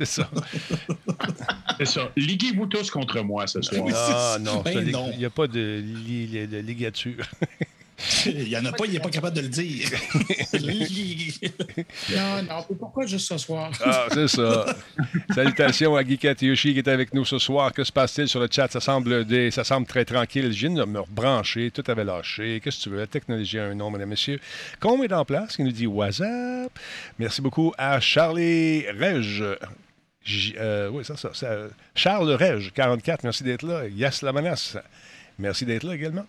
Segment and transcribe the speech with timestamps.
[0.00, 0.30] C'est ça.
[1.78, 2.10] C'est ça.
[2.16, 3.86] Liguez-vous tous contre moi ce soir.
[3.94, 5.10] Ah non, Ben ça, il non.
[5.16, 7.24] n'y a pas de, li- de ligature.
[8.24, 9.90] Il n'y en a pas, il n'est pas capable de le dire.
[12.16, 13.70] non, non, pourquoi juste ce soir?
[13.84, 14.74] Ah, c'est ça.
[15.34, 17.72] Salutations à Guy Yoshi qui est avec nous ce soir.
[17.74, 18.68] Que se passe-t-il sur le chat?
[18.72, 20.50] Ça semble, des- ça semble très tranquille.
[20.50, 21.70] Je viens de me rebrancher.
[21.70, 22.60] Tout avait lâché.
[22.64, 22.98] Qu'est-ce que tu veux?
[23.00, 24.40] La technologie a un nom, mesdames et messieurs.
[24.80, 26.72] Combe est en place qui nous dit WhatsApp.
[27.18, 29.58] Merci beaucoup à Charlie Reg.
[30.58, 31.56] Euh, oui, ça, ça.
[31.94, 33.24] Charles Reg, 44.
[33.24, 33.86] Merci d'être là.
[33.88, 34.76] Yes, la menace.
[35.38, 36.26] Merci d'être là également.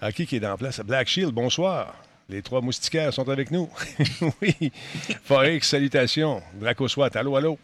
[0.00, 0.80] À qui est en place?
[0.80, 1.94] Black Shield, bonsoir.
[2.28, 3.68] Les trois moustiquaires sont avec nous.
[4.42, 4.72] oui.
[5.24, 6.42] Forex, salutations.
[6.54, 7.58] Draco Swat, allô, allô.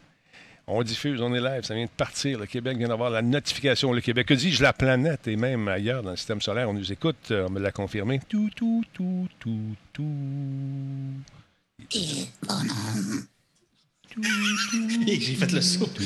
[0.70, 2.38] On diffuse, on est ça vient de partir.
[2.38, 3.92] Le Québec vient d'avoir la notification.
[3.92, 6.92] Le Québec, que dis-je, la planète et même ailleurs dans le système solaire, on nous
[6.92, 8.20] écoute, euh, on me l'a confirmé.
[8.28, 10.04] Tout, tout, tout, tout, tout.
[15.06, 15.88] J'ai fait le saut.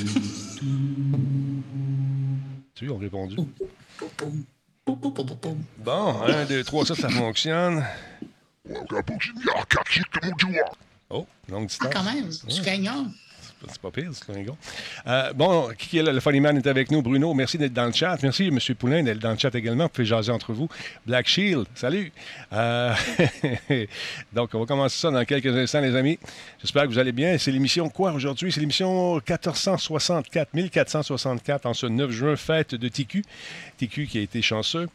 [2.74, 3.36] Tu ont répondu?
[5.78, 7.84] Bon, un, deux, trois, ça, ça fonctionne.
[11.08, 11.92] Oh, longue Ah, distance.
[11.92, 13.06] quand même, tu gagnant.
[13.68, 14.52] C'est pas pire, un gars.
[15.06, 16.02] Euh, bon, qui est?
[16.02, 17.02] Le Funny Man est avec nous.
[17.02, 18.16] Bruno, merci d'être dans le chat.
[18.22, 18.58] Merci, M.
[18.76, 19.84] Poulain, d'être dans le chat également.
[19.84, 20.68] Vous pouvez jaser entre vous.
[21.06, 22.12] Black Shield, salut.
[22.52, 22.92] Euh,
[24.32, 26.18] Donc, on va commencer ça dans quelques instants, les amis.
[26.60, 27.38] J'espère que vous allez bien.
[27.38, 28.52] C'est l'émission quoi aujourd'hui?
[28.52, 33.24] C'est l'émission 1464, 1464 en ce 9 juin, fête de TQ.
[33.78, 34.88] TQ qui a été chanceux.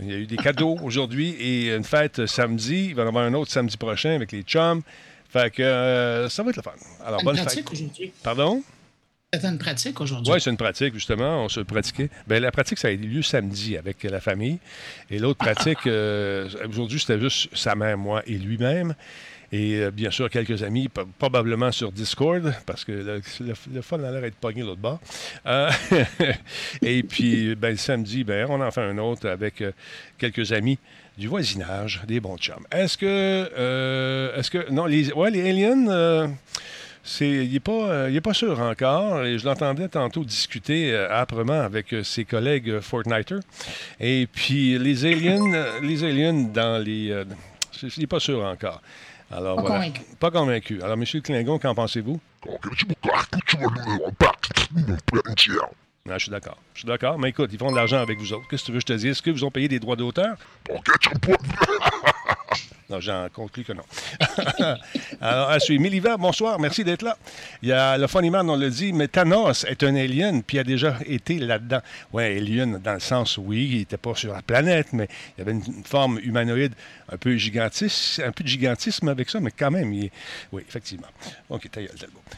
[0.00, 2.86] Il y a eu des cadeaux aujourd'hui et une fête samedi.
[2.90, 4.82] Il va y en avoir un autre samedi prochain avec les chums.
[5.28, 6.72] Fait que euh, ça va être le fun.
[7.04, 8.12] Alors, Une bonne pratique aujourd'hui.
[8.22, 8.62] Pardon?
[9.34, 10.32] C'était une pratique aujourd'hui.
[10.32, 11.44] Oui, c'est une pratique, justement.
[11.44, 12.08] On se pratiquait.
[12.28, 14.58] Ben, la pratique, ça a eu lieu samedi avec la famille.
[15.10, 18.94] Et l'autre pratique, euh, aujourd'hui, c'était juste sa mère, moi et lui-même.
[19.50, 24.02] Et euh, bien sûr, quelques amis, probablement sur Discord, parce que le, le, le fun
[24.02, 25.00] a l'air d'être pogné l'autre bord.
[25.46, 25.70] Euh,
[26.82, 29.62] et puis, ben, le samedi, ben, on en fait un autre avec
[30.18, 30.78] quelques amis
[31.16, 32.66] du voisinage, des bons chums.
[32.70, 33.06] Est-ce que.
[33.06, 34.70] euh, Est-ce que.
[34.70, 35.88] Non, les, ouais, les aliens.
[35.88, 36.28] euh,
[37.08, 39.22] c'est, il n'est pas, euh, il est pas sûr encore.
[39.24, 43.40] Et je l'entendais tantôt discuter euh, âprement avec euh, ses collègues Fortniters.
[44.00, 45.40] Et puis les aliens,
[45.82, 47.24] les aliens dans les, euh,
[47.72, 48.82] c'est- il n'est pas sûr encore.
[49.30, 49.76] Alors Pas voilà.
[49.76, 50.00] convaincu.
[50.20, 50.82] Pas convaincu.
[50.82, 52.20] Alors Monsieur Klingon, qu'en pensez-vous?
[56.08, 56.58] Ah, je suis d'accord.
[56.74, 57.18] Je suis d'accord.
[57.18, 58.46] Mais écoute, ils font de l'argent avec vous autres.
[58.48, 59.06] Qu'est-ce que tu veux que je te dise?
[59.06, 60.36] Est-ce que vous ont payé des droits d'auteur?
[62.88, 63.82] Non, j'en conclus que non.
[65.20, 65.82] Alors, à suivre.
[65.82, 67.18] Miliva, bonsoir, merci d'être là.
[67.62, 70.58] Il y a le Funny Man, on l'a dit, mais Thanos est un alien, puis
[70.58, 71.80] il a déjà été là-dedans.
[72.12, 75.50] Oui, alien, dans le sens, oui, il n'était pas sur la planète, mais il avait
[75.52, 76.74] une, forme humanoïde
[77.08, 80.12] un peu gigantisme, un peu de gigantisme avec ça, mais quand même, il est-
[80.52, 81.08] oui, effectivement.
[81.50, 81.90] OK, ta gueule.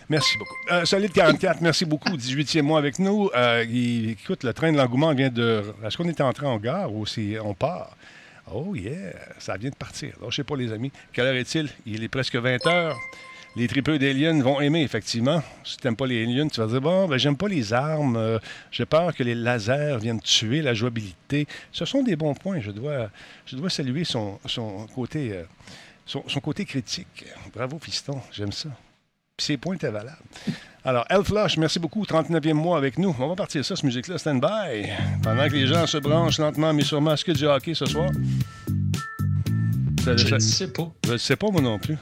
[0.08, 0.56] Merci beaucoup.
[0.72, 2.16] Euh, Solide 44, merci beaucoup.
[2.16, 3.30] 18e mois avec nous.
[3.36, 5.62] Euh, écoute, le train de l'engouement vient de...
[5.84, 7.97] Est-ce qu'on est entré en gare ou si on part?
[8.54, 10.14] Oh yeah, ça vient de partir.
[10.18, 10.90] Alors, je sais pas, les amis.
[11.12, 11.68] Quelle heure est-il?
[11.86, 12.96] Il est presque 20 heures.
[13.56, 15.42] Les tripeux d'aliens vont aimer, effectivement.
[15.64, 18.16] Si tu n'aimes pas les aliens, tu vas dire, bon, ben, j'aime pas les armes.
[18.16, 18.38] euh,
[18.70, 21.46] J'ai peur que les lasers viennent tuer la jouabilité.
[21.72, 22.60] Ce sont des bons points.
[22.60, 23.10] Je dois,
[23.46, 24.38] je dois saluer son,
[24.94, 25.44] côté, euh,
[26.06, 27.24] son côté critique.
[27.54, 28.20] Bravo, fiston.
[28.32, 28.68] J'aime ça.
[29.38, 30.18] Puis ses points étaient valables.
[30.84, 32.04] Alors, Elflush, merci beaucoup.
[32.04, 33.14] 39e mois avec nous.
[33.18, 34.18] On va partir ça, cette musique-là.
[34.18, 34.88] Stand by.
[35.22, 37.14] Pendant que les gens se branchent lentement, mais sûrement.
[37.14, 38.10] Est-ce que du hockey ce soir?
[40.04, 40.90] Ça- Je ça- ne sais pas.
[41.06, 41.96] je ne sais pas, moi non plus.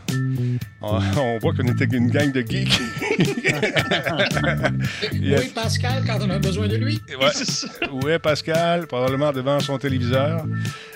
[0.81, 2.81] On, on voit qu'on était une gang de geeks.
[5.13, 7.01] Oui, Pascal, quand on a besoin de lui.
[7.21, 7.31] Ouais.
[7.93, 8.87] Où est Pascal?
[8.87, 10.45] Probablement devant son téléviseur.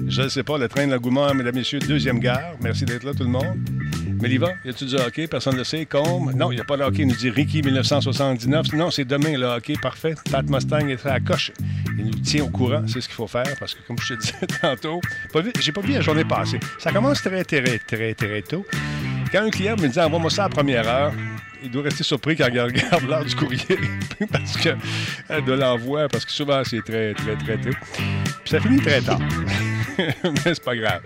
[0.06, 2.52] Je ne sais pas, le train de l'engouement, mesdames, messieurs, deuxième gare.
[2.62, 3.56] Merci d'être là, tout le monde.
[4.20, 5.26] Méliva, y a-tu du hockey?
[5.26, 5.86] Personne ne le sait.
[5.86, 6.32] Combe?
[6.34, 7.02] Non, il n'y a pas de hockey.
[7.02, 8.72] Il nous dit Ricky 1979.
[8.74, 9.74] Non, c'est demain le hockey.
[9.80, 10.14] Parfait.
[10.30, 11.52] Pat Mustang est à la coche.
[11.98, 12.82] Il nous tient au courant.
[12.86, 15.00] C'est ce qu'il faut faire parce que, comme je te disais tantôt,
[15.60, 16.60] j'ai pas vu la journée passée.
[16.78, 18.66] Ça commence très, très, très, très tôt.
[19.32, 21.12] Quand un client me dit envoie-moi ça à la première heure,
[21.62, 23.78] il doit rester surpris quand il regarde l'heure du courrier
[24.32, 24.70] parce que
[25.30, 27.76] euh, de l'envoi, parce que souvent c'est très, très, très tôt.
[27.96, 29.18] Puis ça finit très tard.
[29.98, 30.14] Mais
[30.44, 31.00] c'est pas grave.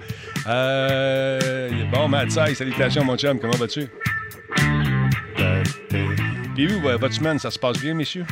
[0.46, 3.86] Euh, bon, Matsai, salutations, mon chum, comment vas-tu?
[5.40, 6.04] Euh, t'es-
[6.54, 8.24] Puis euh, votre semaine, ça se passe bien, messieurs?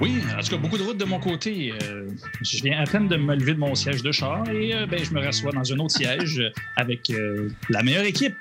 [0.00, 1.72] Oui, en tout cas, beaucoup de routes de mon côté.
[1.82, 2.08] Euh,
[2.42, 5.02] je viens à peine de me lever de mon siège de char et euh, ben,
[5.02, 6.42] je me rassois dans un autre siège
[6.76, 8.36] avec euh, la meilleure équipe.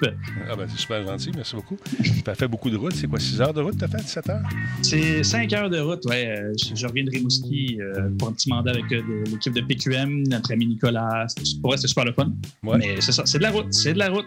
[0.49, 1.77] Ah ben, c'est super gentil, merci beaucoup.
[2.03, 2.93] Tu as fait beaucoup de routes.
[2.95, 4.41] C'est quoi, 6 heures de route tu as fait, 7 heures?
[4.81, 6.27] C'est 5 heures de route, ouais.
[6.27, 7.77] Euh, Je, je reviens de Rimouski
[8.19, 11.27] pour un petit mandat avec l'équipe de PQM, notre ami Nicolas.
[11.61, 12.33] Pour vrai, c'était super le fun.
[12.63, 12.77] Ouais.
[12.77, 14.25] Mais c'est ça, c'est de la route, c'est de la route.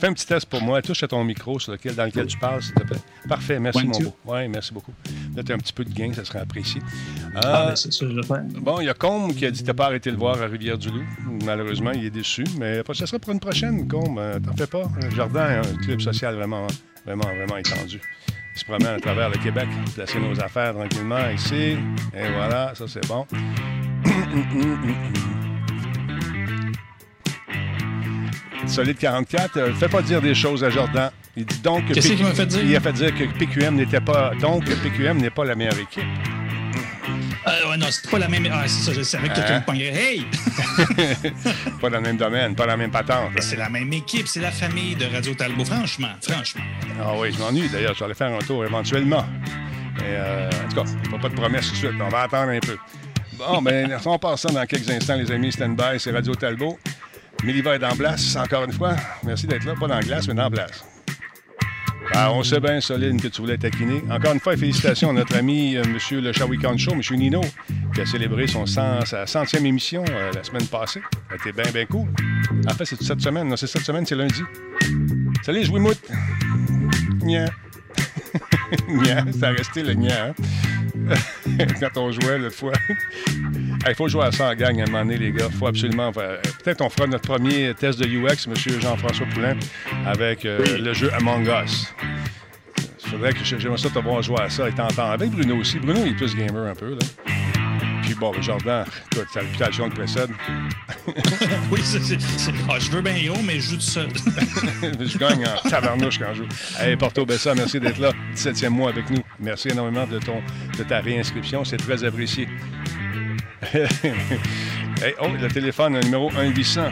[0.00, 0.80] Fais un petit test pour moi.
[0.80, 2.98] Touche à ton micro sur lequel, dans lequel tu parles, s'il te plaît.
[3.28, 4.16] Parfait, merci, One, mon beau.
[4.26, 4.92] Oui, merci beaucoup.
[5.36, 6.80] As un petit peu de gain, ça serait apprécié.
[7.34, 8.60] Ah, Ah, ben, c'est ça que je.
[8.60, 10.40] Bon, il y a Combe qui a dit que tu pas arrêté de le voir
[10.40, 11.02] à Rivière-du-Loup.
[11.44, 14.20] Malheureusement, il est déçu, mais ça sera pour une prochaine, Combe.
[14.20, 14.88] Euh, T'en fais pas.
[15.02, 16.68] Le Jardin un club social vraiment,
[17.04, 18.00] vraiment, vraiment étendu.
[18.54, 19.66] Il se promène à travers le Québec,
[19.96, 21.76] placer nos affaires tranquillement ici.
[22.14, 23.26] Et voilà, ça c'est bon.
[28.68, 31.10] Solide 44, euh, fais pas dire des choses à Jordan.
[31.36, 32.62] Il dit donc que Qu'est-ce qu'il m'a fait dire?
[32.64, 34.32] Il a fait dire que PQM n'était pas.
[34.40, 36.04] Donc, PQM n'est pas la meilleure équipe.
[37.46, 38.46] Euh, ouais, non, c'est pas la même.
[38.52, 39.60] Ah, c'est ça, je savais que quelqu'un Hein?
[39.60, 40.14] me pognerait.
[40.14, 40.26] Hey!
[41.80, 43.30] pas dans le même domaine, pas dans la même patente.
[43.40, 45.64] c'est la même équipe, c'est la famille de Radio Talbot.
[45.64, 46.62] Franchement, franchement.
[47.00, 47.94] Ah oui, je m'ennuie d'ailleurs.
[47.94, 49.24] Je vais aller faire un tour éventuellement.
[49.96, 51.90] Mais euh, en tout cas, pas, pas de promesses tout de suite.
[52.00, 52.76] On va attendre un peu.
[53.38, 55.52] Bon, ben, on passe ça dans quelques instants, les amis.
[55.52, 56.78] Stand by, c'est Radio Talbot.
[57.44, 58.96] Méliva est en place, encore une fois.
[59.24, 59.74] Merci d'être là.
[59.78, 60.84] Pas dans la glace, mais dans la place.
[62.12, 64.02] Ah, on sait bien, Solide, que tu voulais taquiner.
[64.10, 65.98] Encore une fois, félicitations à notre ami euh, M.
[66.20, 67.00] le Shawicon Show, M.
[67.16, 67.40] Nino,
[67.94, 71.00] qui a célébré son 100 sa centième émission euh, la semaine passée.
[71.12, 72.08] Ça a été bien, bien cool.
[72.68, 73.48] En fait, c'est cette semaine.
[73.48, 74.42] Non, c'est cette semaine, c'est lundi.
[75.42, 75.96] Salut, je Mout.
[77.22, 77.46] Nya.
[78.88, 80.34] Nya, ça a resté le nya, hein?
[81.80, 82.72] Quand on jouait l'autre fois.
[83.88, 85.48] Il faut jouer à ça en gang à un moment donné, les gars.
[85.50, 86.40] faut absolument faire.
[86.62, 88.54] Peut-être on fera notre premier test de UX, M.
[88.80, 89.56] Jean-François Poulain,
[90.06, 91.94] avec euh, le jeu Among Us.
[93.04, 95.12] Il faudrait que j'aimerais ça te voir jouer à ça et t'entendre.
[95.12, 95.78] Avec Bruno aussi.
[95.78, 96.98] Bruno, il est plus gamer un peu, là.
[98.08, 100.30] Puis bon, ben, Jordan, écoute, sa réputation le précède.
[101.70, 104.08] oui, c'est, c'est- c'est- ah, je veux bien gros, mais je joue tout seul.
[104.82, 106.48] je gagne en tabarnouche quand je joue.
[106.80, 108.12] Hey, Porto Bessa, merci d'être là.
[108.34, 109.20] 17e mois avec nous.
[109.40, 110.40] Merci énormément de, ton,
[110.78, 111.66] de ta réinscription.
[111.66, 112.48] C'est très apprécié.
[115.00, 116.90] Hey, oh, le téléphone, le numéro 1-800.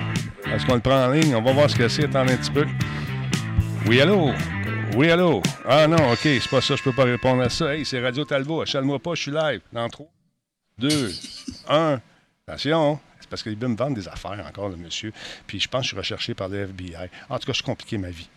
[0.55, 1.35] Est-ce qu'on le prend en ligne?
[1.35, 2.05] On va voir ce que c'est.
[2.05, 2.65] Attendez un petit peu.
[3.87, 4.31] Oui, allô?
[4.95, 5.43] Oui, allô?
[5.69, 7.75] Ah non, OK, c'est pas ça, je peux pas répondre à ça.
[7.75, 8.61] Hey, c'est Radio Talbot.
[8.63, 9.61] Achale-moi pas, je suis live.
[9.73, 10.07] Dans 3,
[10.79, 11.11] 2,
[11.71, 12.01] 1.
[12.47, 15.11] Attention, c'est parce qu'il veut me vendre des affaires encore, le monsieur.
[15.47, 17.09] Puis je pense que je suis recherché par le FBI.
[17.31, 18.29] En tout cas, je suis compliqué ma vie.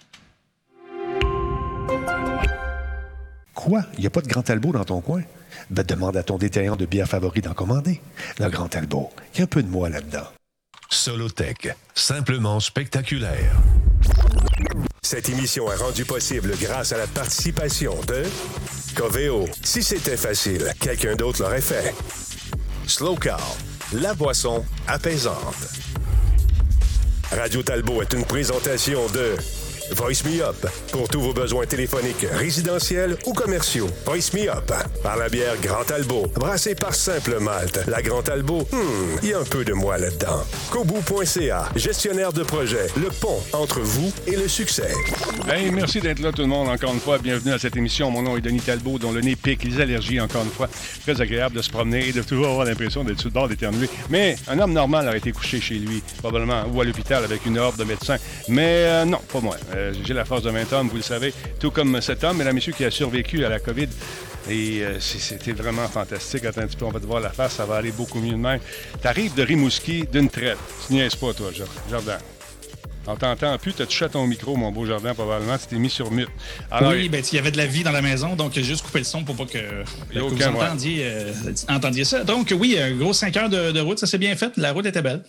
[3.53, 3.83] Quoi?
[3.95, 5.21] Il n'y a pas de Grand Talbot dans ton coin?
[5.69, 7.99] Ben, demande à ton détaillant de bière favori d'en commander.
[8.39, 9.09] Le Grand Talbot.
[9.33, 10.27] Il y a un peu de moi là-dedans.
[10.89, 13.51] Solotech, simplement spectaculaire.
[15.01, 18.23] Cette émission est rendue possible grâce à la participation de
[18.95, 19.45] Coveo.
[19.61, 21.93] Si c'était facile, quelqu'un d'autre l'aurait fait.
[22.89, 23.17] Slow
[23.93, 25.69] la boisson apaisante.
[27.31, 29.35] Radio Talbot est une présentation de
[29.91, 33.87] Voice Me Up pour tous vos besoins téléphoniques, résidentiels ou commerciaux.
[34.05, 34.71] Voice Me Up
[35.03, 37.81] par la bière Grand Talbot, brassée par Simple Malte.
[37.87, 40.43] La Grand Talbot, hmm, il y a un peu de moi là-dedans.
[40.71, 44.93] Kobu.ca, gestionnaire de projet, le pont entre vous et le succès.
[45.47, 47.17] Hey, merci d'être là tout le monde encore une fois.
[47.17, 48.11] Bienvenue à cette émission.
[48.11, 50.69] Mon nom est Denis Talbot, dont le nez pique, les allergies encore une fois.
[51.01, 53.89] Très agréable de se promener et de toujours avoir l'impression d'être sur le bord d'éternuer.
[54.09, 57.57] Mais un homme normal aurait été couché chez lui, probablement, ou à l'hôpital avec une
[57.57, 58.17] horde de médecins.
[58.47, 59.57] Mais euh, non, pas moi.
[59.79, 62.53] Euh, J'ai la force de 20 hommes, vous le savez, tout comme cet homme, mesdames
[62.53, 63.87] et messieurs, qui a survécu à la COVID.
[64.49, 66.45] Et euh, c'était vraiment fantastique.
[66.45, 68.31] Attends un petit peu, on va te voir la face, ça va aller beaucoup mieux
[68.31, 68.59] de même.
[69.01, 70.57] T'arrives de Rimouski d'une traite.
[70.87, 71.51] Tu niaises pas, toi,
[71.89, 72.17] Jordan.
[73.07, 75.57] On t'entend plus, t'as touché à ton micro, mon beau Jordan, probablement.
[75.57, 76.29] Tu t'es mis sur mute.
[76.69, 78.83] Alors, oui, ben, il y avait de la vie dans la maison, donc j'ai juste
[78.83, 79.57] coupé le son pour pas que,
[80.13, 81.33] que vous entendiez, euh,
[81.69, 82.23] entendiez ça.
[82.23, 84.51] Donc, oui, un gros 5 heures de, de route, ça s'est bien fait.
[84.57, 85.23] La route était belle.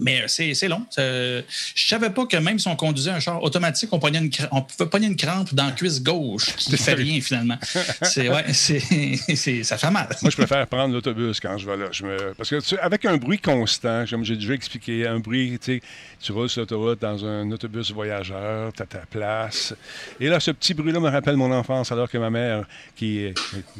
[0.00, 0.84] Mais euh, c'est c'est long.
[0.90, 1.42] Ça- je
[1.88, 5.06] savais pas que même si on conduisait un char automatique, on, une on pouvait pogner
[5.06, 7.58] une crampe dans la cuisse gauche qui ne fait rien finalement.
[8.02, 8.80] C'est ouais, c'est
[9.34, 10.08] c'est- ça fait mal.
[10.22, 11.86] Moi, je préfère prendre l'autobus quand je vais là.
[11.90, 12.34] Je me...
[12.34, 15.80] Parce que tu avec un bruit constant, comme j'ai déjà expliqué, un bruit, tu sais,
[16.20, 19.74] tu roules sur l'autoroute dans un autobus voyageur, tu as ta place.
[20.20, 22.64] Et là, ce petit bruit-là me rappelle mon enfance, alors que ma mère,
[22.96, 23.32] qui,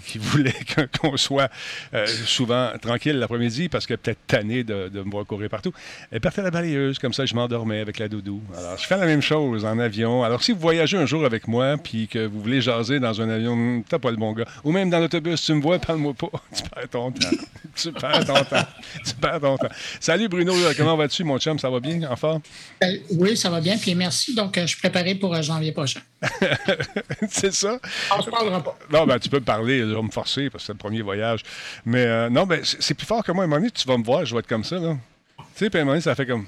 [0.07, 0.55] qui voulait
[1.01, 1.51] qu'on soit
[1.95, 5.73] euh, souvent tranquille l'après-midi, parce qu'elle peut-être tannée de, de me voir courir partout,
[6.11, 8.41] Elle partait à la balayeuse, comme ça, je m'endormais avec la doudou.
[8.57, 10.23] Alors, je fais la même chose en avion.
[10.23, 13.29] Alors, si vous voyagez un jour avec moi, puis que vous voulez jaser dans un
[13.29, 14.47] avion, t'as pas le bon gars.
[14.65, 16.29] Ou même dans l'autobus, tu me vois, parle-moi pas.
[16.55, 17.29] Tu perds ton temps.
[17.75, 18.67] tu perds ton temps.
[19.05, 19.69] Tu perds ton temps.
[19.99, 21.59] Salut Bruno, comment vas-tu, mon chum?
[21.59, 22.43] Ça va bien, en forme?
[22.83, 24.35] Euh, oui, ça va bien, puis merci.
[24.35, 26.01] Donc, euh, je suis préparé pour euh, janvier prochain.
[27.29, 27.79] c'est ça?
[28.17, 28.79] On se parlera pas.
[28.93, 31.03] Non, ben, tu peux me parler, je vais me forcer parce que c'est le premier
[31.03, 31.41] voyage.
[31.85, 33.43] Mais euh, non, ben, c'est c'est plus fort que moi.
[33.43, 34.77] À un moment donné, tu vas me voir, je vais être comme ça.
[34.77, 34.97] Là.
[35.39, 36.47] Tu sais, puis ça fait comme.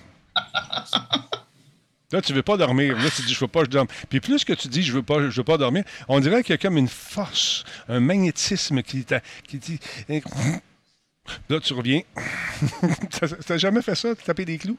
[2.12, 2.97] Là, tu veux pas dormir.
[2.97, 3.88] Là, tu dis, je veux pas, je dorme.
[4.09, 6.52] Puis plus que tu dis, je veux pas, je veux pas dormir, on dirait qu'il
[6.52, 9.05] y a comme une force, un magnétisme qui,
[9.47, 9.81] qui dit.
[11.49, 12.02] Là, tu reviens.
[13.47, 14.78] T'as jamais fait ça, taper des clous?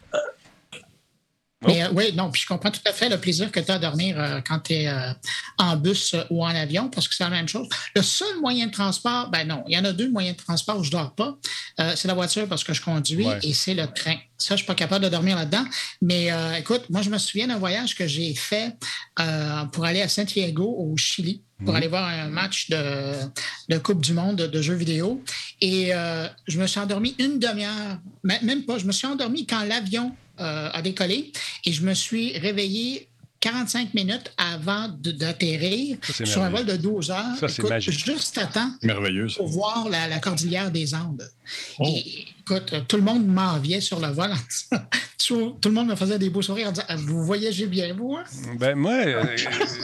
[1.66, 3.76] Mais euh, oui, non, puis je comprends tout à fait le plaisir que tu as
[3.76, 4.90] à dormir euh, quand tu es
[5.58, 7.68] en bus euh, ou en avion, parce que c'est la même chose.
[7.96, 10.78] Le seul moyen de transport, ben non, il y en a deux moyens de transport
[10.78, 11.36] où je ne dors pas.
[11.80, 13.40] Euh, c'est la voiture parce que je conduis Ouais.
[13.42, 14.16] et c'est le train.
[14.38, 15.66] Ça, je ne suis pas capable de dormir là-dedans.
[16.02, 18.76] Mais euh, écoute, moi, je me souviens d'un voyage que j'ai fait
[19.20, 23.14] euh, pour aller à Santiago, au Chili, pour aller voir un match de,
[23.70, 25.24] de Coupe du Monde de, jeux vidéo.
[25.60, 29.64] Et euh, je me suis endormi une demi-heure, même pas, je me suis endormi quand
[29.64, 31.32] l'avion euh, a décollé
[31.66, 33.08] et je me suis réveillé
[33.40, 37.36] 45 minutes avant d'atterrir sur un vol de 12 heures.
[37.40, 38.06] Ça, c'est Écoute, magique.
[38.06, 38.72] Juste à temps
[39.36, 41.30] pour voir la, la cordillère des Andes.
[41.80, 41.86] Oh.
[41.88, 44.32] Et, écoute, tout le monde m'enviait sur le vol.
[45.18, 48.16] tout, tout le monde me faisait des beaux sourires en disant Vous voyagez bien, vous
[48.18, 48.24] hein?
[48.60, 49.24] Ben, moi, euh,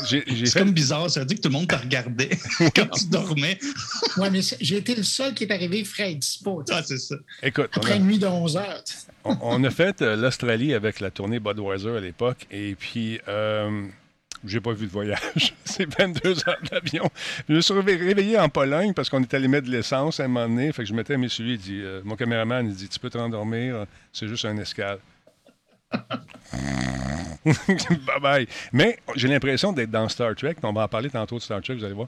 [0.07, 0.59] j'ai C'est fait.
[0.59, 2.29] comme bizarre, ça veut dire que tout le monde te regardait
[2.75, 3.59] quand tu dormais.
[4.17, 6.63] Ouais, mais j'ai été le seul qui est arrivé frais et dispo.
[6.69, 7.15] Ah, c'est ça.
[7.41, 8.83] Écoute, a- Après une nuit de 11 heures.
[9.23, 12.45] on a fait euh, l'Australie avec la tournée Budweiser à l'époque.
[12.51, 13.85] Et puis, euh,
[14.45, 15.53] j'ai pas vu de voyage.
[15.65, 17.09] C'est 22 heures d'avion.
[17.47, 20.25] Je me suis réve- réveillé en Pologne parce qu'on est allé mettre de l'essence à
[20.25, 20.71] un moment donné.
[20.71, 23.09] Fait que je mettais mes celui, il dit, euh, mon caméraman, il dit, tu peux
[23.09, 24.99] te rendormir, euh, c'est juste un escale.
[27.45, 28.47] bye bye.
[28.71, 30.55] Mais j'ai l'impression d'être dans Star Trek.
[30.63, 32.07] On va en parler tantôt de Star Trek, vous allez voir.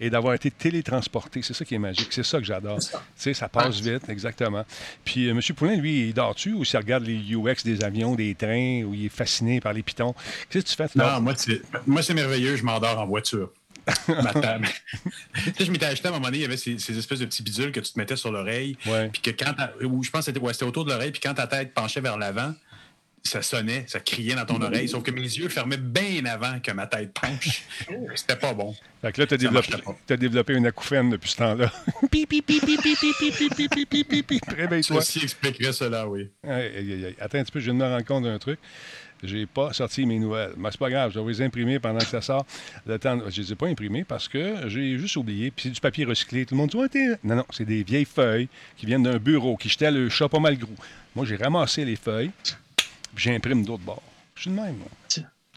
[0.00, 1.42] Et d'avoir été télétransporté.
[1.42, 2.08] C'est ça qui est magique.
[2.10, 2.78] C'est ça que j'adore.
[2.78, 4.64] Tu sais, ça passe vite, exactement.
[5.04, 5.40] Puis euh, M.
[5.56, 9.06] Poulin, lui, il dort-tu ou s'il regarde les UX des avions, des trains, ou il
[9.06, 10.14] est fasciné par les pitons?
[10.50, 10.88] Qu'est-ce que tu fais?
[10.88, 12.56] tu Non, moi, c'est, moi, c'est merveilleux.
[12.56, 13.50] Je m'endors en voiture.
[15.60, 17.42] Je m'étais acheté à un moment donné, il y avait ces, ces espèces de petits
[17.42, 18.76] bidules que tu te mettais sur l'oreille.
[19.12, 19.54] Puis que quand.
[19.82, 21.12] Ou je pense que c'était, ouais, c'était autour de l'oreille.
[21.12, 22.52] Puis quand ta tête penchait vers l'avant,
[23.26, 24.88] ça sonnait, ça criait dans ton oreille.
[24.88, 27.62] Sauf que mes yeux fermaient bien avant que ma tête penche.
[28.14, 28.74] C'était pas bon.
[29.02, 29.68] Fait que là, tu as Ça développé,
[30.06, 31.70] t'as développé une acouphène depuis ce temps-là.
[32.10, 34.40] Pi, pi, pi, pi, pi, pi, pi, pi, pi, pi, pi, pi, pi.
[34.56, 35.02] Réveille-toi.
[35.02, 36.30] Ceci expliquerait cela, oui.
[36.42, 37.16] Aïe, aïe, aïe.
[37.20, 38.58] Attends un petit peu, je viens de me rendre compte d'un truc.
[39.22, 40.52] J'ai pas sorti mes nouvelles.
[40.58, 42.44] Mais c'est pas grave, je vais les imprimer pendant que ça sort.
[42.86, 45.50] Le temps, je les ai pas imprimées parce que j'ai juste oublié.
[45.50, 46.44] Puis c'est du papier recyclé.
[46.44, 49.16] Tout le monde dit Ouais, t'es- Non, non, c'est des vieilles feuilles qui viennent d'un
[49.18, 50.68] bureau qui jetait le chat pas mal gros.
[51.14, 52.30] Moi, j'ai ramassé les feuilles,
[53.18, 54.02] j'imprime d'autres bords.
[54.34, 54.88] Je suis de même, moi.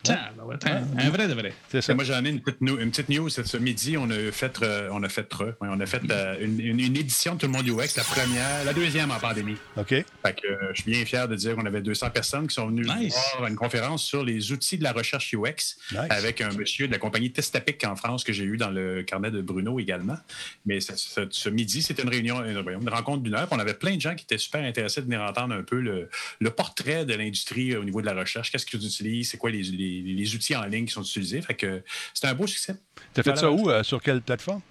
[0.04, 1.54] Tiens, ben ouais, tiens, un vrai de vrai.
[1.82, 1.94] Ça.
[1.94, 3.30] Moi, j'en ai une petite, nou- une petite news.
[3.30, 6.60] Ce midi, on a fait, euh, on a fait, ouais, on a fait euh, une,
[6.60, 9.58] une- une édition de Tout le monde UX, la première, la deuxième en pandémie.
[9.78, 9.90] OK?
[9.90, 12.68] Fait que, euh, je suis bien fier de dire qu'on avait 200 personnes qui sont
[12.68, 13.16] venues Nice.
[13.38, 16.00] voir une conférence sur les outils de la recherche UX Nice.
[16.10, 19.32] avec un monsieur de la compagnie Testapic en France que j'ai eu dans le carnet
[19.32, 20.18] de Bruno également.
[20.66, 23.48] Mais ce, ce- ce midi, c'était une réunion, une, une rencontre d'une heure.
[23.52, 26.10] On avait plein de gens qui étaient super intéressés de venir entendre un peu le,
[26.40, 28.52] le portrait de l'industrie euh, au niveau de la recherche.
[28.52, 29.30] Qu'est-ce qu'ils utilisent?
[29.32, 31.42] C'est quoi les, les- les outils en ligne qui sont utilisés?
[31.42, 32.76] Fait que c'était un beau succès.
[33.14, 33.70] T'as fait ça où?
[33.70, 34.62] euh, sur quelle plateforme?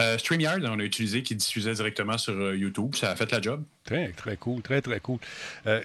[0.00, 2.94] Euh, StreamYard, on a utilisé, qui diffusait directement sur euh, YouTube.
[2.94, 3.64] Ça a fait la job.
[3.84, 5.18] Très, très cool, très, très cool.
[5.66, 5.80] Euh,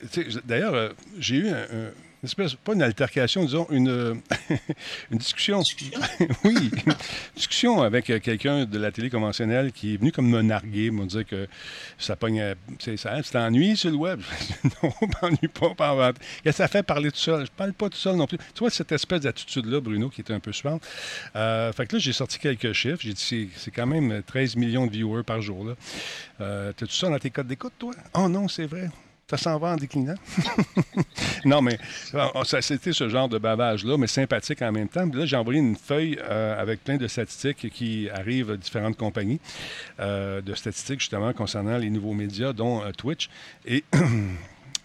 [0.45, 1.91] D'ailleurs, euh, j'ai eu un- un-
[2.23, 4.15] une espèce, pas une altercation, disons, une, euh,
[5.11, 5.61] une discussion.
[6.43, 6.93] oui, une
[7.35, 11.25] discussion avec quelqu'un de la télé conventionnelle qui est venu comme me narguer, me dire
[11.27, 11.47] que
[11.99, 12.55] ça pogne.
[12.79, 14.19] c'est ça, tu t'ennuies sur le web.
[14.83, 16.15] non, m'ennuie pas, pas en vente.
[16.43, 17.45] Qu'est-ce que ça fait parler tout seul?
[17.45, 18.37] Je parle pas tout seul non plus.
[18.39, 20.83] Tu vois, cette espèce d'attitude-là, Bruno, qui était un peu suivante.
[21.35, 22.97] Euh, fait que là, j'ai sorti quelques chiffres.
[22.99, 25.65] J'ai dit, c'est, c'est quand même 13 millions de viewers par jour.
[25.65, 25.75] Là.
[26.41, 27.93] Euh, T'as-tu ça dans tes codes d'écoute, toi?
[28.13, 28.89] Oh non, c'est vrai.
[29.29, 30.15] Ça s'en va en déclinant.
[31.45, 31.77] non, mais
[32.13, 35.07] euh, ça, c'était ce genre de bavage-là, mais sympathique en même temps.
[35.09, 38.95] Puis là, j'ai envoyé une feuille euh, avec plein de statistiques qui arrivent de différentes
[38.95, 39.41] compagnies,
[39.99, 43.29] euh, de statistiques justement concernant les nouveaux médias, dont euh, Twitch.
[43.65, 43.83] Et.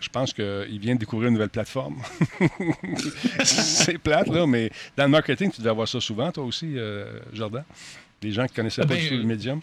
[0.00, 2.02] Je pense qu'il vient de découvrir une nouvelle plateforme.
[3.44, 6.74] c'est plate, là, mais dans le marketing, tu devais avoir ça souvent, toi aussi,
[7.32, 7.62] Jordan.
[8.20, 9.60] Les gens qui connaissaient Ah pas ben, du tout le médium.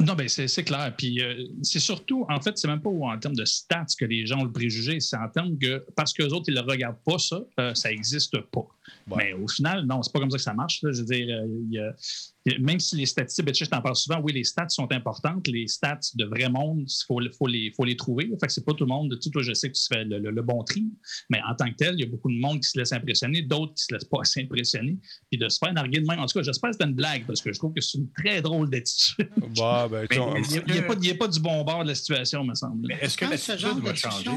[0.00, 0.92] Non, ben c'est clair.
[0.96, 4.26] Puis euh, c'est surtout, en fait, c'est même pas en termes de stats que les
[4.26, 7.18] gens ont le préjugé, c'est en termes que, parce qu'eux autres, ils ne regardent pas
[7.18, 8.66] ça, euh, ça n'existe pas.
[9.06, 10.80] Mais au final, non, c'est pas comme ça que ça marche.
[10.82, 14.68] Je veux dire, euh, même si les statistiques, je t'en parle souvent, oui, les stats
[14.68, 15.46] sont importantes.
[15.48, 18.30] Les stats de vrai monde, il faut, faut, les, faut les trouver.
[18.40, 19.18] Fait que c'est pas tout le monde.
[19.20, 20.84] Tu toi, je sais que tu fais le, bon tri,
[21.30, 23.42] mais en tant que tel, il y a beaucoup de monde qui se laisse impressionner,
[23.42, 24.98] d'autres qui se laissent pas assez impressionner.
[25.30, 26.20] Puis de se faire narguer de même.
[26.20, 28.10] En tout cas, j'espère que c'est une blague parce que je trouve que c'est une
[28.12, 29.30] très drôle d'attitude.
[29.56, 32.92] Bah, ben, il n'y a, a, pas du bon bord de la situation, me semble.
[33.00, 34.30] Est-ce que l'attitude va changer?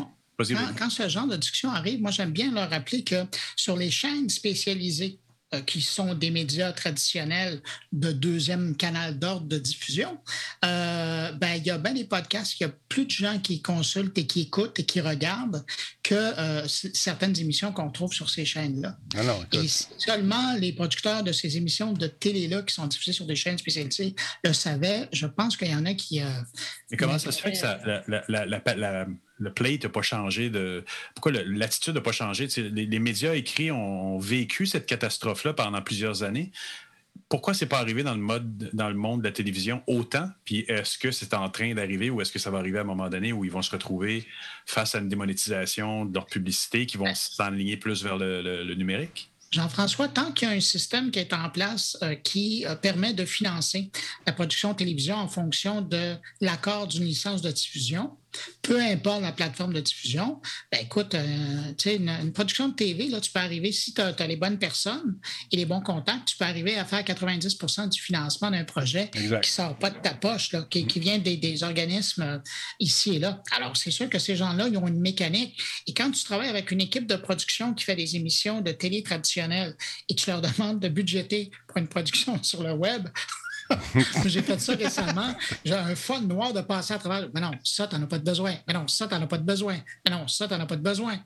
[0.77, 3.25] Quand, ce genre de discussion arrive, moi, j'aime bien leur rappeler que
[3.55, 5.19] sur les chaînes spécialisées,
[5.53, 7.61] euh, qui sont des médias traditionnels
[7.93, 10.19] de deuxième canal d'ordre de diffusion,
[10.65, 13.61] euh, ben, il y a bien des podcasts, il y a plus de gens qui
[13.61, 15.65] consultent et qui écoutent et qui regardent
[16.03, 18.97] que euh, certaines émissions qu'on trouve sur ces chaînes-là.
[19.15, 19.21] Ah
[19.53, 23.57] et seulement les producteurs de ces émissions de télé-là qui sont diffusées sur des chaînes
[23.57, 25.07] spécialisées le savaient.
[25.13, 26.19] Je pense qu'il y en a qui...
[26.91, 27.79] Mais comment ça se fait que ça,
[28.27, 29.07] la
[29.39, 30.83] le plate n'a pas changé de.
[31.15, 32.47] Pourquoi l'attitude n'a pas changé?
[32.57, 36.51] Les, médias écrits ont, vécu cette catastrophe-là pendant plusieurs années.
[37.29, 40.29] Pourquoi c'est pas arrivé dans le mode, dans le monde de la télévision autant?
[40.45, 42.85] Puis est-ce que c'est en train d'arriver ou est-ce que ça va arriver à un
[42.85, 44.25] moment donné où ils vont se retrouver
[44.65, 49.29] face à une démonétisation de leur publicité qui vont s'enligner plus vers le, numérique?
[49.51, 53.13] Jean-François, tant qu'il y a un système qui est en place euh, qui euh, permet
[53.13, 53.89] de financer
[54.25, 58.11] la production de télévision en fonction de l'accord d'une licence de diffusion,
[58.61, 60.41] peu importe la plateforme de diffusion,
[60.71, 64.27] ben écoute, euh, une, une, production de TV, là, tu peux arriver, si tu as,
[64.27, 65.17] les bonnes personnes
[65.51, 69.27] et les bons contacts, tu peux arriver à faire 90% du financement d'un projet qui
[69.27, 72.39] ne sort pas de ta poche, là, qui, vient des, organismes euh,
[72.79, 73.41] ici et là.
[73.55, 75.59] Alors, c'est sûr que ces gens-là, ils ont une mécanique.
[75.87, 79.03] Et quand tu travailles avec une équipe de production qui fait des émissions de télé
[79.03, 79.75] traditionnelles
[80.09, 83.07] et tu leur demandes de budgéter pour une production sur le web,
[84.25, 85.33] J'ai fait ça récemment.
[85.63, 87.29] J'ai un fun noir de passer à travers.
[87.33, 88.53] Mais non, ça, tu n'en as pas de besoin.
[88.67, 89.77] Mais non, ça, tu n'en as pas de besoin.
[90.05, 91.19] Mais non, ça, tu n'en as pas de besoin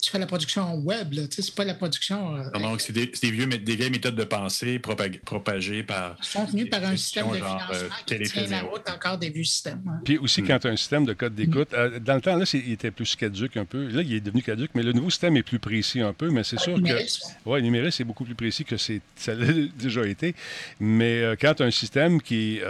[0.00, 1.26] tu fais la production web, là.
[1.26, 2.36] Tu sais, c'est pas la production.
[2.36, 6.16] Euh, donc, c'est des, vieux, des vieilles méthodes de pensée propagées par.
[6.22, 9.42] sont venus par un système de financement euh, qui tient la route encore des vieux
[9.42, 9.82] systèmes.
[9.88, 10.00] Hein.
[10.04, 12.44] Puis aussi, quand tu as un système de code d'écoute, euh, dans le temps, là,
[12.54, 13.88] il était plus caduque un peu.
[13.88, 16.30] Là, il est devenu caduque, mais le nouveau système est plus précis un peu.
[16.30, 17.04] Mais c'est sûr que.
[17.44, 18.76] Oui, numérique, c'est beaucoup plus précis que
[19.16, 20.36] ça l'a déjà été.
[20.78, 22.60] Mais quand tu as un système qui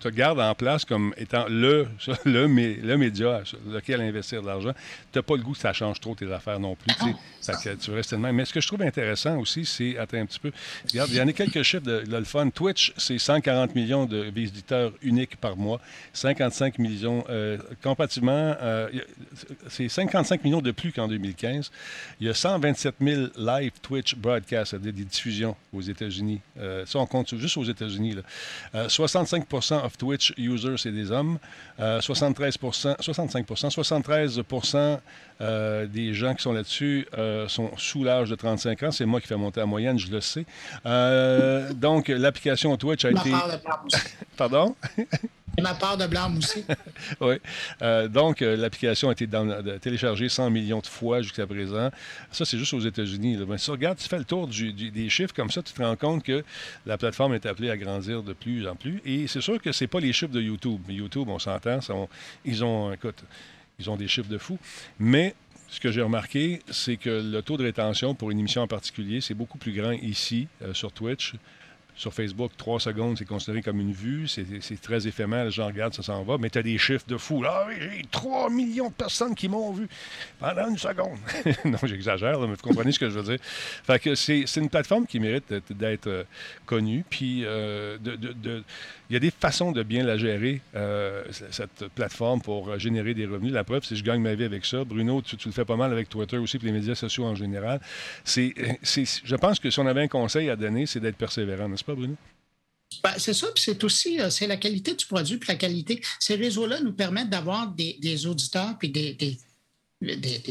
[0.00, 1.86] te garde en place comme étant le,
[2.26, 4.72] le, le média sur lequel investir de l'argent,
[5.12, 6.94] tu n'as pas le goût que ça change trop tes affaires faire non plus.
[7.80, 8.32] tu restes tellement.
[8.32, 10.52] Mais ce que je trouve intéressant aussi, c'est, attends un petit peu,
[10.92, 12.50] il y en a quelques chiffres de, fun.
[12.50, 15.80] Twitch, c'est 140 millions de visiteurs uniques par mois,
[16.12, 18.88] 55 millions, euh, comparativement, euh,
[19.68, 21.70] c'est 55 millions de plus qu'en 2015.
[22.20, 26.40] Il y a 127 000 live Twitch broadcasts, des diffusions aux États-Unis.
[26.58, 28.16] Euh, ça, on compte juste aux États-Unis.
[28.74, 31.38] 65% of Twitch users, c'est des hommes.
[31.78, 32.58] 73
[33.00, 34.42] 65 73
[35.86, 38.90] des gens qui sont là-dessus euh, sont sous l'âge de 35 ans.
[38.90, 40.44] C'est moi qui fais monter la moyenne, je le sais.
[40.86, 43.32] Euh, donc, l'application Twitch a été.
[44.36, 44.74] Pardon?
[45.58, 46.64] Et ma part de blâme aussi.
[47.20, 47.34] oui.
[47.82, 49.28] Euh, donc, l'application a été
[49.80, 51.90] téléchargée 100 millions de fois jusqu'à présent.
[52.30, 53.38] Ça, c'est juste aux États-Unis.
[53.46, 55.96] Mais si tu regardes, tu fais le tour des chiffres comme ça, tu te rends
[55.96, 56.42] compte que
[56.86, 59.02] la plateforme est appelée à grandir de plus en plus.
[59.04, 60.80] Et c'est sûr que ce pas les chiffres de YouTube.
[60.88, 61.80] YouTube, on s'entend,
[62.46, 63.22] ils ont, écoute,
[63.82, 64.58] ils ont des chiffres de fou.
[64.98, 65.34] Mais
[65.68, 69.20] ce que j'ai remarqué, c'est que le taux de rétention pour une émission en particulier,
[69.20, 71.34] c'est beaucoup plus grand ici, euh, sur Twitch.
[71.94, 74.26] Sur Facebook, trois secondes, c'est considéré comme une vue.
[74.26, 75.44] C'est très éphémère.
[75.44, 76.38] Les gens regardent, ça s'en va.
[76.38, 77.42] Mais tu as des chiffres de fou.
[77.46, 79.86] Ah oui, j'ai 3 millions de personnes qui m'ont vu
[80.38, 81.18] pendant une seconde.
[81.66, 84.00] non, j'exagère, mais vous comprenez ce que je veux dire.
[84.00, 86.24] Que c'est une plateforme qui mérite d'être euh,
[86.64, 87.04] connue.
[87.10, 88.64] Puis, euh, de
[89.12, 93.26] il y a des façons de bien la gérer, euh, cette plateforme, pour générer des
[93.26, 93.52] revenus.
[93.52, 94.84] La preuve, c'est que je gagne ma vie avec ça.
[94.84, 97.78] Bruno, tu, le fais pas mal avec Twitter aussi, puis les médias sociaux en général.
[98.24, 101.84] C'est, je pense que si on avait un conseil à donner, c'est d'être persévérant, n'est-ce
[101.84, 102.16] pas, Bruno?
[103.04, 106.00] Ben, c'est ça, puis c'est aussi euh, c'est la qualité du produit, puis la qualité.
[106.18, 109.38] Ces réseaux-là nous permettent d'avoir des, auditeurs, puis des,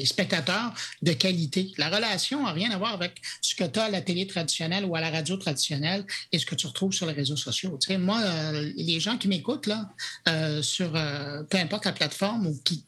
[0.06, 1.72] spectateurs de qualité.
[1.78, 4.86] La relation n'a rien à voir avec ce que tu as à la télé traditionnelle
[4.86, 7.78] ou à la radio traditionnelle et ce que tu retrouves sur les réseaux sociaux.
[7.80, 9.90] Tu sais, moi, euh, les gens qui m'écoutent là,
[10.28, 12.84] euh, sur euh, peu importe la plateforme ou qui,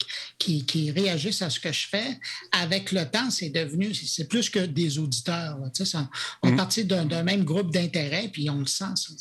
[0.65, 2.19] qui, réagissent à ce que je fais,
[2.51, 5.57] avec le temps, c'est devenu, c'est plus que des auditeurs.
[5.73, 5.97] tu sais,
[6.41, 6.55] on est mm-hmm.
[6.55, 8.95] parti d'un même groupe d'intérêt, puis on le sent.
[8.95, 9.13] Ça,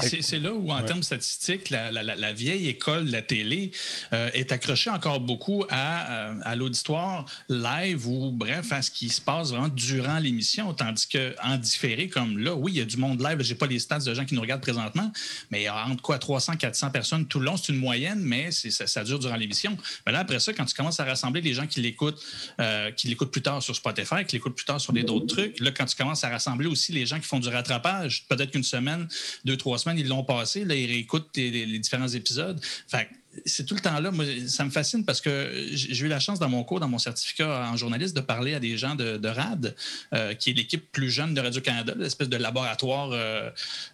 [0.00, 3.72] C'est là où, en termes statistiques, la, vieille école de la télé
[4.12, 9.08] euh, est accrochée encore beaucoup à, euh, à l'auditoire live ou, bref, à ce qui
[9.08, 10.72] se passe vraiment durant l'émission.
[10.74, 13.42] Tandis qu'en différé, comme là, oui, il y a du monde live.
[13.42, 15.10] Je n'ai pas les stats de gens qui nous regardent présentement,
[15.50, 17.56] mais il y a entre quoi 300, 400 personnes tout le long.
[17.56, 19.76] C'est une moyenne, mais ça, ça, dure durant l'émission.
[20.06, 22.20] Mais là, après ça, quand tu commences à rassembler les gens qui l'écoutent,
[22.60, 25.60] euh, qui l'écoutent plus tard sur Spotify, qui l'écoutent plus tard sur des d'autres trucs,
[25.60, 28.62] là, quand tu commences à rassembler aussi les gens qui font du rattrapage, peut-être qu'une
[28.62, 29.08] semaine,
[29.44, 30.64] deux, trois semaines, ils l'ont passé.
[30.64, 32.60] Là, ils réécoutent les, différents épisodes.
[32.88, 33.08] Fait
[33.46, 34.10] c'est tout le temps là.
[34.46, 37.70] Ça me fascine parce que j'ai eu la chance dans mon cours, dans mon certificat
[37.70, 39.74] en journaliste, de parler à des gens de, RAD,
[40.12, 43.50] euh, qui est l'équipe plus jeune de Radio-Canada, l'espèce de laboratoire euh,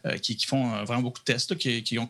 [0.07, 1.55] euh, qui, font vraiment beaucoup de tests,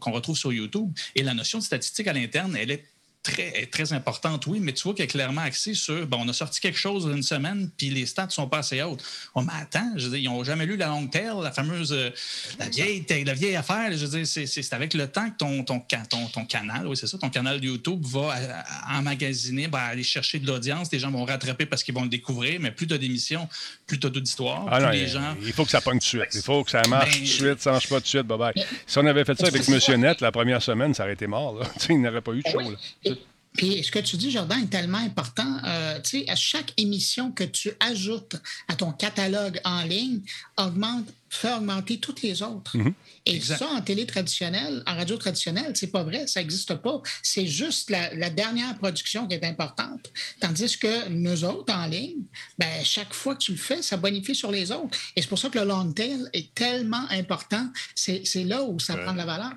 [0.00, 0.90] qu'on retrouve sur YouTube.
[1.14, 2.84] Et la notion de statistique à l'interne, elle est
[3.22, 6.32] très, très importante, oui, mais tu vois qu'elle est clairement axée sur bon, on a
[6.32, 9.02] sorti quelque chose une semaine, puis les stats sont pas assez hautes.
[9.34, 11.92] On oh, attends, je veux dire, ils n'ont jamais lu la long tail, la fameuse
[11.92, 12.10] euh,
[12.58, 13.90] la vieille, la vieille affaire.
[13.92, 17.06] Je veux dire, c'est avec le temps que ton, ton, ton, ton canal, oui, c'est
[17.06, 20.90] ça, ton canal YouTube va euh, emmagasiner, va aller chercher de l'audience.
[20.92, 23.48] Les gens vont rattraper parce qu'ils vont le découvrir, mais plus tu as d'émissions,
[23.86, 24.66] plus tu as d'auditoire.
[24.70, 25.36] Ah les gens...
[25.42, 26.34] Il faut que ça pogne tout de suite.
[26.34, 28.26] Il faut que ça marche tout de suite, ça marche pas tout de suite.
[28.26, 28.66] Bye bye.
[28.86, 31.58] Si on avait fait ça avec Monsieur Net la première semaine, ça aurait été mort.
[31.58, 31.66] Là.
[31.90, 32.60] il n'aurait pas eu de show.
[32.60, 33.12] Là.
[33.56, 35.58] Puis ce que tu dis, Jordan, est tellement important.
[35.64, 38.36] Euh, tu sais, à chaque émission que tu ajoutes
[38.68, 40.20] à ton catalogue en ligne,
[40.56, 42.76] augmente, fait augmenter toutes les autres.
[42.76, 42.94] Mhm.
[43.26, 47.02] Et ça, en télé traditionnelle, en radio traditionnelle, c'est pas vrai, ça n'existe pas.
[47.22, 50.10] C'est juste la, dernière production qui est importante.
[50.40, 52.22] Tandis que nous autres, en ligne,
[52.58, 54.96] ben, chaque fois que tu le fais, ça bonifie sur les autres.
[55.16, 57.68] Et c'est pour ça que le long tail est tellement important.
[57.94, 59.52] C'est là où ça prend de la valeur.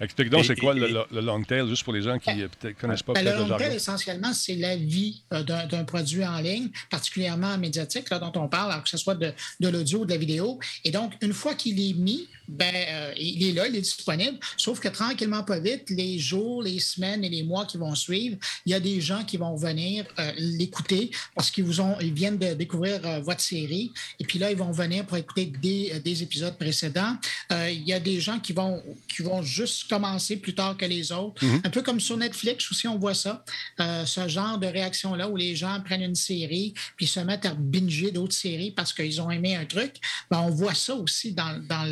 [0.00, 3.02] Explique donc, c'est quoi le, long tail, juste pour les gens qui ne ben, connaissent
[3.02, 7.56] pas ben, Le long tail, essentiellement, c'est la vie euh, d'un produit en ligne, particulièrement
[7.56, 10.18] médiatique, là, dont on parle, alors que ce soit de, de l'audio ou de la
[10.18, 10.58] vidéo.
[10.84, 14.38] Et donc, une fois qu'il est mis, ben, euh, il est là, il est disponible.
[14.56, 18.36] Sauf que tranquillement, pas vite, les jours, les semaines et les mois qui vont suivre,
[18.64, 22.12] il y a des gens qui vont venir euh, l'écouter parce qu'ils vous ont, ils
[22.12, 23.92] viennent de découvrir votre série.
[24.18, 27.16] Et puis là, ils vont venir pour écouter des, des épisodes précédents.
[27.50, 31.12] il y a des gens qui vont, qui vont juste commencer plus tard que les
[31.12, 31.44] autres.
[31.44, 31.62] Mhm.
[31.64, 33.44] Un peu comme sur Netflix aussi, on voit ça.
[33.80, 37.54] Euh, ce genre de réaction-là où les gens prennent une série puis se mettent à
[37.54, 39.94] binger d'autres séries parce qu'ils ont aimé un truc.
[40.30, 41.84] Ben, on voit ça aussi dans, dans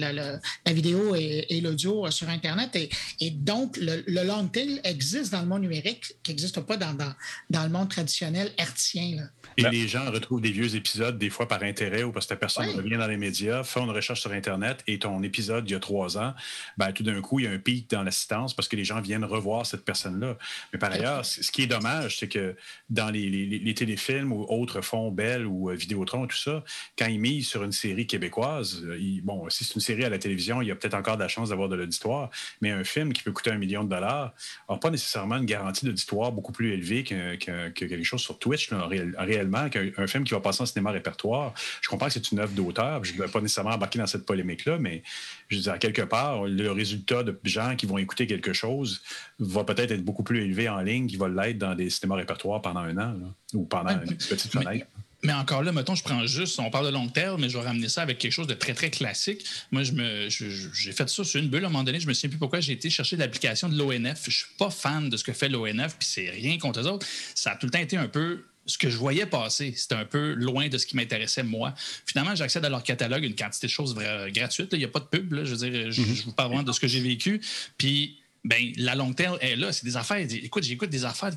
[0.67, 2.77] la vidéo et, l'audio euh, sur Internet.
[3.21, 7.15] Et, donc, le, long tail existe dans le monde numérique qui n'existe pas dans, dans,
[7.51, 9.29] dans, le monde traditionnel hertzien.
[9.57, 12.35] Et ben les gens retrouvent des vieux épisodes, des fois par intérêt ou parce que
[12.35, 15.77] personne revient dans les médias, fait une recherche sur Internet et ton épisode il y
[15.77, 16.35] a trois ans,
[16.77, 19.01] ben, tout d'un coup, il y a un pic dans l'assistance parce que les gens
[19.01, 20.37] viennent revoir cette personne-là.
[20.73, 22.57] Mais par ailleurs, ce qui est dommage, c'est que
[22.91, 26.63] dans les, téléfilms ou autres fonds Bell ou euh, Vidéotron, tout ça,
[26.97, 30.19] quand ils misent sur une série québécoise, euh, bon, si c'est une série à la
[30.19, 33.12] télévision, il y a peut-être encore de la chance d'avoir de l'auditoire, mais un film
[33.12, 34.35] qui peut coûter un million de dollars
[34.68, 39.68] n'a pas nécessairement une garantie d'auditoire beaucoup plus élevée que, quelque chose sur Twitch, réellement,
[39.68, 41.55] qu'un film qui va passer en cinéma répertoire.
[41.81, 44.27] Je comprends que c'est une œuvre d'auteur, je ne vais pas nécessairement embarquer dans cette
[44.27, 45.03] polémique-là, mais
[45.49, 49.03] je veux dire, quelque part, le résultat de gens qui vont écouter quelque chose
[49.38, 52.62] va peut-être être beaucoup plus élevé en ligne qu'il va l'être dans des cinémas répertoires
[52.62, 53.14] pendant un an
[53.53, 54.87] ou pendant une petite fenêtre.
[55.25, 57.65] Mais encore là, mettons, je prends juste, on parle de long terme, mais je vais
[57.65, 59.45] ramener ça avec quelque chose de très, très classique.
[59.73, 61.99] Moi, je me, j'ai fait ça sur une bulle à un moment donné.
[61.99, 64.25] Je me souviens plus pourquoi j'ai été chercher l'application de l'ONF.
[64.29, 67.07] Je suis pas fan de ce que fait l'ONF, puis c'est rien contre eux autres.
[67.35, 70.05] Ça a tout le temps été un peu ce que je voyais passer, c'était un
[70.05, 71.75] peu loin de ce qui m'intéressait moi.
[72.07, 73.95] Finalement, j'accède à leur catalogue, une quantité de choses
[74.29, 74.71] gratuites.
[74.73, 75.45] Il n'y a pas de pub.
[75.45, 76.25] Je veux dire, je, mm-hmm.
[76.25, 77.41] vous parle vraiment de ce que j'ai vécu.
[77.77, 79.73] Puis, ben, la longue tail est là.
[79.73, 80.19] C'est des affaires.
[80.19, 81.33] Écoute, j'écoute des affaires.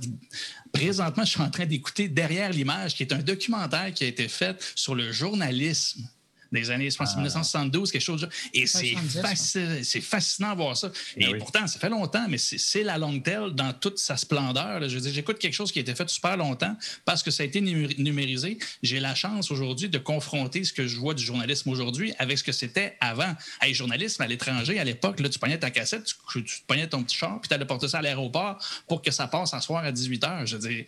[0.72, 4.28] Présentement, je suis en train d'écouter Derrière l'image, qui est un documentaire qui a été
[4.28, 6.08] fait sur le journalisme
[6.52, 8.28] des années 1972, quelque chose.
[8.54, 10.92] Et c'est fascinant, de voir ça.
[11.18, 14.88] Ben et pourtant, ça fait longtemps, mais c'est la longue telle dans toute sa splendeur.
[14.88, 17.44] Je veux dire, j'écoute quelque chose qui a été fait super longtemps parce que ça
[17.44, 18.58] a été numérisé.
[18.84, 22.44] J'ai la chance aujourd'hui de confronter ce que je vois du journalisme aujourd'hui avec ce
[22.44, 23.34] que c'était avant.
[23.62, 27.18] Hey, journalisme à l'étranger, à l'époque, tu prenais ta cassette, tu, tu prenais ton petit
[27.18, 28.58] char, puis tu allais porter ça à l'aéroport
[28.88, 30.46] pour que ça passe à soir à 18 h.
[30.46, 30.86] Je veux dire.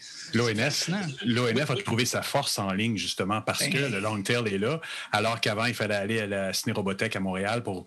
[1.25, 4.57] L'ONF a trouvé sa force en ligne, justement, parce ben que le long tail est
[4.57, 7.85] là, alors que avant, il fallait aller à la Ciné-Robothèque à Montréal pour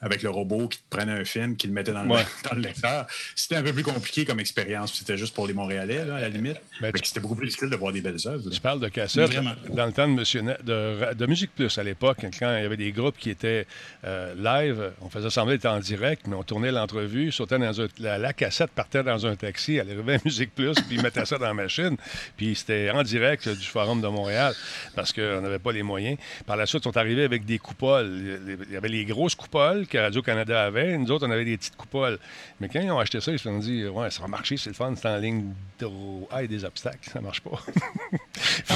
[0.00, 3.06] avec le robot qui te prenait un film, qui le mettait dans le, lecteur.
[3.34, 4.94] C'était un peu plus compliqué comme expérience.
[4.94, 6.56] C'était juste pour les Montréalais, à la limite.
[6.80, 8.50] Ben, c'était beaucoup plus difficile de voir des belles œuvres.
[8.50, 9.32] Tu parles de cassette.
[9.70, 12.92] Dans le temps de, Monsieur de, Musique Plus, à l'époque, quand il y avait des
[12.92, 13.66] groupes qui étaient
[14.04, 17.86] euh, live, on faisait sembler d'être en direct, mais on tournait l'entrevue, sautait dans un,
[17.98, 21.38] la, cassette partait dans un taxi, elle arrivait à Musique Plus, puis ils mettaient ça
[21.38, 21.96] dans la machine.
[22.36, 24.54] Puis c'était en direct du Forum de Montréal,
[24.94, 26.18] parce qu'on n'avait pas les moyens.
[26.46, 28.58] Par la suite, on est arrivé avec des coupoles.
[28.68, 30.98] Il y avait les grosses coupoles coupoles que Radio-Canada avait.
[30.98, 32.18] Nous autres, on avait des petites coupoles.
[32.60, 34.70] Mais quand ils ont acheté ça, ils se sont dit Ouais, ça va marcher, c'est
[34.70, 35.86] le fun, c'est en ligne de
[36.30, 37.50] ah, des obstacles, ça marche pas.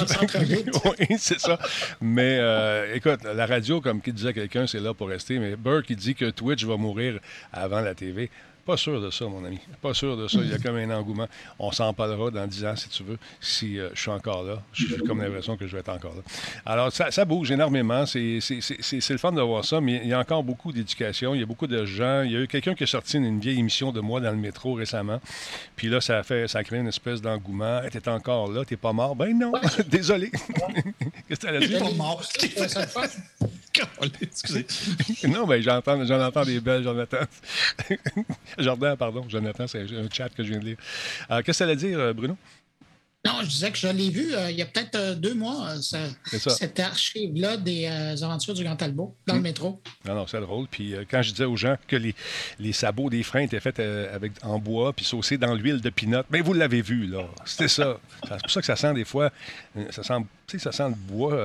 [1.00, 1.58] oui, c'est ça.
[2.00, 5.38] Mais euh, écoute, la radio, comme qui disait quelqu'un, c'est là pour rester.
[5.38, 7.18] Mais Burke, il dit que Twitch va mourir
[7.52, 8.30] avant la TV.
[8.64, 9.58] Pas sûr de ça, mon ami.
[9.80, 10.38] Pas sûr de ça.
[10.42, 11.28] Il y a comme un engouement.
[11.58, 14.62] On s'en parlera dans 10 ans, si tu veux, si euh, je suis encore là.
[14.72, 16.22] J'ai comme l'impression que je vais être encore là.
[16.66, 18.06] Alors, ça, bouge énormément.
[18.06, 21.34] C'est le fun de voir ça, mais il y a encore beaucoup d'éducation.
[21.34, 22.22] Il y a beaucoup de gens.
[22.22, 24.36] Il y a eu quelqu'un qui a sorti une, vieille émission de moi dans le
[24.36, 25.20] métro récemment.
[25.76, 27.80] Puis là, ça a, fait, ça a créé une espèce d'engouement.
[27.90, 29.16] Tu es encore là, t'es pas mort?
[29.16, 29.52] Ben non,
[29.88, 30.30] désolé.
[31.28, 31.78] Qu'est-ce que tu as dit?
[31.78, 32.22] pas mort.
[34.20, 34.66] Excusez.
[35.28, 37.18] non, mais j'entends, j'en entends des belles, Jonathan.
[38.64, 39.24] Jardin, pardon.
[39.28, 40.76] Jonathan, c'est un chat que je viens de lire.
[41.30, 42.36] Euh, qu'est-ce que ça allait dire, euh, Bruno?
[43.22, 45.74] Non, je disais que je l'ai vu euh, il y a peut-être deux mois,
[46.24, 47.86] cette archive-là des
[48.22, 49.42] aventures du Grand Talbot dans le hmm.
[49.42, 49.82] métro.
[50.06, 50.66] Non, non, c'est drôle.
[50.70, 52.14] Puis quand je disais aux gens que les,
[52.58, 56.22] les sabots des freins étaient faits avec, en bois puis saucés dans l'huile de pinot,
[56.30, 57.28] bien, vous l'avez vu, là.
[57.44, 58.00] C'était ça.
[58.26, 59.30] c'est pour ça que ça sent des fois,
[59.90, 61.36] ça sent, ça sent le bois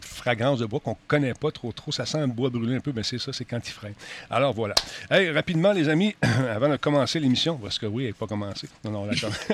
[0.00, 1.92] fragrance de bois qu'on ne connaît pas trop trop.
[1.92, 3.94] Ça sent le bois brûlé un peu, mais c'est ça, c'est quand il freine.
[4.30, 4.74] Alors voilà.
[5.10, 8.68] Hey, rapidement, les amis, avant de commencer l'émission, parce que oui, elle n'est pas commencé.
[8.84, 9.08] Non, non,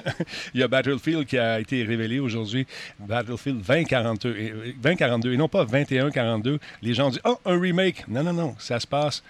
[0.55, 2.66] il y a Battlefield qui a été révélé aujourd'hui.
[3.01, 4.74] Battlefield 2042.
[4.81, 6.59] 2042 et non pas 2142.
[6.83, 8.07] Les gens disent, oh, un remake.
[8.09, 8.55] Non, non, non.
[8.59, 9.22] Ça se passe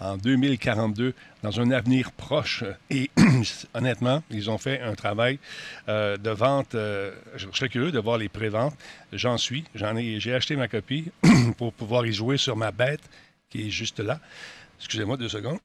[0.00, 2.64] en 2042, dans un avenir proche.
[2.90, 3.10] Et
[3.74, 5.38] honnêtement, ils ont fait un travail
[5.88, 6.74] euh, de vente.
[6.74, 8.74] Euh, je serais curieux de voir les préventes.
[9.12, 9.64] J'en suis.
[9.74, 11.10] J'en ai, j'ai acheté ma copie
[11.58, 13.02] pour pouvoir y jouer sur ma bête
[13.50, 14.20] qui est juste là.
[14.78, 15.58] Excusez-moi deux secondes.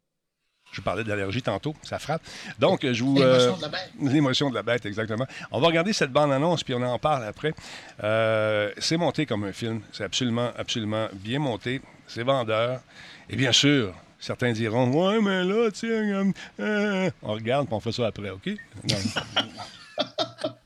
[0.72, 2.22] Je parlais d'allergie tantôt, ça frappe.
[2.58, 3.16] Donc, je vous.
[3.16, 3.92] L'émotion de la bête.
[4.00, 5.26] L'émotion de la bête, exactement.
[5.52, 7.54] On va regarder cette bande-annonce, puis on en parle après.
[8.04, 9.82] Euh, c'est monté comme un film.
[9.92, 11.82] C'est absolument, absolument bien monté.
[12.08, 12.80] C'est vendeur.
[13.30, 17.80] Et bien sûr, Certains diront Ouais, mais là, tu sais, euh, on regarde et on
[17.80, 18.52] fait ça après, OK?
[18.88, 18.98] Non.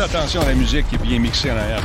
[0.00, 1.82] attention à la musique qui est bien mixée en arrière.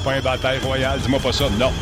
[0.00, 1.00] Pas un bataille royale.
[1.00, 1.48] Dis-moi pas ça.
[1.58, 1.72] Non.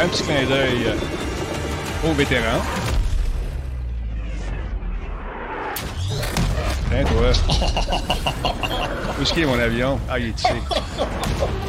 [0.00, 2.62] Un petit clin d'œil euh, aux vétérans.
[6.92, 7.32] Hein, toi?
[9.18, 9.98] Où est-ce qu'il est, mon avion?
[10.08, 10.48] Ah, il est ici.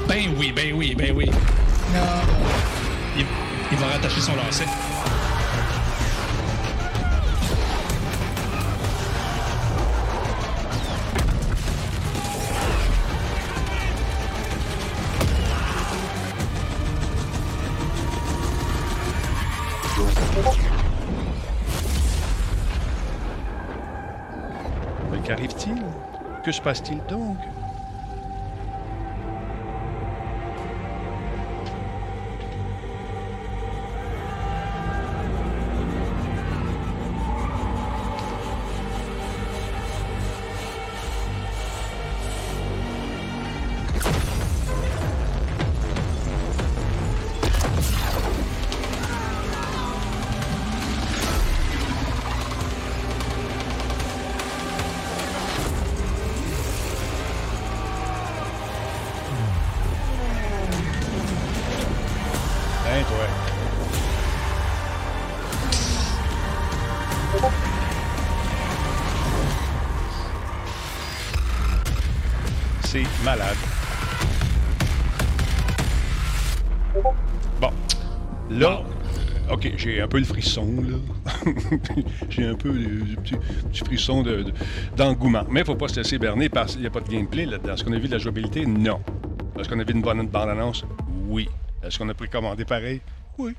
[0.08, 1.26] Ben oui, ben oui, ben oui.
[1.92, 2.02] Non,
[3.18, 3.26] Il,
[3.72, 4.66] il va rattacher son lacet.
[26.52, 27.38] Se passe-t-il donc?
[80.10, 80.98] Peu le frisson, là.
[82.30, 84.54] j'ai un peu petit frisson de- de-
[84.98, 85.44] d'engouement.
[85.50, 87.46] Mais il ne faut pas se laisser berner parce qu'il n'y a pas de gameplay
[87.46, 87.74] là-dedans.
[87.76, 88.66] Est-ce qu'on a vu de la jouabilité?
[88.66, 89.02] Non.
[89.60, 90.84] Est-ce qu'on a vu une bonne bande-annonce?
[91.28, 91.48] Oui.
[91.84, 93.02] Est-ce qu'on a précommandé pareil?
[93.40, 93.54] Oui.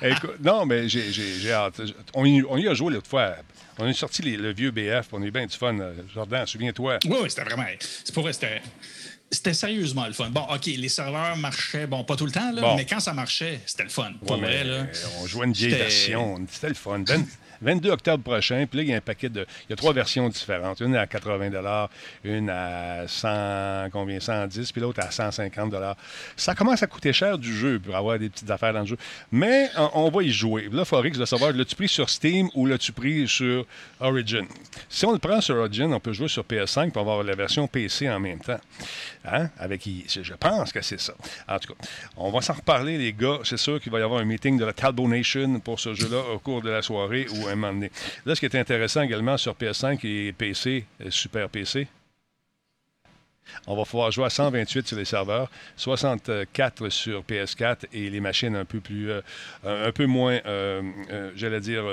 [0.00, 1.80] Écoute, non, mais j'ai, hâte.
[2.14, 3.34] On y, a joué l'autre fois.
[3.78, 5.76] On a sorti le vieux BF, on eu bien du fun.
[6.14, 6.98] Jordan, souviens-toi.
[7.04, 7.64] Oui, c'était vraiment.
[7.80, 8.62] C'est pour c'était.
[9.30, 10.30] C'était sérieusement le fun.
[10.30, 12.76] Bon, OK, les serveurs marchaient, bon, pas tout le temps, là, Bon.
[12.76, 14.12] mais quand ça marchait, c'était le fun.
[14.24, 14.86] Pour Ouais, vrai, là.
[15.20, 16.38] on jouait une vieille version.
[16.50, 17.02] C'était le fun.
[17.04, 17.24] 20
[17.62, 19.46] 22 octobre prochain, puis là, il y a un paquet de.
[19.68, 20.80] Il y a trois versions différentes.
[20.80, 21.88] Une à 80
[22.24, 25.74] une à 100, combien 110, puis l'autre à 150
[26.36, 28.98] Ça commence à coûter cher du jeu pour avoir des petites affaires dans le jeu.
[29.30, 30.68] Mais on, va y jouer.
[30.72, 33.66] Là, Forex de savoir, l'as-tu pris sur Steam ou l'as-tu pris sur
[34.00, 34.46] Origin?
[34.88, 37.66] Si on le prend sur Origin, on peut jouer sur PS5 pour avoir la version
[37.66, 38.60] PC en même temps.
[39.24, 39.50] Hein?
[39.58, 41.14] Avec, je pense que c'est ça.
[41.48, 43.38] En tout cas, on va s'en reparler, les gars.
[43.44, 46.20] C'est sûr qu'il va y avoir un meeting de la Talbot Nation pour ce jeu-là
[46.34, 47.26] au cours de la soirée
[48.24, 51.88] Là, ce qui est intéressant également sur PS5 et PC, euh, Super PC,
[53.66, 58.56] on va pouvoir jouer à 128 sur les serveurs, 64 sur PS4 et les machines
[58.56, 59.20] un peu plus, euh,
[59.64, 60.82] un peu moins, euh,
[61.36, 61.84] j'allais dire,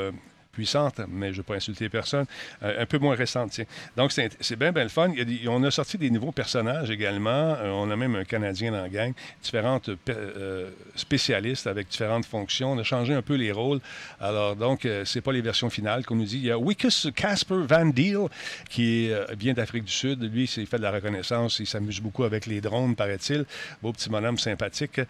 [0.53, 2.25] puissantes, mais je ne veux pas insulter personne,
[2.61, 3.51] euh, un peu moins récentes.
[3.51, 3.65] tiens.
[3.97, 5.11] Donc, c'est bien, bien le fun.
[5.47, 7.29] On a sorti des nouveaux personnages également.
[7.31, 12.71] Euh, on a même un Canadien dans la gang, différentes euh, spécialistes avec différentes fonctions.
[12.71, 13.81] On a changé un peu les rôles.
[14.21, 16.37] Alors, donc, c'est pas les versions finales qu'on nous dit.
[16.37, 18.27] Il y a Wickus Casper Van Deal,
[18.69, 20.21] qui vient d'Afrique du Sud.
[20.31, 21.59] Lui, il fait de la reconnaissance.
[21.59, 23.45] Il s'amuse beaucoup avec les drones, paraît-il.
[23.81, 25.01] Beau petit bonhomme sympathique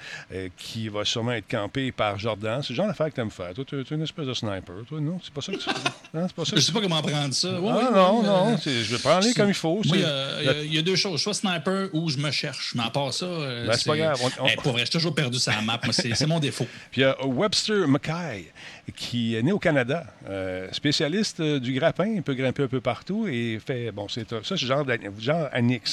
[0.56, 2.62] qui va sûrement être campé par Jordan.
[2.64, 3.54] C'est le genre d'affaire que tu aimes faire.
[3.54, 4.76] Toi, tu es une espèce de sniper.
[4.88, 5.20] Toi, non?
[5.36, 5.70] C'est pas ça que tu
[6.14, 7.60] non, c'est pas ça que Je sais pas comment prendre ça.
[7.60, 8.54] Ouais, Ah, ouais, non, non.
[8.54, 9.82] euh, Je vais prendre les comme il faut.
[9.86, 11.22] Il y a- y, deux choses.
[11.22, 12.74] Soit sniper ou je me cherche.
[12.76, 13.26] Mais à part ça.
[13.26, 14.20] euh, Ben, c'est pas grave.
[14.40, 15.80] On- Eh, pour vrai, j'ai toujours perdu sa map.
[15.92, 16.68] C'est mon défaut.
[16.92, 18.52] Puis il y a Webster Mackay,
[18.92, 22.82] qui est né au Canada, euh, spécialiste euh, du grappin, il peut grimper un peu
[22.82, 24.86] partout et fait, bon, c'est ça, c'est genre,
[25.20, 25.84] genre Annick,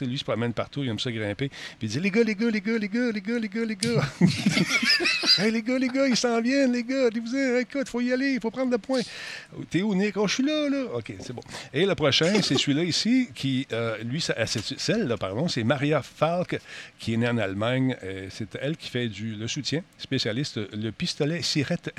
[0.00, 1.48] lui, il se promène partout, il aime ça grimper.
[1.48, 3.64] Puis il dit, les gars, les gars, les gars, les gars, les gars, les gars,
[3.64, 4.02] les gars.
[5.50, 7.08] les gars, les gars, ils s'en viennent, les gars.
[7.14, 9.00] Vous écoute, faut y aller, il faut prendre le point.
[9.70, 10.16] T'es où, Nick?
[10.16, 10.84] Oh, je suis là, là.
[10.94, 11.42] OK, c'est bon.
[11.74, 14.34] Et le prochain, c'est celui-là ici, qui, euh, lui, c'est-
[14.78, 16.58] celle-là, pardon, c'est Maria Falk,
[16.98, 17.96] qui est née en Allemagne.
[18.30, 21.90] C'est elle qui fait du, le soutien, spécialiste, le pistolet Sirette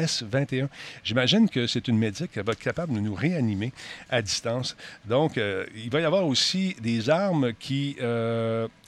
[0.45, 0.67] S21.
[1.04, 3.71] J'imagine que c'est une médic, elle va être capable de nous réanimer
[4.10, 4.76] à distance.
[5.06, 7.97] Donc, euh, il va y avoir aussi des armes qui...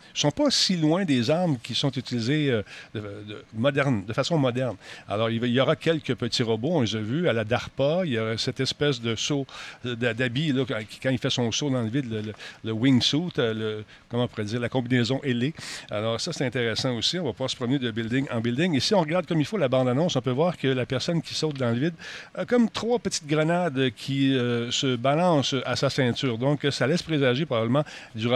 [0.10, 2.62] euh, sont pas si loin des armes qui sont utilisées euh,
[2.93, 4.76] de, façon moderne.
[5.08, 8.02] Alors, il, y aura quelques petits robots, on les a vus, à la DARPA.
[8.06, 9.45] Il y a cette espèce de saut
[9.86, 10.54] euh, d'habit,
[11.02, 14.24] quand il fait son saut dans le vide, le, le- le wingsuit, euh, le, comment
[14.38, 15.54] on la combinaison ailée.
[15.89, 17.19] Alors, ça, c'est intéressant aussi.
[17.19, 18.76] On va pouvoir se promener de building en building.
[18.76, 21.22] Et si on regarde comme il faut la bande-annonce, on peut voir que la personne
[21.22, 21.93] qui saute dans le vide
[22.36, 26.38] a comme trois petites grenades qui euh, se balancent à sa ceinture.
[26.38, 27.84] Donc, ça laisse présager probablement
[28.15, 28.28] du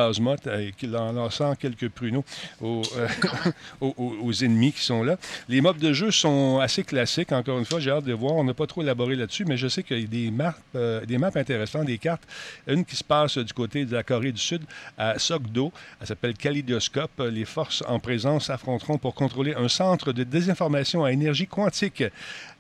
[0.78, 2.26] qui- en lançant quelques pruneaux
[2.62, 3.08] aux, euh,
[3.82, 5.18] aux, aux- ennemis qui sont là.
[5.48, 7.32] Les mobs de jeu sont assez classiques.
[7.32, 8.34] Encore une fois, j'ai hâte de voir.
[8.36, 11.06] On n'a pas trop élaboré là-dessus, mais je sais qu'il y a des maps, euh,
[11.06, 12.24] des maps intéressantes, des cartes.
[12.68, 14.64] Une qui se passe du côté de la Corée du Sud
[14.98, 15.72] à Sogdo.
[16.02, 17.22] Elle s'appelle Kaleidoscope.
[17.32, 22.04] Les forces en présence affronteront pour contrôler un centre de désinformation à énergie quantique.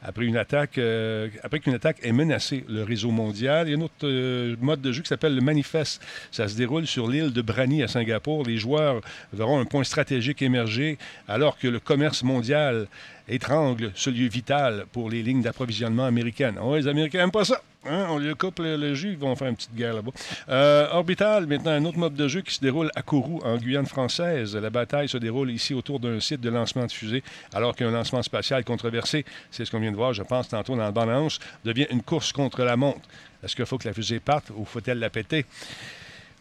[0.06, 3.78] Après une attaque, euh, après qu'une attaque ait menacé le réseau mondial, il y a
[3.78, 6.02] un autre euh, mode de jeu qui s'appelle le Manifeste.
[6.32, 8.44] Ça se déroule sur l'île de Brani à Singapour.
[8.46, 8.93] Les joueurs
[9.34, 12.88] verront un point stratégique émerger alors que le commerce mondial
[13.28, 16.58] étrangle ce lieu vital pour les lignes d'approvisionnement américaines.
[16.62, 17.62] Oh, les Américains n'aiment pas ça.
[17.86, 18.06] Hein?
[18.10, 20.12] On lui coupe le, jus, ils vont faire une petite guerre là-bas.
[20.50, 23.86] Euh, Orbital, maintenant, un autre mode de jeu qui se déroule à Kourou, en Guyane
[23.86, 24.56] française.
[24.56, 28.22] La bataille se déroule ici autour d'un site de lancement de fusée, alors qu'un lancement
[28.22, 31.88] spatial controversé, c'est ce qu'on vient de voir, je pense, tantôt dans le balance, devient
[31.92, 33.02] une course contre la montre.
[33.44, 35.46] Est-ce qu'il faut que la fusée parte ou faut-elle la péter?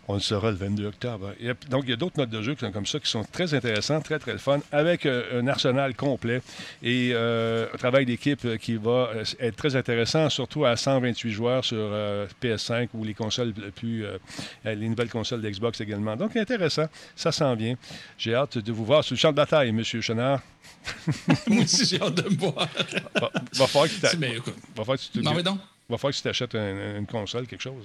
[0.08, 1.32] On le saura le 22 octobre.
[1.38, 2.98] Il y a- donc, il y a d'autres modes de jeu qui sont comme ça,
[2.98, 6.42] qui sont très intéressants, très, très fun, avec euh, un arsenal complet
[6.82, 11.64] et euh, un travail d'équipe euh, qui va être très intéressant, surtout à 128 joueurs
[11.64, 14.04] sur euh, PS5 ou les consoles plus.
[14.64, 16.16] les nouvelles consoles d'Xbox également.
[16.16, 16.86] Donc, intéressant.
[17.14, 17.76] Ça s'en vient.
[18.18, 19.84] J'ai hâte de vous voir sur le champ de bataille, M.
[19.84, 20.40] Chenard.
[21.46, 22.68] Moi aussi, j'ai hâte de me voir.
[23.14, 23.30] Va,
[25.88, 27.84] va falloir que tu t'achètes un- une console, quelque chose.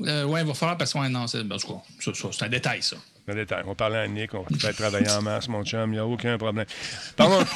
[0.00, 2.96] Euh, ouais, il va falloir parce que ouais, non, c'est ben, un détail, ça.
[3.26, 3.62] Le détail.
[3.64, 5.98] On va parler à Nick, on va faire travailler en masse, mon chum, il n'y
[5.98, 6.66] a aucun problème.
[7.16, 7.44] Parlons,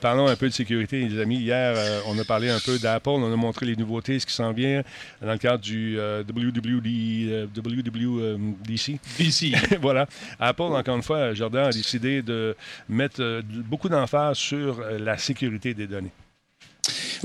[0.00, 1.38] Parlons un peu de sécurité, les amis.
[1.38, 4.34] Hier, euh, on a parlé un peu d'Apple, on a montré les nouveautés, ce qui
[4.34, 4.82] s'en vient
[5.22, 9.00] dans le cadre du euh, WWD, euh, WWDC.
[9.18, 9.54] Ici.
[9.80, 10.06] voilà.
[10.38, 12.54] Apple, encore une fois, Jordan a décidé de
[12.88, 16.12] mettre beaucoup d'emphase sur la sécurité des données.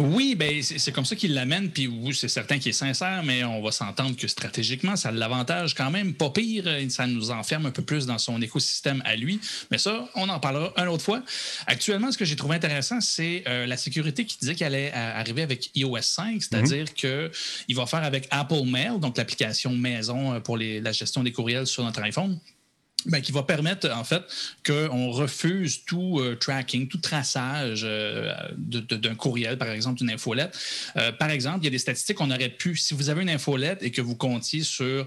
[0.01, 3.43] Oui, ben c'est comme ça qu'il l'amène, puis oui, c'est certain qu'il est sincère, mais
[3.43, 6.65] on va s'entendre que stratégiquement, ça a l'avantage quand même pas pire.
[6.89, 9.39] Ça nous enferme un peu plus dans son écosystème à lui.
[9.69, 11.21] Mais ça, on en parlera une autre fois.
[11.67, 15.19] Actuellement, ce que j'ai trouvé intéressant, c'est euh, la sécurité qui disait qu'elle allait euh,
[15.19, 20.39] arriver avec iOS 5, c'est-à-dire qu'il va faire avec Apple Mail, donc l'application maison euh,
[20.39, 22.39] pour les- la gestion des courriels sur notre iPhone.
[23.07, 24.21] Ben, qui va permettre, en fait,
[24.65, 30.57] qu'on refuse tout euh, tracking, tout traçage euh, d'un courriel, par exemple, d'une infolette.
[30.97, 33.29] Euh, par exemple, il y a des statistiques qu'on aurait pu, si vous avez une
[33.29, 35.05] infolette et que vous comptiez sur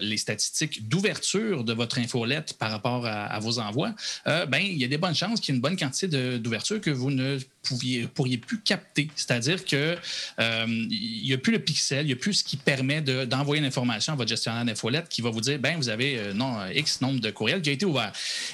[0.00, 3.94] les statistiques d'ouverture de votre infolette par rapport à, vos envois,
[4.26, 6.90] ben, il y a des bonnes chances qu'il y ait une bonne quantité d'ouverture que
[6.90, 7.38] vous ne
[8.14, 9.08] pourriez plus capter.
[9.16, 9.96] C'est-à-dire que
[10.40, 13.24] euh, il n'y a plus le pixel, il n'y a plus ce qui permet de-
[13.24, 17.00] d'envoyer l'information à votre gestionnaire d'infolette qui va vous dire, ben vous avez non, X
[17.08, 18.12] nombre de courriels qui a été ouvert.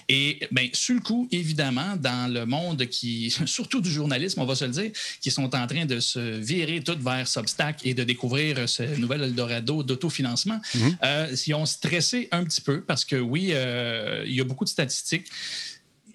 [0.09, 4.55] Et ben, sur le coup, évidemment, dans le monde qui, surtout du journalisme, on va
[4.55, 4.90] se le dire,
[5.20, 9.22] qui sont en train de se virer tout vers Substack et de découvrir ce nouvel
[9.22, 10.61] Eldorado d'autofinancement,
[11.02, 14.64] euh, ils ont stressé un petit peu parce que oui, euh, il y a beaucoup
[14.64, 15.26] de statistiques.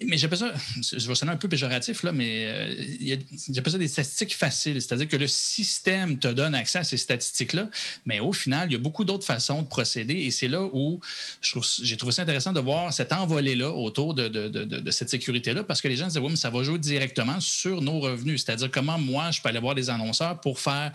[0.06, 0.54] Mais j'appelle ça,
[0.96, 3.16] je vais sonner un peu péjoratif, là, mais euh,
[3.52, 4.80] j'appelle ça des statistiques faciles.
[4.80, 7.68] C'est-à-dire que le système te donne accès à ces statistiques-là,
[8.06, 10.14] mais au final, il y a beaucoup d'autres façons de procéder.
[10.14, 11.00] Et c'est là où
[11.42, 15.10] je j'ai trouvé ça intéressant de voir cette envolée-là autour de, de- de- de- cette
[15.10, 18.42] sécurité-là, parce que les gens disaient, oui, mais ça va jouer directement sur nos revenus.
[18.42, 20.92] C'est-à-dire comment moi, je peux aller voir des annonceurs pour faire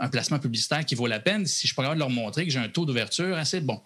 [0.00, 2.68] un placement publicitaire qui vaut la peine si je peux leur montrer que j'ai un
[2.68, 3.80] taux d'ouverture assez bon.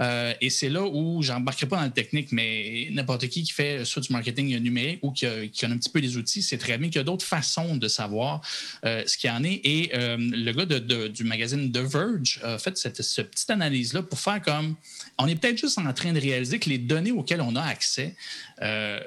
[0.00, 3.84] Euh, et c'est là où j'embarquerai pas dans le technique, mais n'importe qui qui fait
[3.86, 6.58] soit du marketing numérique ou qui, a- qui connaît un petit peu les outils, c'est
[6.58, 8.40] très bien qu'il y a d'autres façons de savoir
[8.84, 9.60] euh, ce qu'il y en est.
[9.64, 10.66] Et euh, le gars
[11.08, 14.76] du magazine The Verge a fait cette, cette petite analyse-là pour faire comme
[15.18, 18.14] on est peut-être juste en train de réaliser que les données auxquelles on a accès
[18.62, 19.00] euh,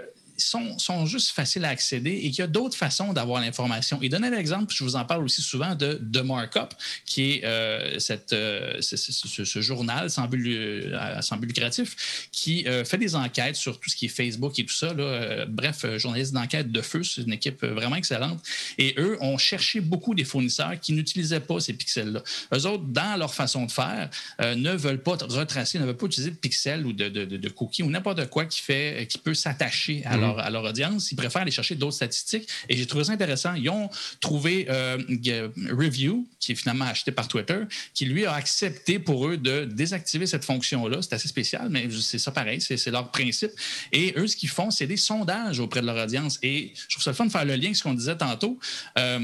[0.44, 4.00] sont, sont juste faciles à accéder et qu'il y a d'autres façons d'avoir l'information.
[4.02, 6.74] Et donner l'exemple, je vous en parle aussi souvent de The Markup,
[7.06, 11.48] qui est euh, cette, euh, ce, ce- ce- ce journal sans but, à- sans but
[11.48, 14.94] lucratif qui euh, fait des enquêtes sur tout ce qui est Facebook et tout ça.
[14.94, 15.04] là.
[15.04, 18.39] Euh, bref, euh, journaliste d'enquête de feu, c'est une équipe euh, vraiment excellente.
[18.78, 22.22] Et eux ont cherché beaucoup des fournisseurs qui n'utilisaient pas ces pixels-là.
[22.54, 24.10] Eux autres, dans leur façon de faire,
[24.41, 27.38] euh, ne veulent pas retracer, ne veulent pas utiliser de pixels ou de, de- de-
[27.38, 31.12] de cookies ou n'importe quoi qui, fait, qui peut s'attacher à, leur, à leur audience.
[31.12, 32.48] Ils préfèrent aller chercher d'autres statistiques.
[32.70, 33.54] Et j'ai trouvé ça intéressant.
[33.54, 37.60] Ils ont trouvé euh, G- Review, qui est finalement acheté par Twitter,
[37.94, 41.02] qui lui a accepté pour eux de désactiver cette fonction-là.
[41.02, 43.52] C'est assez spécial, mais c'est ça pareil, c'est leur principe.
[43.92, 46.40] Et eux, ce qu'ils font, c'est des sondages auprès de leur audience.
[46.44, 48.60] Et je trouve ça le fun de faire le lien avec ce qu'on disait tantôt.
[48.98, 49.20] Euh,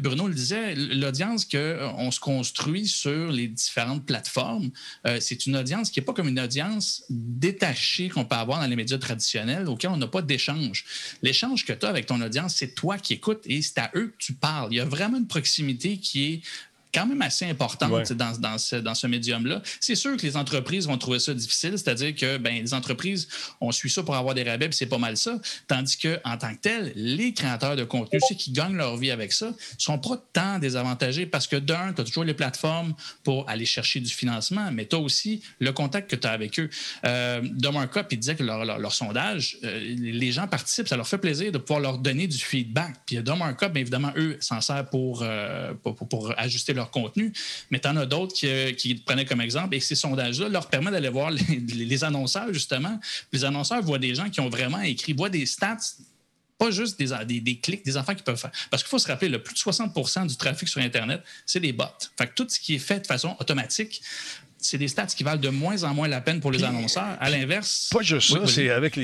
[0.00, 4.70] Bruno le disait, l'audience qu'on se construit sur les différentes plateformes,
[5.06, 8.66] euh, c'est une audience qui n'est pas comme une audience détachée qu'on peut avoir dans
[8.66, 10.84] les médias traditionnels auxquels on n'a pas d'échange.
[11.22, 14.06] L'échange que tu as avec ton audience, c'est toi qui écoutes et c'est à eux
[14.06, 14.68] que tu parles.
[14.72, 16.40] Il y a vraiment une proximité qui est
[16.92, 19.62] quand même assez importante dans, dans, ce, dans ce médium-là.
[19.80, 23.28] C'est sûr que les entreprises vont trouver ça difficile, c'est-à-dire que ben, les entreprises,
[23.60, 25.38] on suit ça pour avoir des rabais, c'est pas mal ça.
[25.66, 29.32] Tandis qu'en tant que tel, les créateurs de contenu, ceux qui gagnent leur vie avec
[29.32, 33.66] ça, sont pas tant désavantagés parce que d'un, tu as toujours les plateformes pour aller
[33.66, 36.68] chercher du financement, mais tu as aussi le contact que tu as avec eux.
[37.06, 41.06] Euh, de Markup, il disait que leur, leur, sondage, euh, les gens participent, ça leur
[41.06, 42.96] fait plaisir de pouvoir leur donner du feedback.
[43.06, 47.32] Puis de Markup, bien évidemment, eux s'en servent pour, euh, pour, pour, ajuster leur contenu,
[47.70, 50.68] mais tu en as d'autres qui, euh, qui prenaient comme exemple et ces sondages-là leur
[50.68, 52.98] permettent d'aller voir les, les, annonceurs, justement.
[53.32, 55.76] Les annonceurs voient des gens qui ont vraiment écrit, voient des stats
[56.60, 58.50] pas juste des, des, clics, des enfants qui peuvent faire.
[58.70, 61.72] Parce qu'il faut se rappeler, le plus de 60 du trafic sur Internet, c'est des
[61.72, 61.84] bots.
[62.18, 64.02] Fait que tout ce qui est fait de façon automatique,
[64.58, 67.16] c'est des stats qui valent de moins en moins la peine pour les annonceurs.
[67.18, 67.88] À l'inverse.
[67.90, 68.98] Pas juste ça, c'est avec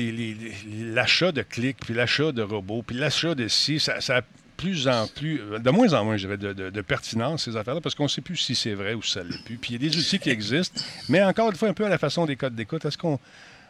[0.69, 4.21] l'achat de clics, puis l'achat de robots, puis l'achat de si, ça, ça
[4.57, 8.09] plus en plus, de moins en moins, je de, pertinence, ces affaires-là, parce qu'on ne
[8.09, 9.57] sait plus si c'est vrai ou si ça l'est plus.
[9.57, 11.89] Puis il y a des outils qui existent, mais encore une fois, un peu à
[11.89, 12.83] la façon des codes d'écoute.
[12.83, 13.19] Est-ce qu'on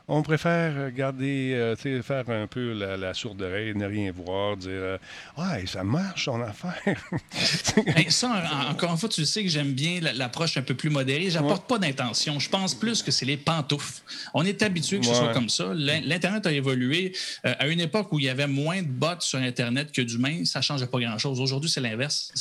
[0.09, 4.97] on préfère garder, euh, faire un peu la, sourde oreille, ne rien voir, dire euh,
[5.37, 6.97] Ouais, ça marche son affaire.
[8.09, 11.29] ça, encore une fois, tu sais que j'aime bien l'approche un peu plus modérée.
[11.29, 12.39] J'apporte pas d'intention.
[12.39, 14.01] Je pense plus que c'est les pantoufles.
[14.33, 15.73] On est habitué que ce soit comme ça.
[15.73, 17.13] L'Internet a évolué.
[17.45, 20.45] Euh, à une époque où il y avait moins de bots sur Internet que d'humains,
[20.45, 21.41] ça ne changeait pas grand-chose.
[21.41, 22.31] Aujourd'hui, c'est l'inverse.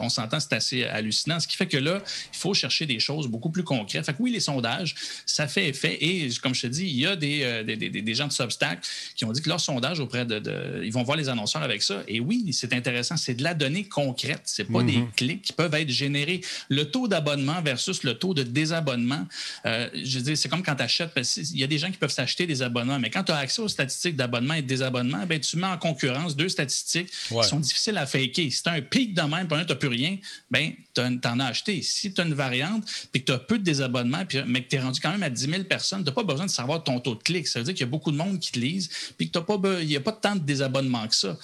[0.00, 1.38] on s'entend, c'est assez hallucinant.
[1.38, 2.02] Ce qui fait que là,
[2.32, 4.04] il faut chercher des choses beaucoup plus concrètes.
[4.04, 5.96] Fait que oui, les sondages, ça fait effet.
[6.00, 8.80] Et comme je te dis, il y a euh, des, des, des, gens de Substack
[9.14, 12.02] qui ont dit que leur sondage auprès de, Ils vont voir les annonceurs avec ça.
[12.08, 13.16] Et oui, c'est intéressant.
[13.16, 14.42] C'est de la donnée concrète.
[14.44, 15.10] C'est pas des mhm.
[15.12, 16.40] clics qui peuvent être générés.
[16.68, 19.26] Le taux d'abonnement versus le taux de désabonnement,
[19.66, 21.12] euh, je dis, c'est comme quand tu achètes.
[21.36, 23.62] Il y a des gens qui peuvent s'acheter des abonnements, mais quand tu as accès
[23.62, 27.60] aux statistiques d'abonnement et de désabonnement, ben, tu mets en concurrence deux statistiques qui sont
[27.60, 28.50] difficiles à faker.
[28.50, 30.16] Si tu as un pic de même, tu n'as plus rien,
[30.50, 31.82] ben, tu en as acheté.
[31.82, 34.76] Si tu as une variante, puis que tu as peu de désabonnements, mais que tu
[34.76, 37.00] es rendu quand même à 10 000 personnes, tu n'as pas besoin de savoir ton
[37.00, 37.48] taux de clics.
[37.48, 39.42] Ça veut dire qu'il y a beaucoup de monde qui te lise, puis qu'il
[39.86, 41.36] n'y a pas tant de désabonnements que ça.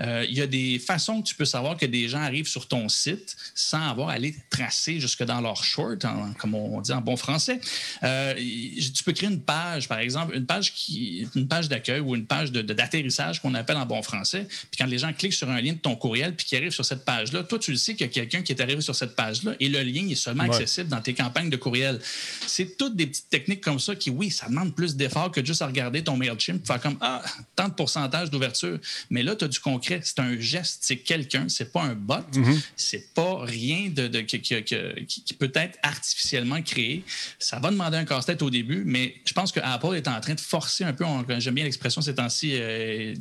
[0.00, 2.66] Euh, il y a des façons que tu peux savoir que des gens arrivent sur
[2.66, 6.04] ton site sans avoir à aller tracer jusque dans leur short,
[6.38, 7.60] comme on dit en bon français.
[8.02, 12.14] Euh, tu peux créer une page, par exemple, une page qui, une page d'accueil ou
[12.14, 14.46] une page d'atterrissage qu'on appelle en bon français.
[14.48, 16.84] Puis quand les gens cliquent sur un lien de ton courriel puis qui arrivent sur
[16.84, 19.14] cette page-là, toi, tu le sais qu'il y a quelqu'un qui est arrivé sur cette
[19.14, 22.00] page-là et le lien est seulement accessible dans tes campagnes de courriel.
[22.46, 25.62] C'est toutes des petites techniques comme ça qui, oui, ça demande plus d'efforts que juste
[25.62, 27.22] à regarder ton MailChimp, faire comme Ah,
[27.56, 28.78] tant de pourcentage d'ouverture.
[29.10, 30.00] Mais là, tu as du concret.
[30.02, 32.60] C'est un geste, c'est quelqu'un, c'est pas un bot, mm-hmm.
[32.76, 37.04] c'est pas rien de, qui, qui, peut être artificiellement créé.
[37.38, 40.34] Ça va demander un casse-tête au début, mais je pense que Apple est en train
[40.34, 41.04] de forcer un peu,
[41.38, 43.14] j'aime bien l'expression ces temps-ci, euh,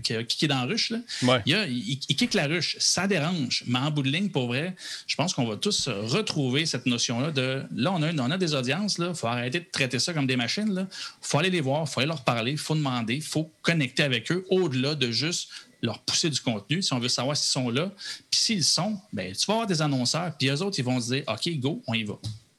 [0.00, 0.90] qui est dans la ruche.
[0.90, 1.42] Là.
[1.46, 4.74] Il, il, il kick la ruche, ça dérange, mais en bout de ligne, pour vrai,
[5.06, 8.54] je pense qu'on va tous retrouver cette notion-là de là, on a, on a des
[8.54, 10.86] audiences, il faut arrêter de traiter ça comme des machines.
[11.20, 14.02] Faut aller les voir, il faut aller leur parler, il faut demander, il faut connecter
[14.02, 15.48] avec eux au-delà de juste
[15.82, 17.92] leur pousser du contenu si on veut savoir s'ils sont là.
[18.30, 21.14] Puis s'ils sont, ben, tu vas avoir des annonceurs, puis eux autres, ils vont se
[21.14, 22.14] dire OK, go, on y va.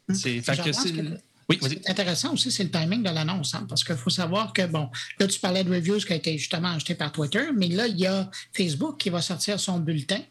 [0.10, 0.16] Hum.
[0.16, 0.42] C'est
[1.50, 4.90] oui, intéressant aussi, c'est le timing de l'annonce, hein, parce qu'il faut savoir que, bon,
[5.20, 8.00] là, tu parlais de reviews qui a été justement acheté par Twitter, mais là, il
[8.00, 10.22] y a Facebook qui va sortir son bulletin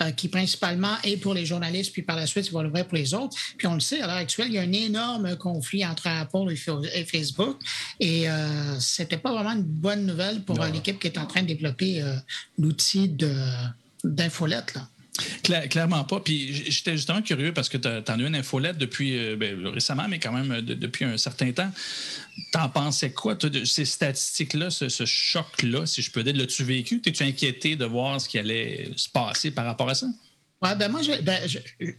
[0.00, 2.98] euh, qui principalement est pour les journalistes, puis par la suite, il va l'ouvrir pour
[2.98, 3.36] les autres.
[3.56, 6.52] Puis on le sait, à l'heure actuelle, il y a un énorme conflit entre Apple
[6.94, 7.58] et Facebook.
[8.00, 11.42] Et euh, c'était pas vraiment une bonne nouvelle pour euh, l'équipe qui est en train
[11.42, 12.16] de développer euh,
[12.58, 13.14] l'outil
[14.04, 14.78] d'infolette.
[15.70, 16.20] Clairement pas.
[16.20, 20.18] Puis j'étais justement curieux parce que tu as, eu une infolette depuis ben, récemment, mais
[20.18, 21.70] quand même depuis un certain temps.
[22.52, 26.36] T'en pensais quoi, de ces statistiques-là, ce, choc-là, si je peux dire?
[26.36, 27.00] L'as-tu vécu?
[27.00, 30.06] T'es-tu inquiété de voir ce qui allait se passer par rapport à ça?
[30.62, 31.38] Ouais, ben moi, ben,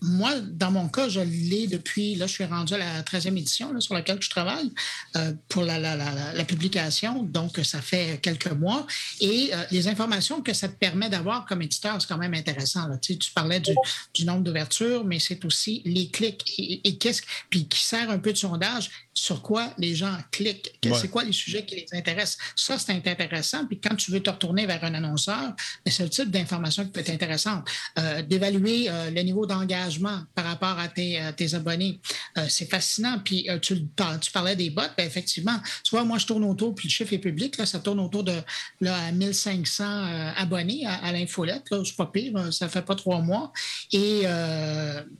[0.01, 3.79] moi, dans mon cas, je l'ai depuis, là, je suis rendu à la 13e édition
[3.79, 4.71] sur laquelle je travaille
[5.15, 7.21] euh, pour la, la, la, publication.
[7.21, 8.87] Donc, ça fait quelques mois.
[9.21, 12.87] Et euh, les informations que ça te permet d'avoir comme éditeur, c'est quand même intéressant.
[12.87, 12.97] Là.
[12.97, 13.75] Tu, sais, tu parlais du,
[14.15, 18.17] du nombre d'ouvertures, mais c'est aussi les clics et, et qu'est-ce puis qui sert un
[18.17, 22.37] peu de sondage sur quoi les gens cliquent, c'est quoi les sujets qui les intéressent.
[22.55, 23.65] Ça, c'est intéressant.
[23.65, 26.91] Puis quand tu veux te retourner vers un annonceur, ben, c'est le type d'information qui
[26.91, 27.67] peut être intéressante.
[27.97, 28.21] Euh,
[28.51, 31.99] d'évaluer euh, le niveau d'engagement par rapport à tes, abonnés,
[32.37, 33.19] euh, c'est fascinant.
[33.23, 33.85] Puis tu,
[34.21, 35.57] tu, parlais des bots, bien, effectivement.
[35.83, 38.23] Tu vois, moi, je tourne autour, puis le chiffre est public, là, ça tourne autour
[38.23, 38.33] de
[38.81, 41.63] là, 1500 abonnés à, l'infolette.
[41.85, 43.51] C'est pas pire, ça fait pas trois mois.
[43.91, 44.23] Et,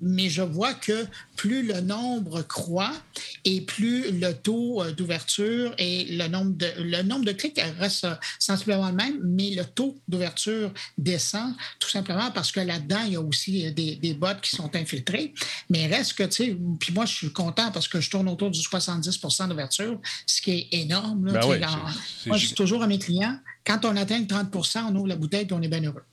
[0.02, 1.08] mais je vois que
[1.38, 2.94] plus le nombre croît
[3.46, 8.08] et plus le taux euh, d'ouverture et le nombre de, le nombre de clics reste
[8.40, 13.17] sensiblement le même, mais le taux d'ouverture descend tout simplement parce que là-dedans, il y
[13.18, 15.34] y a aussi des, des bots qui sont infiltrés.
[15.70, 18.52] Mais reste que, tu sais, puis moi, je suis content parce que je tourne autour
[18.52, 21.26] du 70% d'ouverture, ce qui est énorme.
[21.28, 21.68] là, Ben ouais, dans-
[22.28, 25.16] moi, je dis toujours à mes clients, quand on atteint le 30% on ouvre la
[25.16, 26.04] bouteille et on est bien heureux.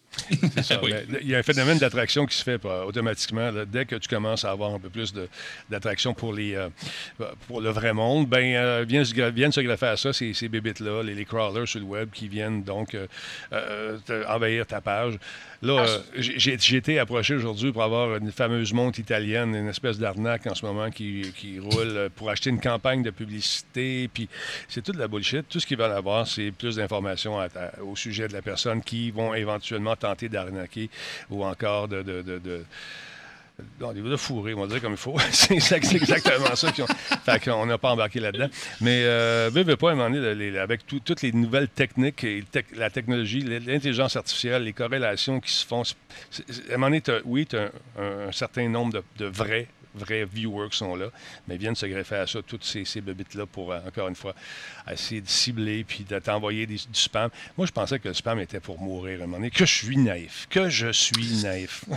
[0.54, 0.80] C'est ça.
[0.82, 0.92] Oui.
[1.22, 3.50] Il y a un phénomène d'attraction qui se fait euh, automatiquement.
[3.50, 3.64] là.
[3.64, 5.12] dès que tu commences à avoir un peu plus
[5.68, 6.68] d'attraction pour, les, euh,
[7.48, 10.32] pour le vrai monde, ben, euh, viennent, se gra- viennent se greffer à ça, ces,
[10.34, 12.94] ces bébites-là, les, les crawlers sur le web qui viennent donc
[13.52, 13.98] euh,
[14.28, 15.14] envahir ta page.
[15.62, 20.46] Là, euh, j'ai été approché aujourd'hui pour avoir une fameuse montre italienne, une espèce d'arnaque
[20.46, 24.08] en ce moment qui, qui roule pour acheter une campagne de publicité.
[24.12, 24.28] Puis
[24.68, 25.48] c'est toute la bullshit.
[25.48, 27.38] Tout ce qu'ils veulent avoir, c'est plus d'informations
[27.82, 30.88] au sujet de la personne qui vont éventuellement tenter d'arnaquer
[31.30, 32.02] ou encore de.
[32.02, 32.64] de, de, de
[34.16, 35.16] fourrer, on va dire comme il faut.
[35.30, 36.72] c'est exact- c'est exactement ça.
[36.82, 36.86] ont-
[37.24, 38.48] Fait qu'on n'a pas embarqué là-dedans.
[38.80, 42.74] Mais euh, pas, à un moment donné, avec tout- toutes les nouvelles techniques, et tec-
[42.76, 47.56] la technologie, l'intelligence artificielle, les corrélations qui se font, à un moment donné, oui, tu
[47.56, 51.06] as un, un certain nombre de, de vrais vrais viewers qui sont là,
[51.48, 54.34] mais viennent se greffer à ça, toutes ces, ces bébites-là pour, euh, encore une fois,
[54.90, 57.30] essayer de cibler puis de t'envoyer des- du spam.
[57.56, 59.50] Moi, je pensais que le spam était pour mourir à un moment donné.
[59.50, 60.46] Que je suis naïf.
[60.50, 61.84] Que je suis naïf.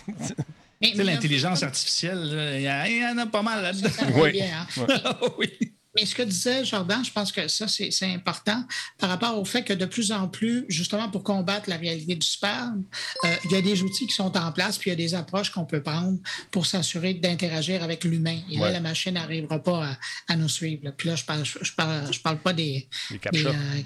[0.79, 2.61] Mais- Tu sais, mais l'intelligence artificielle, il
[2.97, 3.89] y, en a pas mal là-dedans.
[4.13, 4.31] Oui.
[4.33, 5.17] bien, hein?
[5.39, 5.49] oui.
[5.99, 8.63] Mais ce que disait Jordan, je pense que ça, c'est important
[8.99, 12.27] par rapport au fait que de plus en plus, justement pour combattre la réalité du
[12.27, 12.83] spam,
[13.25, 15.15] euh, il y a des outils qui sont en place, puis il y a des
[15.15, 16.19] approches qu'on peut prendre
[16.51, 18.39] pour s'assurer d'interagir avec l'humain.
[18.51, 18.65] Et Ouais.
[18.67, 19.97] là, la machine n'arrivera pas à,
[20.33, 20.85] à nous suivre.
[20.85, 20.91] là.
[20.91, 22.87] Puis là, je parle, je parle, je parle pas des.
[23.19, 23.51] Captcha.
[23.51, 23.85] des,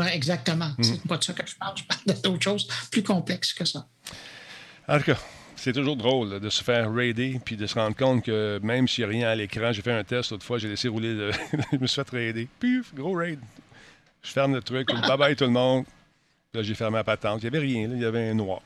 [0.00, 0.72] euh, exactement.
[0.82, 1.76] C'est pas de ça que je parle.
[1.78, 3.88] Je parle d'autres choses plus complexes que ça.
[4.86, 5.18] En tout cas,
[5.58, 9.04] c'est toujours drôle de se faire raider puis de se rendre compte que même s'il
[9.04, 11.32] n'y a rien à l'écran, j'ai fait un test l'autre fois, j'ai laissé rouler, le-
[11.72, 12.48] je me suis fait raider.
[12.60, 13.38] Puf, gros raid.
[14.22, 15.84] Je ferme le truc, bye bye tout le monde.
[16.54, 17.42] Là, j'ai fermé la patente.
[17.42, 18.62] Il n'y avait rien, là, il y avait un noir.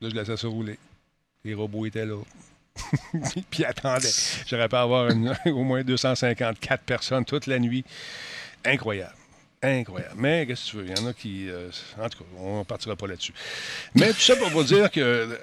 [0.00, 0.78] Là, je laissais ça rouler.
[1.44, 2.16] Les robots étaient là.
[3.50, 4.08] puis ils attendaient.
[4.46, 5.10] J'aurais pas avoir
[5.46, 7.84] au moins 254 personnes toute la nuit.
[8.64, 9.14] Incroyable.
[9.62, 10.14] Incroyable.
[10.16, 10.86] Mais qu'est-ce que tu veux?
[10.88, 11.48] Il y en a qui.
[11.48, 11.68] euh,
[12.00, 13.32] en tout cas, on ne partira pas là-dessus.
[13.94, 15.38] Mais tout ça pour vous dire que.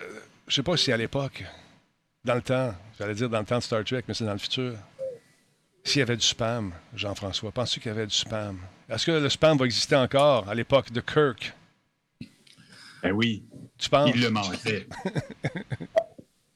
[0.50, 1.44] Je sais pas si à l'époque,
[2.26, 4.38] dans le temps, j'allais dire dans le temps de Star Trek, mais c'est dans le
[4.40, 4.76] futur.
[5.84, 8.60] S'il y avait du spam, Jean-François, penses-tu qu'il y avait du spam?
[8.90, 11.54] Est-ce que le spam va exister encore à l'époque de Kirk?
[13.02, 13.44] Ben oui,
[13.78, 14.12] Tu penses?
[14.14, 14.88] il le manquait.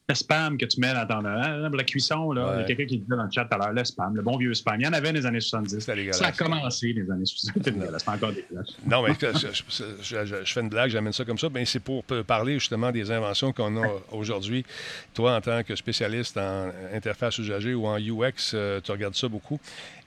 [0.06, 1.24] le spam que tu mets dans ton.
[1.26, 3.58] hein, la cuisson, là, il y a quelqu'un qui disait dans le chat tout à
[3.58, 4.78] l'heure, le spam, le bon vieux spam.
[4.78, 5.80] Il y en avait dans les années 70.
[5.80, 6.18] C'était dégueulasse.
[6.18, 7.52] Ça a commencé dans les années 70.
[7.54, 8.02] C'était dégueulasse.
[8.02, 8.76] C'était encore dégueulasse.
[8.86, 11.48] Non, mais je, je- je- je- je fais une blague, j'amène ça comme ça.
[11.48, 14.66] Ben, c'est pour parler justement des inventions qu'on a aujourd'hui.
[15.14, 19.28] Toi, en tant que spécialiste en interface usagée ou en UX, euh, tu regardes ça
[19.28, 19.58] beaucoup.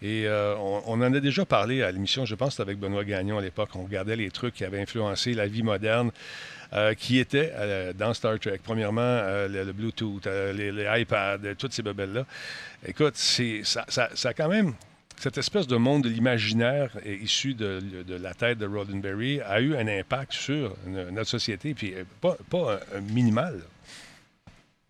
[0.04, 2.80] Et euh, on, on en a déjà parlé à l'émission, je pense que c'était avec
[2.80, 3.70] Benoît Gagnon à l'époque.
[3.74, 6.12] On regardait les trucs qui avaient influencé la vie moderne.
[6.74, 8.60] Euh, qui étaient euh, dans Star Trek.
[8.64, 12.26] Premièrement, euh, le, Bluetooth, les, iPads, toutes ces bebelles-là.
[12.86, 14.74] Écoute, ça, ça, ça a quand même
[15.18, 19.88] cette espèce de monde de l'imaginaire issu de, la tête de Roddenberry a eu un
[19.88, 23.62] impact sur no- notre société, puis pas, pas minimal.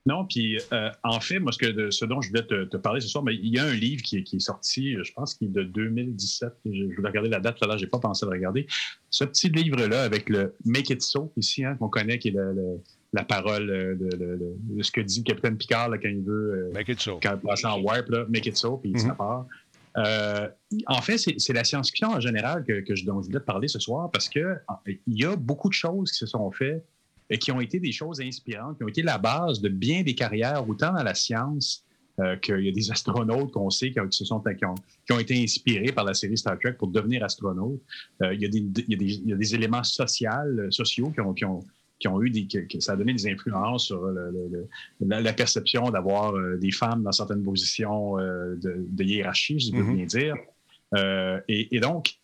[0.07, 2.77] Non, puis euh, en fait, moi, ce, que, de- ce dont je voulais te, te
[2.77, 5.11] parler ce soir, mais il y a un livre qui, est- qui est sorti, je
[5.13, 6.49] pense qu'il est de 2017.
[6.65, 8.67] Je, je voulais regarder la date tout à l'heure, j'ai pas pensé à le regarder.
[9.09, 12.53] Ce petit livre-là avec le Make It So, ici, hein, qu'on connaît, qui est le-
[12.53, 12.81] le-
[13.13, 16.09] la parole euh, de, de- de- de ce que dit le capitaine Picard là, quand
[16.09, 16.69] il veut.
[16.69, 17.19] euh, Make it so.
[17.21, 18.97] quand il passe en warp, là, make it so, puis Mhm.
[18.99, 19.45] ça part.
[19.97, 20.47] Euh,
[20.85, 23.67] en fait, c'est la science-fiction en général que, que je, dont je voulais te parler
[23.67, 26.85] ce soir parce que en- il y a beaucoup de choses qui se sont faites
[27.36, 30.67] qui ont été des choses inspirantes, qui ont été la base de bien des carrières,
[30.67, 31.84] autant dans la science
[32.19, 34.75] euh, qu'il y a des astronautes qu'on sait qui se sont, qui, ont,
[35.05, 37.82] qui ont été inspirés par la série Star Trek pour devenir astronautes.
[38.23, 40.30] Euh, il, y a des, il, y a des, il y a des éléments sociaux,
[40.57, 41.59] euh, sociaux qui ont, qui ont
[41.99, 45.19] qui ont eu des, que, ça a donné des influences sur le- le- le- la,
[45.19, 49.82] la perception d'avoir euh, des femmes dans certaines positions euh, de, de hiérarchie, je peux
[49.82, 49.95] Mhm.
[49.95, 50.36] bien dire.
[50.95, 52.19] Euh, et, et donc,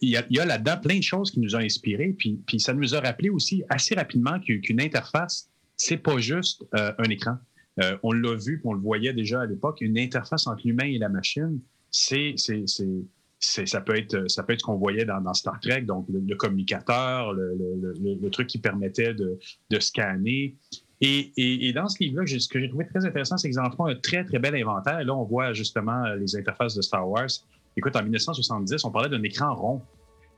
[0.00, 3.00] il y a, là-dedans plein de choses qui nous ont inspirés, puis, ça nous a
[3.00, 7.36] rappelé aussi assez rapidement qu'u- qu'une interface, c'est pas juste euh, un écran.
[7.82, 10.86] Euh, on l'a vu, puis on le voyait déjà à l'époque, une interface entre l'humain
[10.86, 11.60] et la machine,
[11.90, 16.34] c'est, ça peut être ça peut être ce qu'on voyait dans, Star Trek, donc le,
[16.36, 19.38] communicateur, le, truc qui permettait de,
[19.80, 20.56] scanner.
[21.00, 23.86] Et, et- dans ce livre-là, ce que j'ai trouvé très intéressant, c'est qu'ils en font
[23.86, 25.04] un très, très bel inventaire.
[25.04, 27.28] Là, on voit justement euh, les interfaces de Star Wars.
[27.76, 29.82] Écoute, en 1970, on parlait d'un écran rond.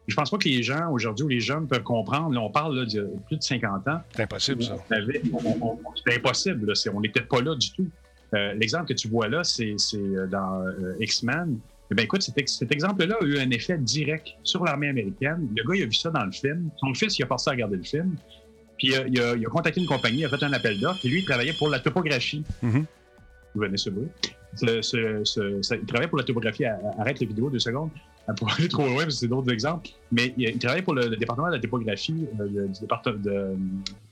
[0.09, 2.33] Je pense pas que les gens, aujourd'hui, ou les jeunes peuvent comprendre.
[2.33, 4.01] Là, on parle là, de plus de 50 ans.
[4.15, 4.77] C'est impossible, ça.
[5.97, 6.67] C'était impossible.
[6.67, 6.73] là.
[6.95, 7.89] On n'était pas là du tout.
[8.35, 11.59] Euh, L'exemple que tu vois là, c'est euh, dans euh, X-Men.
[11.91, 15.49] Eh bien, écoute, cet, ex- cet exemple-là a eu un effet direct sur l'armée américaine.
[15.57, 16.71] Le gars, il a vu ça dans le film.
[16.79, 18.15] Son fils, il a passé à regarder le film.
[18.79, 21.05] Puis euh, il, a, il a contacté une compagnie, il a fait un appel d'offres,
[21.05, 22.45] et lui, il travaillait pour la topographie.
[22.63, 22.85] Mhm.
[23.55, 24.09] Vous venez ce bruit.
[24.63, 26.65] Il travaillait pour la topographie.
[26.65, 27.91] Arrête la vidéo deux secondes
[28.35, 29.91] pour aller trop loin, parce que c'est d'autres exemples.
[30.11, 33.57] Mais il, il travaillait pour le, département de la topographie euh, du département de-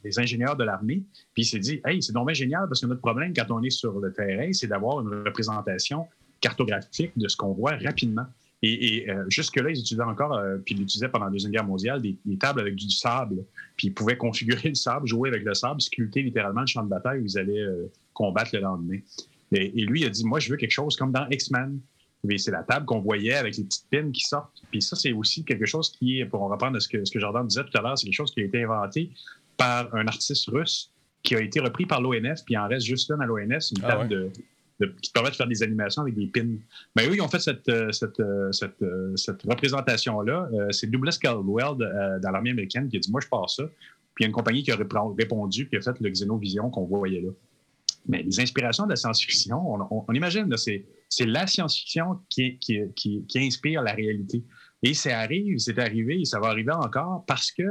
[0.02, 1.02] des ingénieurs de l'armée.
[1.34, 3.70] Puis il s'est dit, hey, c'est bien génial parce que notre problème quand on est
[3.70, 6.06] sur le terrain, c'est d'avoir une représentation
[6.40, 8.26] cartographique de ce qu'on voit rapidement.
[8.66, 12.00] Et, euh, jusque-là, ils utilisaient encore, euh, puis ils l'utilisaient pendant la Deuxième Guerre mondiale,
[12.00, 13.44] des, tables avec du sable.
[13.76, 16.88] Puis ils pouvaient configurer le sable, jouer avec le sable, sculpter littéralement le champ de
[16.88, 17.66] bataille où ils allaient
[18.14, 18.98] combattre le lendemain.
[19.54, 21.80] Et, et lui, il a dit, moi, je veux quelque chose comme dans X-Men.
[22.38, 24.62] C'est la table qu'on voyait avec les petites pins qui sortent.
[24.70, 27.46] Puis ça, c'est aussi quelque chose qui est, pour reprendre ce que, ce que Jordan
[27.46, 29.10] disait tout à l'heure, c'est quelque chose qui a été inventé
[29.58, 30.90] par un artiste russe
[31.22, 33.82] qui a été repris par l'ONF, puis il en reste juste une à l'ONF, une
[33.84, 34.08] Ah table ouais.
[34.08, 34.30] de,
[34.80, 36.56] de- qui te permet de faire des animations avec des pins.
[36.96, 40.48] Mais eux, ils ont fait cette, euh, cette, euh, cette, euh, cette représentation-là.
[40.70, 41.76] C'est Douglas Caldwell
[42.22, 43.64] dans l'armée américaine qui a dit Moi, je pars ça.
[44.14, 46.84] Puis il y a une compagnie qui a répondu puis a fait le Xenovision qu'on
[46.84, 47.30] voyait là.
[48.06, 49.56] Mais les inspirations de la science-fiction,
[49.90, 50.84] on, imagine, c'est,
[51.20, 54.42] la science-fiction qui, qui, qui, inspire la réalité.
[54.82, 57.62] Et ça arrive, c'est arrivé ça va arriver encore parce que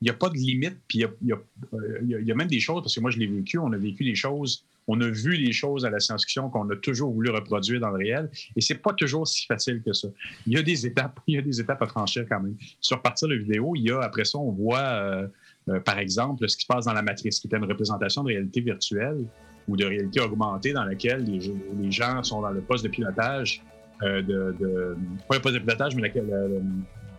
[0.00, 2.48] il n'y a pas de limite, puis il y y euh, y y a même
[2.48, 5.08] des choses, parce que moi je l'ai vécu, on a vécu des choses, on a
[5.08, 8.60] vu des choses à la science-fiction qu'on a toujours voulu reproduire dans le réel, et
[8.60, 10.08] c'est pas toujours si facile que ça.
[10.46, 12.56] Il y a des étapes, il y a des étapes à franchir quand même.
[12.80, 15.26] Sur partir de la vidéo, il y a, après ça, on voit, euh,
[15.68, 18.28] euh, par exemple, ce qui se passe dans la matrice, qui était une représentation de
[18.28, 19.24] réalité virtuelle
[19.68, 23.62] ou de réalité augmentée dans laquelle les, gens sont dans le poste de pilotage,
[24.02, 24.96] euh, de, de-
[25.28, 26.22] pas le poste de pilotage, mais la-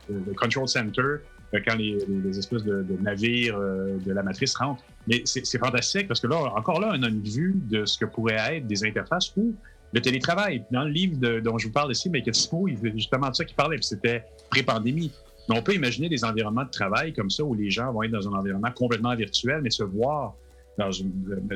[0.09, 1.19] le, control center, euh,
[1.67, 4.83] quand les, espèces de, navires euh, de la matrice rentrent.
[5.07, 8.05] Mais c'est fantastique parce que là, encore là, on a une vue de ce que
[8.05, 9.55] pourrait être des interfaces ou
[9.93, 10.63] le télétravail.
[10.71, 13.55] Dans le livre dont je vous parle ici, It Smooth, il justement de ça qu'il
[13.55, 15.11] parlait, puis c'était pré-pandémie.
[15.47, 18.11] Mais on peut imaginer des environnements de travail comme ça où les gens vont être
[18.11, 20.35] dans un environnement complètement virtuel, mais se voir
[20.78, 21.11] dans une-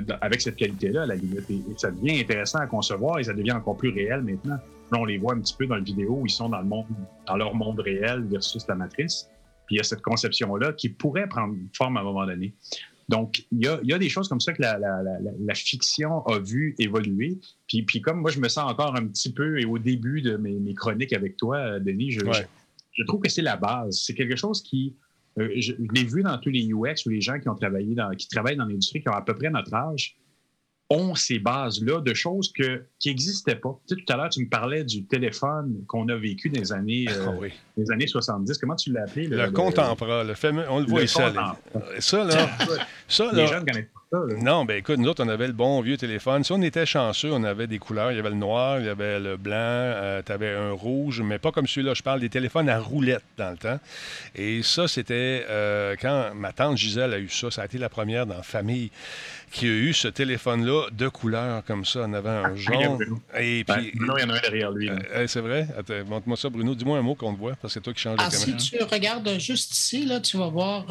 [0.08, 1.50] dans- avec cette qualité-là, la limite.
[1.50, 4.56] Et, et ça devient intéressant à concevoir et ça devient encore plus réel maintenant.
[4.92, 6.66] Là, on les voit un petit peu dans le vidéo où ils sont dans, le
[6.68, 6.86] monde,
[7.28, 9.30] dans leur monde réel versus la matrice.
[9.68, 12.54] Puis il y a cette conception-là qui pourrait prendre forme à un moment donné.
[13.08, 15.20] Donc, il y a, il y a des choses comme ça que la, la- la-
[15.20, 17.40] la- la fiction a vu évoluer.
[17.68, 20.38] Puis, puis comme moi, je me sens encore un petit peu, et au début de
[20.38, 22.34] mes, mes chroniques avec toi, euh, Denis, je, Ouais.
[22.34, 22.42] je,
[23.02, 24.00] je trouve que c'est la base.
[24.06, 24.96] C'est quelque chose qui,
[25.40, 27.96] euh, je, je l'ai vu dans tous les UX ou les gens qui ont travaillé
[27.96, 30.16] dans, qui travaillent dans l'industrie, qui ont à peu près notre âge,
[30.92, 33.80] ont ces bases-là de choses que, qui n'existaient pas.
[33.88, 36.72] Tu sais, tout à l'heure, tu me parlais du téléphone qu'on a vécu dans les
[36.74, 37.50] années, euh, Ah oui.
[37.78, 38.58] les années 70.
[38.58, 39.28] Comment tu l'as appelé?
[39.28, 41.20] Le contemporain, le fameux, on le voit le ici.
[41.20, 41.56] là.
[42.00, 42.50] Ça, là,
[43.08, 44.18] ça, Les là, jeunes connaissent pas ça.
[44.18, 44.36] là.
[44.42, 46.44] Non, ben écoute, nous autres, on avait le bon vieux téléphone.
[46.44, 48.12] Si on était chanceux, on avait des couleurs.
[48.12, 51.40] Il y avait le noir, il y avait le blanc, tu avais un rouge, mais
[51.40, 51.94] pas comme celui-là.
[51.94, 53.80] Je parle des téléphones à roulettes dans le temps.
[54.36, 57.52] Et ça, c'était euh, quand ma tante Gisèle a eu ça.
[57.52, 58.92] Ça a été la première dans la famille
[59.52, 62.02] qui a eu ce téléphone-là de couleur comme ça.
[62.08, 62.98] On avait un jaune.
[62.98, 63.20] Bruno.
[63.40, 63.92] Et Ben, puis.
[63.96, 64.88] Bruno, il y en a un derrière lui.
[64.88, 64.96] là.
[65.16, 65.68] euh, c'est vrai?
[65.78, 66.76] Attends, montre-moi ça, Bruno.
[66.76, 68.46] Dis-moi un mot qu'on te voit, parce que c'est toi qui changes Ah, la si
[68.56, 68.60] caméra.
[68.88, 70.86] tu regardes juste ici, là, tu vas voir.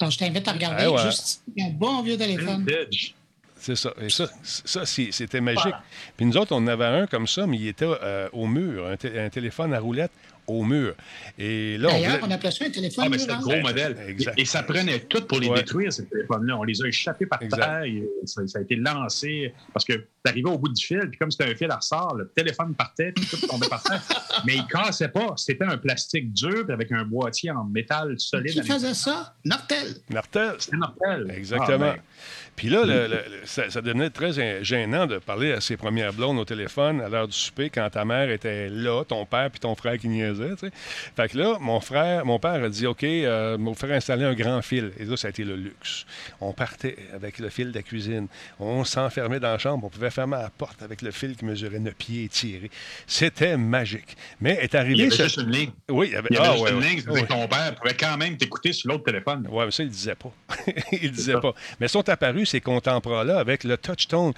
[0.00, 1.02] Alors, je t'invite à regarder Ah ouais.
[1.02, 2.64] juste un bon vieux téléphone.
[2.66, 3.14] Vintage.
[3.58, 3.92] C'est ça.
[4.00, 5.74] Et ça, ça c'était magique.
[6.16, 8.86] Puis nous autres, on en avait un comme ça, mais il était euh, au mur,
[8.86, 10.10] un, un téléphone à roulette
[10.46, 10.94] au mur.
[11.38, 13.50] Et là, on D'ailleurs, voulait- on appelait ça un téléphone Ah, mais c'était le murant.
[13.50, 13.96] gros modèle.
[14.08, 14.34] Exact.
[14.38, 15.58] Et, et ça prenait tout pour les Ouais.
[15.58, 16.56] détruire, ces téléphones-là.
[16.58, 17.58] On les a échappés par Exact.
[17.62, 17.84] terre.
[17.84, 21.30] et ça, ça a été lancé parce que t'arrivais au bout du fil, puis comme
[21.30, 24.00] c'était un fil à ressort, le téléphone partait, puis tout tombait par terre.
[24.46, 25.34] Mais il cassait pas.
[25.36, 28.52] C'était un plastique dur, puis avec un boîtier en métal solide.
[28.52, 29.34] Qui faisait ça?
[29.44, 29.94] Nortel.
[30.10, 30.54] Nartel.
[30.58, 31.32] C'était normal.
[31.36, 31.92] Exactement.
[31.92, 32.02] Ah, ben,
[32.54, 36.12] Puis là, le- le- le- ça, ça devenait très gênant de parler à ses premières
[36.12, 39.58] blondes au téléphone à l'heure du souper quand ta mère était là, ton père puis
[39.60, 40.31] ton frère qui niaisait.
[40.34, 40.72] Tu sais.
[41.16, 44.24] Fait que là, mon frère, mon père a dit OK, euh, il va faire installer
[44.24, 44.92] un grand fil.
[44.98, 46.06] Et là, ça a été le luxe.
[46.40, 48.26] On partait avec le fil de la cuisine.
[48.58, 49.84] On s'enfermait dans la chambre.
[49.86, 52.70] On pouvait fermer la porte avec le fil qui mesurait 9 pieds étiré.
[53.06, 54.16] C'était magique.
[54.40, 55.02] Mais est il y arrivé.
[55.02, 55.70] avait ce- juste une ligne.
[55.88, 56.98] Oui, il y avait, Il y avait ah, juste ouais, une ligne.
[57.00, 57.22] Faisait Ouais.
[57.22, 59.46] que ton père pouvait quand même t'écouter sur l'autre téléphone.
[59.50, 60.32] Oui, mais ça, il ne disait pas.
[60.92, 61.52] il ne disait pas.
[61.80, 64.32] Mais sont apparus ces contemporains-là avec le touchtone.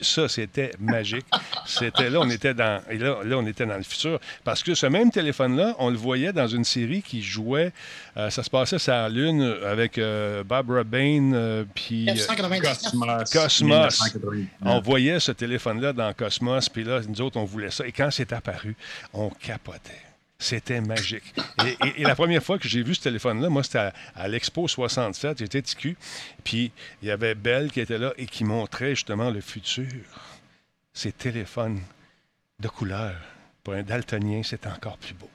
[0.00, 1.26] Ça, c'était magique.
[1.66, 2.82] C'était là, on était dans.
[2.90, 4.18] Et là, là, on était dans le futur.
[4.44, 7.72] Parce que ce même téléphone-là, on le voyait dans une série qui jouait.
[8.16, 12.08] euh, ça se passait sur la Lune avec euh, Barbara Bain, euh, puis.
[12.08, 12.78] euh, 1999.
[12.82, 13.30] Cosmos.
[13.32, 13.60] Cosmos.
[13.62, 14.48] 1999.
[14.62, 17.86] on voyait ce téléphone-là dans Cosmos, puis là, nous autres, on voulait ça.
[17.86, 18.74] Et quand c'est apparu,
[19.12, 19.92] on capotait.
[20.38, 21.22] C'était magique.
[21.64, 24.26] Et, et- et la première fois que j'ai vu ce téléphone-là, moi, c'était à, à
[24.26, 25.38] l'Expo 67.
[25.38, 25.96] J'étais TQ.
[26.42, 29.86] Puis il y avait Belle qui était là et qui montrait justement le futur.
[30.92, 31.80] Ces téléphones
[32.58, 33.14] de couleur.
[33.64, 35.28] Pour un daltonien, c'est encore plus beau.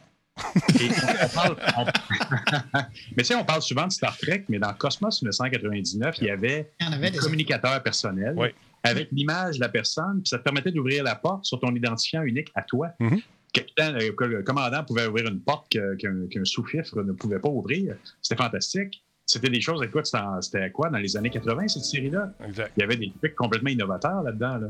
[0.80, 1.86] Et on, on parle, on-
[3.18, 6.30] mais tu sais, on parle souvent de Star Trek, mais dans Cosmos 1999, il y
[6.30, 8.50] avait Il y en avait un des communicateur personnel Oui.
[8.84, 12.22] avec l'image de la personne, puis ça te permettait d'ouvrir la porte sur ton identifiant
[12.22, 12.90] unique à toi.
[13.00, 13.20] Mhm.
[13.54, 17.96] Capitaine, euh, le commandant pouvait ouvrir une porte que- qu'un sous-fifre ne pouvait pas ouvrir.
[18.22, 19.04] C'était fantastique.
[19.26, 20.06] C'était des choses, écoute,
[20.42, 22.32] c'était quoi dans les années 80, cette série-là?
[22.46, 22.72] Exact.
[22.78, 24.58] Il y avait des trucs complètement innovateurs là-dedans.
[24.58, 24.68] Là.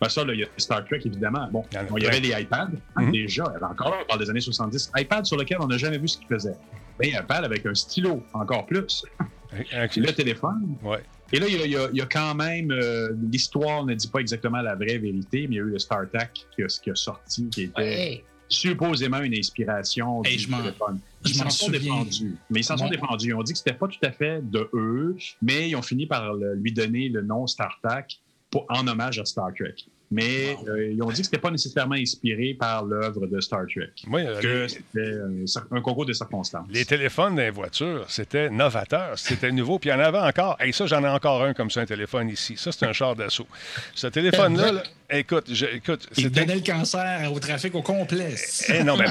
[0.00, 1.48] Ben ça, là, il y a Star Trek, évidemment.
[1.50, 3.12] Bon, Il y bon, avait des iPads, hein, Mhm.
[3.12, 3.44] déjà.
[3.48, 5.96] Il y avait encore, on parle des années 70, iPad sur lequel on n'a jamais
[5.98, 6.54] vu ce qu'il faisait.
[6.98, 9.04] Ben, un iPad avec un stylo, encore plus.
[9.52, 10.76] Le téléphone.
[10.82, 11.02] Ouais.
[11.32, 12.70] Et là, il y a, y y quand même.
[12.70, 15.78] euh, L'histoire ne dit pas exactement la vraie vérité, mais il y a eu le
[15.78, 18.24] StarTAC qui a, qui a sorti, qui était Ouais.
[18.48, 21.00] supposément une inspiration Hey, du téléphone.
[21.24, 22.36] Ils s'en sont défendus.
[22.50, 23.28] Mais ils s'en sont défendus.
[23.28, 26.06] Ils ont dit que c'était pas tout à fait de eux, mais ils ont fini
[26.06, 28.20] par le- lui donner le nom StarTAC
[28.64, 29.74] pour, en hommage à Star Trek.
[30.08, 33.90] Mais euh, ils ont dit que c'était pas nécessairement inspiré par l'œuvre de Star Trek.
[34.06, 36.66] Moi, euh, Que les- c'était un, un concours de circonstances.
[36.70, 39.80] Les téléphones les voitures, c'était novateur, c'était nouveau.
[39.80, 40.56] Puis il y en avait encore.
[40.64, 42.54] Et ça, j'en ai encore un comme ça, un téléphone ici.
[42.56, 43.48] Ça, c'est un char d'assaut.
[43.96, 48.34] Ce téléphone-là, là, écoute, je- écoute, Il donnait le cancer au trafic au complet.
[48.68, 49.06] Eh non, mais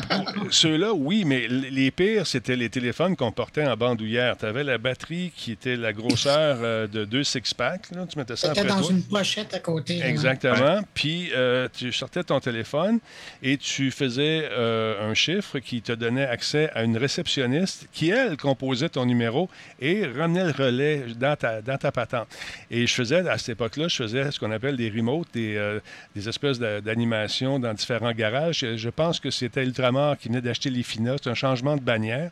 [0.52, 4.36] ceux-là, oui, mais les pires, c'était les téléphones qu'on portait en bandoulière.
[4.38, 7.88] Tu avais la batterie qui était la grosseur euh, de deux six-packs.
[8.10, 8.92] Tu mettais ça C'était après dans toi.
[8.92, 10.02] une pochette à côté.
[10.04, 10.82] Exactement.
[10.94, 13.00] Puis euh, tu sortais ton téléphone
[13.42, 18.38] et tu faisais euh, un chiffre qui te donnait accès à une réceptionniste qui, elle,
[18.38, 22.28] composait ton numéro et ramenait le relais dans ta, dans ta patente.
[22.72, 25.80] Et je faisais, à cette époque-là, je faisais ce qu'on appelle des remotes, des,
[26.16, 28.66] des espèces de- d'animations dans différents garages.
[28.76, 31.16] Je, pense que c'était Ultramar qui venait d'acheter les FINA.
[31.24, 32.32] C'est un changement de bannière.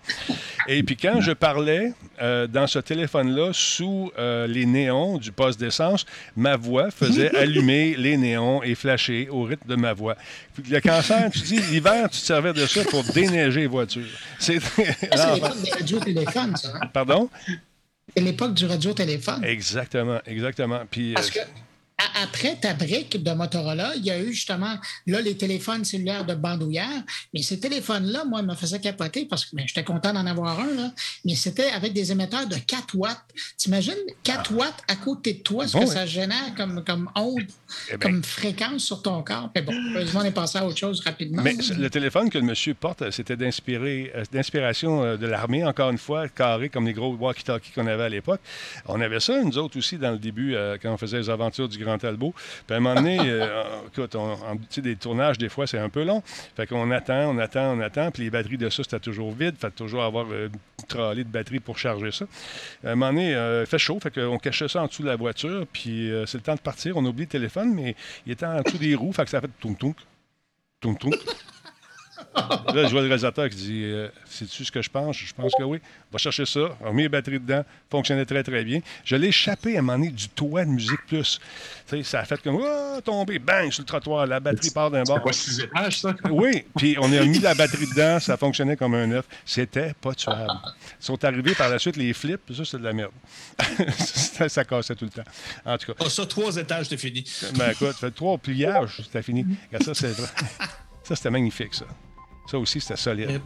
[0.68, 1.92] Et puis quand je parlais
[2.22, 7.96] euh, dans ce téléphone-là sous euh, les néons du poste d'essence, ma voix faisait allumer
[7.98, 10.16] les néons et flasher au rythme de ma voix.
[10.70, 14.04] Le cancer, tu dis, l'hiver, tu te servais de ça pour déneiger les voitures.
[14.40, 16.74] C'est l'époque des radios-téléphones, ça.
[16.82, 16.88] hein?
[16.94, 17.30] Pardon?
[18.16, 19.44] C'est l'époque du radio-téléphone.
[19.44, 20.82] Exactement, exactement.
[20.90, 21.44] Puis, Parce euh, que a-
[22.22, 24.76] après ta brique de Motorola, il y a eu justement
[25.08, 27.04] là les téléphones cellulaires de bandoulière.
[27.34, 30.74] Mais ces téléphones-là, moi, me faisaient capoter parce que ben, j'étais content d'en avoir un,
[30.74, 30.92] là,
[31.26, 33.18] mais c'était avec des émetteurs de 4 watts.
[33.58, 33.94] T'imagines
[34.24, 35.94] 4 watts à côté de toi, ce Bon, que ouais.
[35.94, 37.42] ça génère comme, comme onde,
[37.90, 39.50] Eh ben, comme fréquence sur ton corps.
[39.56, 41.42] Mais bon, heureusement, on est passé à autre chose rapidement.
[41.42, 45.90] Mais le téléphone que le monsieur porte, euh, c'était euh, d'inspiration euh, de l'armée, encore
[45.90, 48.42] une fois, carré comme les gros walkie-talkies qu'on avait à l'époque.
[48.88, 51.78] On avait ça, nous autres aussi, dans le début, quand on faisait les aventures du
[51.78, 51.93] Grand
[52.66, 55.90] Puis à un moment donné, euh, écoute, on, on- des tournages, des fois, c'est un
[55.90, 56.22] peu long.
[56.56, 59.56] Fait qu'on attend, on attend, on attend, puis les batteries de ça, c'était toujours vide.
[59.60, 60.48] Fait toujours avoir euh,
[60.80, 62.26] une trolley de batterie pour charger ça.
[62.84, 65.08] À un moment donné, euh, il fait chaud, fait qu'on cachait ça en dessous de
[65.08, 66.98] la voiture, puis euh, c'est le temps de partir.
[66.98, 69.50] On oublie le téléphone, mais il était en dessous des roues, fait que ça fait
[69.62, 69.94] toum-toum.
[70.82, 71.14] Toum-toum.
[72.36, 75.16] Là, je vois le réalisateur qui dit euh, C'est-tu ce que je pense?
[75.18, 75.80] Je pense que oui.
[76.10, 76.62] On va chercher ça.
[76.82, 77.64] On met les batteries dedans.
[77.92, 78.80] Fonctionnait très, très bien.
[79.06, 81.40] Je l'ai échappé à un moment donné du toit de Musique Plus.
[81.88, 84.26] Tu sais, ça a fait comme oh, tomber, bang, sur le trottoir.
[84.26, 85.24] La batterie part d'un C'était bord.
[85.26, 86.16] pas six étages, ça?
[86.32, 89.26] Oui, puis on a mis la batterie dedans, ça fonctionnait comme un œuf.
[89.46, 90.52] C'était pas tuable.
[91.00, 93.12] Ils sont arrivés par la suite les flips, ça c'est de la merde.
[93.98, 95.24] ça, ça cassait tout le temps.
[95.66, 97.24] En tout cas, Ah, ça, trois étages, c'est fini.
[97.56, 99.46] ben écoute, fait trois pliages, c'était fini.
[99.68, 100.14] Regarde, ça, c'est.
[101.04, 101.86] Ça, c'était magnifique, ça.
[102.46, 103.42] Ça aussi, c'était solide.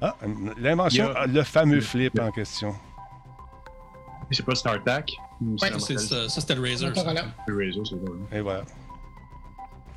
[0.00, 0.16] Ah,
[0.58, 2.74] l'invention, a- le fameux flip en question.
[4.30, 4.68] C'est pas c'est
[5.40, 6.90] Ouais, un C'est ça, ça, c'était le Razer.
[6.92, 8.18] de Razer, c'est hein.
[8.32, 8.64] Et voilà.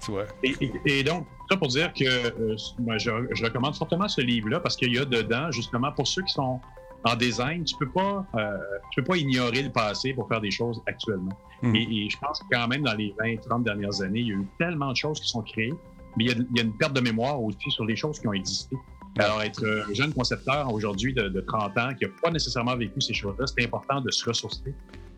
[0.03, 0.25] Tu vois.
[0.43, 4.21] Et, et- et donc, ça pour dire que euh, moi, je, je recommande fortement ce
[4.21, 6.59] livre-là parce qu'il y a dedans, justement, pour ceux qui sont
[7.03, 8.57] en design, tu peux pas, euh,
[8.91, 11.37] tu peux pas ignorer le passé pour faire des choses actuellement.
[11.61, 11.75] Mhm.
[11.75, 14.31] Et, et je pense que quand même dans les 20, 30 dernières années, il y
[14.31, 15.73] a eu tellement de choses qui sont créées,
[16.17, 18.19] mais il y a, il y a une perte de mémoire aussi sur les choses
[18.19, 18.75] qui ont existé.
[19.19, 23.01] Alors, être euh, jeune concepteur aujourd'hui de, de 30 ans qui n'a pas nécessairement vécu
[23.01, 24.75] ces choses-là, c'est important de se ressourcer.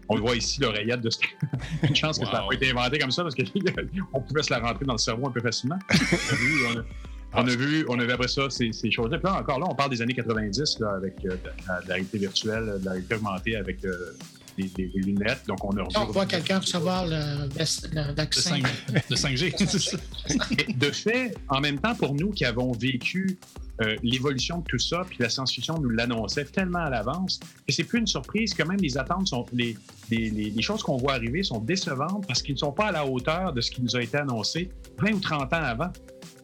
[0.07, 1.09] On le voit ici, l'oreillette de
[1.87, 4.59] Une chance que ça n'a pas été inventé comme ça parce qu'on pouvait se la
[4.59, 5.77] rentrer dans le cerveau un peu facilement.
[5.91, 6.83] On a vu, on a,
[7.33, 9.19] on a vu, on a vu après ça ces, ces choses-là.
[9.19, 11.87] Puis là, encore là, on parle des années 90 là, avec euh, de, la, de
[11.87, 14.13] la réalité virtuelle, de la réalité augmentée avec euh,
[14.67, 15.41] des, lunettes.
[15.47, 15.95] Donc, on a revu.
[15.97, 18.57] On voit quelqu'un recevoir le, le vaccin.
[18.57, 18.63] 5,
[19.09, 19.53] de 5G.
[19.57, 19.97] c'est ça.
[20.67, 23.37] Et de fait, en même temps, pour nous qui avons vécu
[23.81, 27.85] euh, l'évolution de tout ça, puis la science-fiction nous l'annonçait tellement à l'avance, que c'est
[27.85, 29.77] plus une surprise que même les attentes sont, les,
[30.11, 32.91] les, les- les choses qu'on voit arriver sont décevantes parce qu'ils ne sont pas à
[32.91, 35.89] la hauteur de ce qui nous a été annoncé 20 ou 30 ans avant.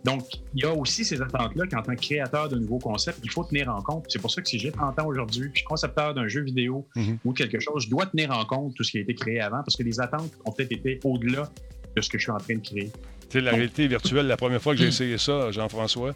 [0.05, 3.31] Donc, il y a aussi ces attentes-là qu'en tant que créateur de nouveaux concepts, il
[3.31, 4.05] faut tenir en compte.
[4.07, 6.87] C'est pour ça que si j'ai 30 ans aujourd'hui, je suis concepteur d'un jeu vidéo
[6.95, 7.17] Mhm.
[7.25, 9.57] ou quelque chose, je dois tenir en compte tout ce qui a été créé avant
[9.63, 11.49] parce que les attentes ont peut-être été au-delà
[11.95, 12.91] de ce que je suis en train de créer.
[13.27, 16.13] Tu sais, la réalité virtuelle, la première fois que j'ai essayé ça, Jean-François,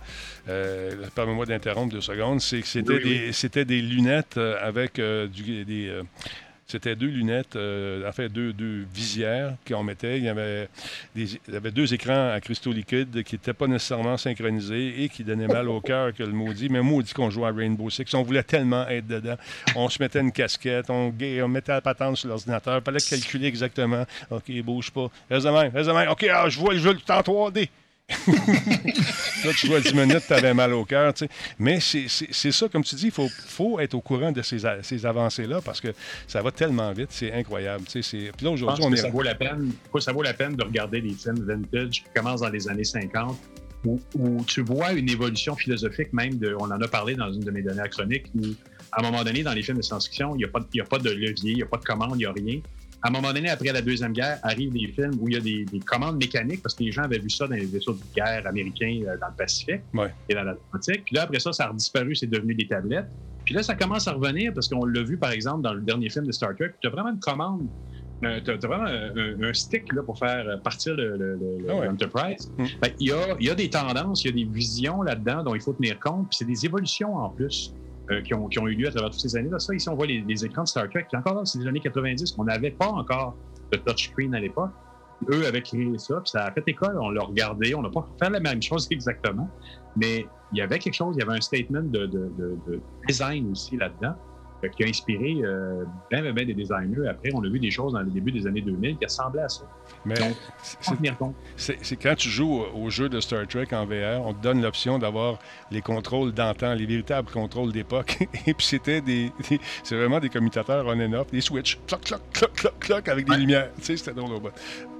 [0.47, 5.27] euh, permets-moi d'interrompre deux secondes, c'est que c'était Oui, des, des lunettes euh, avec euh,
[5.27, 6.01] du- des.
[6.69, 8.53] C'était deux lunettes, euh, en fait, deux,
[8.93, 10.19] visières qu'on mettait.
[10.19, 15.23] Il y, avait deux écrans à cristaux liquides qui n'étaient pas nécessairement synchronisés et qui
[15.23, 16.69] donnaient mal au cœur que le maudit.
[16.69, 18.13] Mais maudit qu'on jouait à Rainbow Six.
[18.13, 19.35] On voulait tellement être dedans.
[19.75, 21.11] On se mettait une casquette, on,
[21.47, 22.77] mettait la patente sur l'ordinateur.
[22.77, 24.05] Il fallait calculer exactement.
[24.29, 25.09] OK, bouge pas.
[25.31, 26.09] Reste de reste de même.
[26.09, 27.67] OK, ah, je vois le jeu tout en 3D.
[29.45, 31.13] Là, tu vois 10 minutes, tu avais mal au cœur.
[31.13, 31.31] tu sais.
[31.59, 35.05] Mais c'est ça, comme tu dis, il faut, faut être au courant de ces, ces
[35.05, 35.89] avancées-là parce que
[36.27, 37.85] ça va tellement vite, c'est incroyable.
[37.85, 38.97] tu sais, Puis là, aujourd'hui, on que est.
[39.01, 39.71] ça vaut la peine.
[39.99, 43.37] ça vaut la peine de regarder des films vintage qui commencent dans les années 50,
[43.85, 46.55] où, où tu vois une évolution philosophique même de.
[46.59, 48.41] On en a parlé dans une de mes dernières chroniques, où
[48.91, 51.09] à un moment donné, dans les films de science-fiction, il n'y a, a pas de
[51.11, 52.59] levier, il n'y a pas de commande, il n'y a rien.
[53.01, 55.39] À un moment donné, après la Deuxième Guerre, arrivent des films où il y a
[55.39, 58.01] des, des commandes mécaniques, parce que les gens avaient vu ça dans les vaisseaux de
[58.13, 60.13] guerre américains euh, dans le Pacifique Ouais.
[60.27, 61.05] et dans l'Atlantique.
[61.05, 63.07] Puis là, après ça, ça a disparu, c'est devenu des tablettes.
[63.45, 66.09] Puis là, ça commence à revenir, parce qu'on l'a vu, par exemple, dans le dernier
[66.09, 67.67] film de Star Trek, tu as vraiment une commande
[68.25, 71.65] euh, t'as, t'as vraiment un, stick là, pour faire euh, partir le, le- le- le
[71.69, 71.87] Ah ouais.
[72.57, 72.65] Mm.
[72.99, 75.55] Il y, a, il y a des tendances, il y a des visions là-dedans dont
[75.55, 77.73] il faut tenir compte, puis c'est des évolutions en plus
[78.11, 79.59] euh, qui, ont, eu lieu à travers toutes ces années-là.
[79.59, 82.35] Ça, ici, on voit les, écrans de Star Trek, encore là, c'est les années 90,
[82.37, 83.35] on n'avait pas encore
[83.71, 84.71] de touchscreen à l'époque.
[85.31, 88.07] Eux avaient créé ça, puis ça a fait école, on l'a regardé, on n'a pas
[88.19, 89.49] fait la même chose exactement,
[89.95, 92.81] mais il y avait quelque chose, il y avait un statement de, de- de- de
[93.07, 94.15] design aussi là-dedans
[94.67, 97.07] qui a inspiré euh, bien, bien, bien des designers.
[97.09, 99.49] Après, on a vu des choses dans le début des années 2000 qui ressemblaient à
[99.49, 99.63] ça.
[100.05, 100.15] Mais
[101.55, 104.61] c'est- quand tu joues au, au jeu de Star Trek en VR, on te donne
[104.61, 105.39] l'option d'avoir
[105.71, 108.17] les contrôles d'antan, les véritables contrôles d'époque.
[108.47, 112.01] Et puis c'était des, des- c'est vraiment des commutateurs on and off, des switches, cloc,
[112.03, 113.37] cloc, cloc, cloc, cloc, avec des Ouais.
[113.37, 113.69] lumières.
[113.77, 114.49] Tu sais, c'était drôle au bout.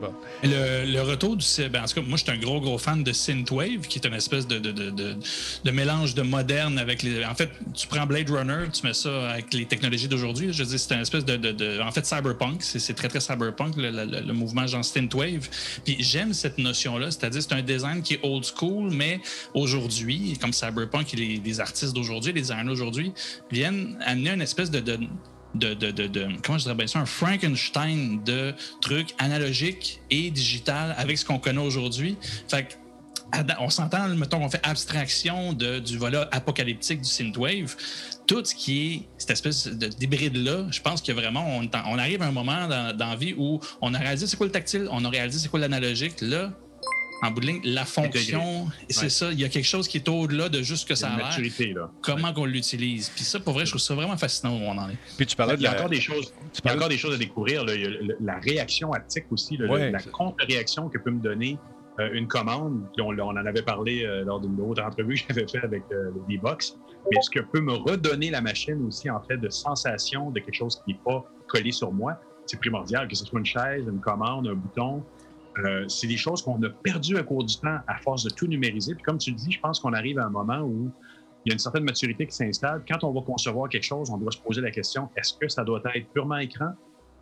[0.02, 0.14] Bon.
[0.44, 1.46] Le, le retour du.
[1.70, 4.06] Ben, en tout cas, moi, je suis un gros, gros fan de Synthwave, qui est
[4.08, 5.16] une espèce de, de, de, de-
[5.64, 7.26] de mélange de moderne avec les.
[7.26, 10.52] En fait, tu prends Blade Runner, tu mets ça avec les technologies d'aujourd'hui.
[10.54, 12.62] Je dire, c'est une espèce de, En fait, cyberpunk.
[12.62, 15.50] C'est très, très cyberpunk, le, le- le- mouvement genre Synthwave.
[15.86, 19.20] Puis j'aime cette notion-là, c'est-à-dire, c'est un design qui est old school, mais
[19.54, 23.12] aujourd'hui, comme cyberpunk les, les artistes d'aujourd'hui, les designers d'aujourd'hui,
[23.52, 25.00] viennent amener une espèce de- de
[25.56, 31.18] de, de, comment je dirais bien ça, un Frankenstein de trucs analogiques et digital avec
[31.18, 32.18] ce qu'on connaît aujourd'hui.
[32.48, 32.78] Fait
[33.60, 37.76] on s'entend, mettons qu'on fait abstraction de, du volet apocalyptique du synthwave.
[38.28, 42.22] Tout ce qui est cette espèce de- d'hybride-là, je pense que vraiment, on, on arrive
[42.22, 44.88] à un moment dans, dans la vie où on a réalisé c'est quoi le tactile,
[44.92, 46.22] on a réalisé c'est quoi l'analogique.
[46.22, 46.52] Là,
[47.22, 49.10] en bout de ligne, la fonction, c'est Ouais.
[49.10, 51.18] ça, il y a quelque chose qui est au-delà de juste ce que ça a
[51.18, 51.92] maturité, là.
[52.02, 53.10] Comment qu'on l'utilise.
[53.14, 54.98] Puis ça, pour vrai, je trouve ça vraiment fascinant où on en est.
[55.18, 55.78] Puis tu parlais de Il y a la.
[55.80, 57.66] encore des choses, tu il y a parlais- encore des choses à découvrir.
[57.66, 57.76] là.
[57.76, 57.90] Il y a
[58.22, 61.58] la réaction haptique aussi, là, Ouais, la contre-réaction que peut me donner
[62.14, 62.84] une commande.
[63.00, 66.78] On, en avait parlé euh, lors d'une autre entrevue que j'avais fait avec euh, D-Box.
[67.12, 70.56] Mais ce que peut me redonner la machine aussi, en fait, de sensation de quelque
[70.56, 74.00] chose qui n'est pas collé sur moi, c'est primordial, que ce soit une chaise, une
[74.00, 75.04] commande, un bouton.
[75.60, 78.48] Euh, c'est des choses qu'on a perdues à cours du temps à force de tout
[78.48, 78.96] numériser.
[78.96, 80.92] Puis comme tu le dis, je pense qu'on arrive à un moment où
[81.46, 82.84] il y a une certaine maturité qui s'installe.
[82.88, 85.64] Quand on va concevoir quelque chose, on doit se poser la question est-ce que ça
[85.64, 86.72] doit être purement écran,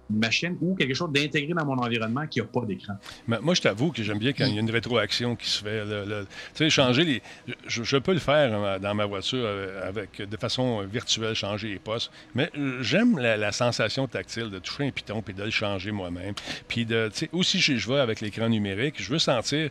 [0.10, 2.94] une machine ou quelque chose d'intégré dans mon environnement qui n'a pas d'écran
[3.28, 5.84] moi, je t'avoue que j'aime bien quand il y a une rétroaction qui se fait.
[5.84, 7.22] tu sais, changer les.
[7.68, 11.70] Je, je peux le faire euh, dans ma voiture euh, avec, de façon virtuelle, changer
[11.70, 12.12] les postes.
[12.36, 16.34] Mais euh, j'aime la, sensation tactile de toucher un piton puis de le changer moi-même.
[16.68, 19.70] Puis de, tu sais, aussi, si je vais avec l'écran numérique, je veux sentir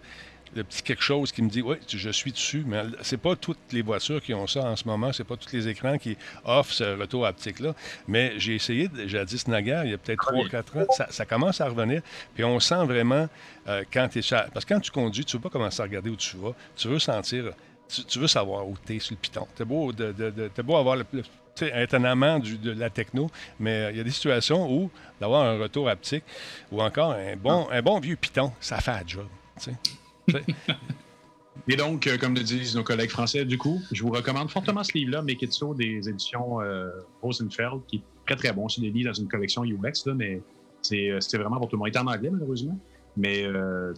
[0.55, 2.65] le petit quelque chose qui me dit oui, je suis dessus.
[2.67, 5.13] Mais c'est pas toutes les voitures qui ont ça en ce moment.
[5.13, 7.75] C'est pas tous les écrans qui offrent ce retour haptique-là.
[8.09, 10.87] Mais j'ai essayé jadis naguère, il y a peut-être 3-4 ans.
[10.97, 12.03] Ça, ça commence à revenir.
[12.35, 13.29] Puis on sent vraiment
[13.69, 14.23] euh, quand tu es
[14.53, 16.53] Parce que quand tu conduis, tu ne veux pas commencer à regarder où tu vas.
[16.77, 17.53] Tu veux sentir.
[17.89, 19.47] Tu, tu veux savoir où tu es sur le piton.
[19.57, 21.23] Tu beau, de, de- de- t'as beau avoir le, le-
[21.63, 24.91] être un amant du- de la techno, mais euh, il y a des situations où
[25.21, 26.25] d'avoir un retour haptique
[26.73, 29.27] ou encore un bon, un bon vieux piton, ça fait un job.
[29.57, 29.77] tu sais.
[29.83, 29.97] Tu sais.
[31.69, 34.85] Et donc, euh, comme le disent nos collègues français, du coup, je vous recommande fortement
[34.85, 36.91] ce livre-là, Make It So, des éditions euh,
[37.23, 38.69] Rosenfeld, qui est très, très bon.
[38.69, 40.41] C'est des livres dans une collection UX, là, mais
[40.83, 41.89] c'est euh, c'est vraiment pour tout le monde.
[41.93, 42.79] Il est en anglais, malheureusement,
[43.17, 43.93] mais euh,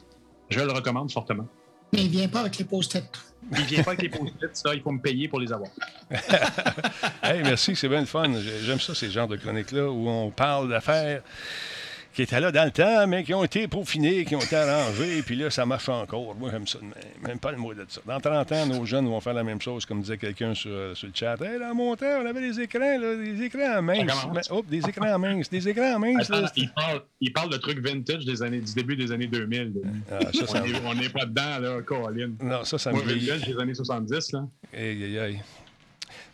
[0.49, 1.47] je le recommande fortement.
[1.93, 3.05] Mais il vient pas avec les post-it.
[3.53, 5.69] Il vient pas avec les post-it, ça, il faut me payer pour les avoir.
[7.23, 8.33] Hey, merci, c'est bien le fun.
[8.41, 11.23] J'ai- J'aime ça, ces genres de chroniques-là où on parle d'affaires
[12.19, 15.23] qui étaient là dans le temps, mais qui ont été peaufinés, qui ont été arrangés,
[15.23, 16.35] puis là, ça marche encore.
[16.35, 16.81] Moi, j'aime ça
[17.25, 17.39] même.
[17.39, 18.01] Pas le mot de ça.
[18.05, 20.97] Dans 30 ans, nos jeunes vont faire la même chose, comme disait quelqu'un sur, euh,
[20.97, 21.41] sur le chat.
[21.41, 23.99] Hey, dans mon temps, on avait des écrans, là, des écrans minces.
[24.21, 24.51] commence.
[24.51, 25.49] Mais, des écrans minces.
[25.49, 26.29] Des écrans minces.
[26.29, 29.29] Attends, là, il, parle, il parle de trucs vintage des années, du début des années
[29.29, 29.75] 2000.
[29.81, 29.91] là.
[30.11, 32.33] Ah, ça, ça, On est- On n'est pas dedans, là, Colin.
[32.43, 33.27] non, ça, ça me Moi, vieillit.
[33.29, 34.45] vintage des années 70, là.
[34.77, 35.41] Aïe, aïe, aïe.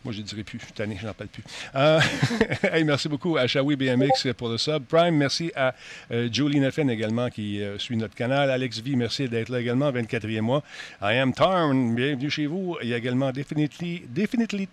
[0.05, 0.59] Moi, je ne dirai plus.
[0.59, 1.43] Je suis tanné, je n'en parle plus.
[1.73, 1.99] Euh,
[2.71, 4.83] hey, merci beaucoup à Shawi BMX pour le sub.
[4.83, 5.73] Prime, merci à
[6.11, 8.51] euh, Julie Neffen également qui euh, suit notre canal.
[8.51, 10.61] Alex V, merci d'être là également, 24e mois.
[11.01, 12.77] I am Tarn, bienvenue chez vous.
[12.83, 14.69] Il y a également Definitely, Definitely,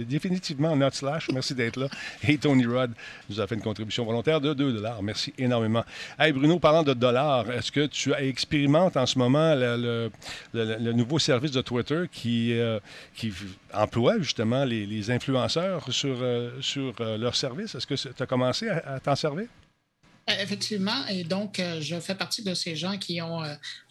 [0.00, 1.86] définitivement Not Slash, merci d'être là.
[2.26, 2.90] Et Tony Rod
[3.30, 5.84] nous a fait une contribution volontaire de 2 Merci énormément.
[6.18, 10.10] Hey Bruno, parlant de dollars, est-ce que tu expérimentes en ce moment le,
[10.92, 12.80] nouveau service de Twitter qui, euh,
[13.14, 13.32] qui
[13.72, 17.74] emploie justement les, les influenceurs sur, euh, sur euh, leur service?
[17.74, 19.46] Est-ce que tu as commencé à, à t'en servir?
[20.28, 23.42] Euh, Effectivement, et donc euh, je fais partie de ces gens qui ont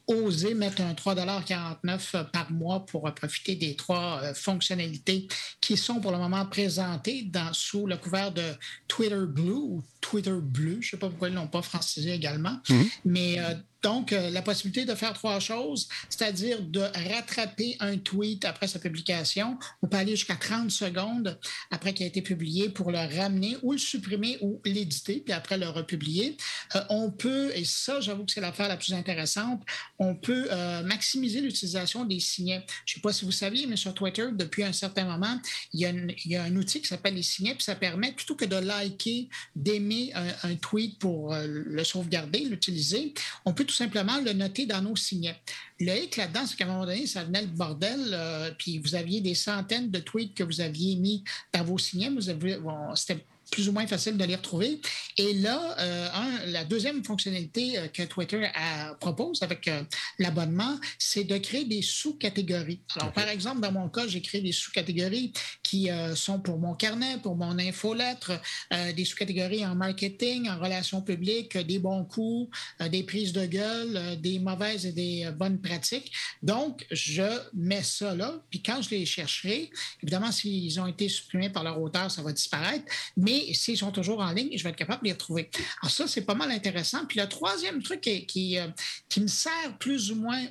[0.08, 5.28] osé mettre un 3,49 par mois pour profiter des trois euh, fonctionnalités
[5.62, 8.44] qui sont pour le moment présentées dans, sous le couvert de
[8.88, 10.78] Twitter Blue ou Twitter Bleu.
[10.82, 12.60] Je ne sais pas pourquoi ils ne l'ont pas francisé également.
[13.04, 13.56] Mais euh,
[13.86, 18.80] donc, euh, la possibilité de faire trois choses, c'est-à-dire de rattraper un tweet après sa
[18.80, 19.60] publication.
[19.84, 21.38] On peut aller jusqu'à 30 secondes
[21.70, 25.60] après qu'il a été publié pour le ramener ou le supprimer ou l'éditer, puis après
[25.60, 26.36] le republier.
[26.76, 29.62] Euh, on peut, et ça, j'avoue que c'est l'affaire la plus intéressante,
[30.00, 32.66] on peut euh, maximiser l'utilisation des signets.
[32.88, 35.40] Je ne sais pas si vous saviez, mais sur Twitter, depuis un certain moment,
[35.74, 35.82] il
[36.26, 39.30] y a, un outil qui s'appelle les signets, puis ça permet, plutôt que de liker,
[39.56, 43.14] d'aimer un, tweet pour le sauvegarder, l'utiliser,
[43.46, 45.40] on peut simplement le noter dans nos signets.
[45.80, 48.96] Le hic là-dedans, c'est qu'à un moment donné, ça venait le bordel, euh, puis vous
[48.96, 51.24] aviez des centaines de tweets que vous aviez mis
[51.54, 52.10] dans vos signets.
[52.10, 54.82] Vous avez, bon, c'était plus ou moins facile de les retrouver.
[55.18, 59.84] Et là, euh, un, la deuxième fonctionnalité euh, que Twitter a- propose avec euh,
[60.18, 62.82] l'abonnement, c'est de créer des sous-catégories.
[62.96, 65.32] Alors, par exemple, dans mon cas, j'ai créé des sous-catégories
[65.66, 68.34] qui euh, sont pour mon carnet, pour mon infolettre,
[68.72, 73.48] euh, des sous-catégories en marketing, en relations publiques, des bons coups, euh, des prises de
[73.48, 76.12] gueule, des mauvaises et des bonnes pratiques.
[76.44, 77.24] Donc, je
[77.56, 79.72] mets ça là, puis quand je les chercherai,
[80.04, 82.86] évidemment, s'ils ont été supprimés par leur auteur, ça va disparaître,
[83.18, 85.50] mais s'ils sont toujours en ligne, je vais être capable de les retrouver.
[85.82, 87.08] Alors ça, c'est pas mal intéressant.
[87.08, 90.44] Puis le troisième truc qui, qui, me sert plus ou moins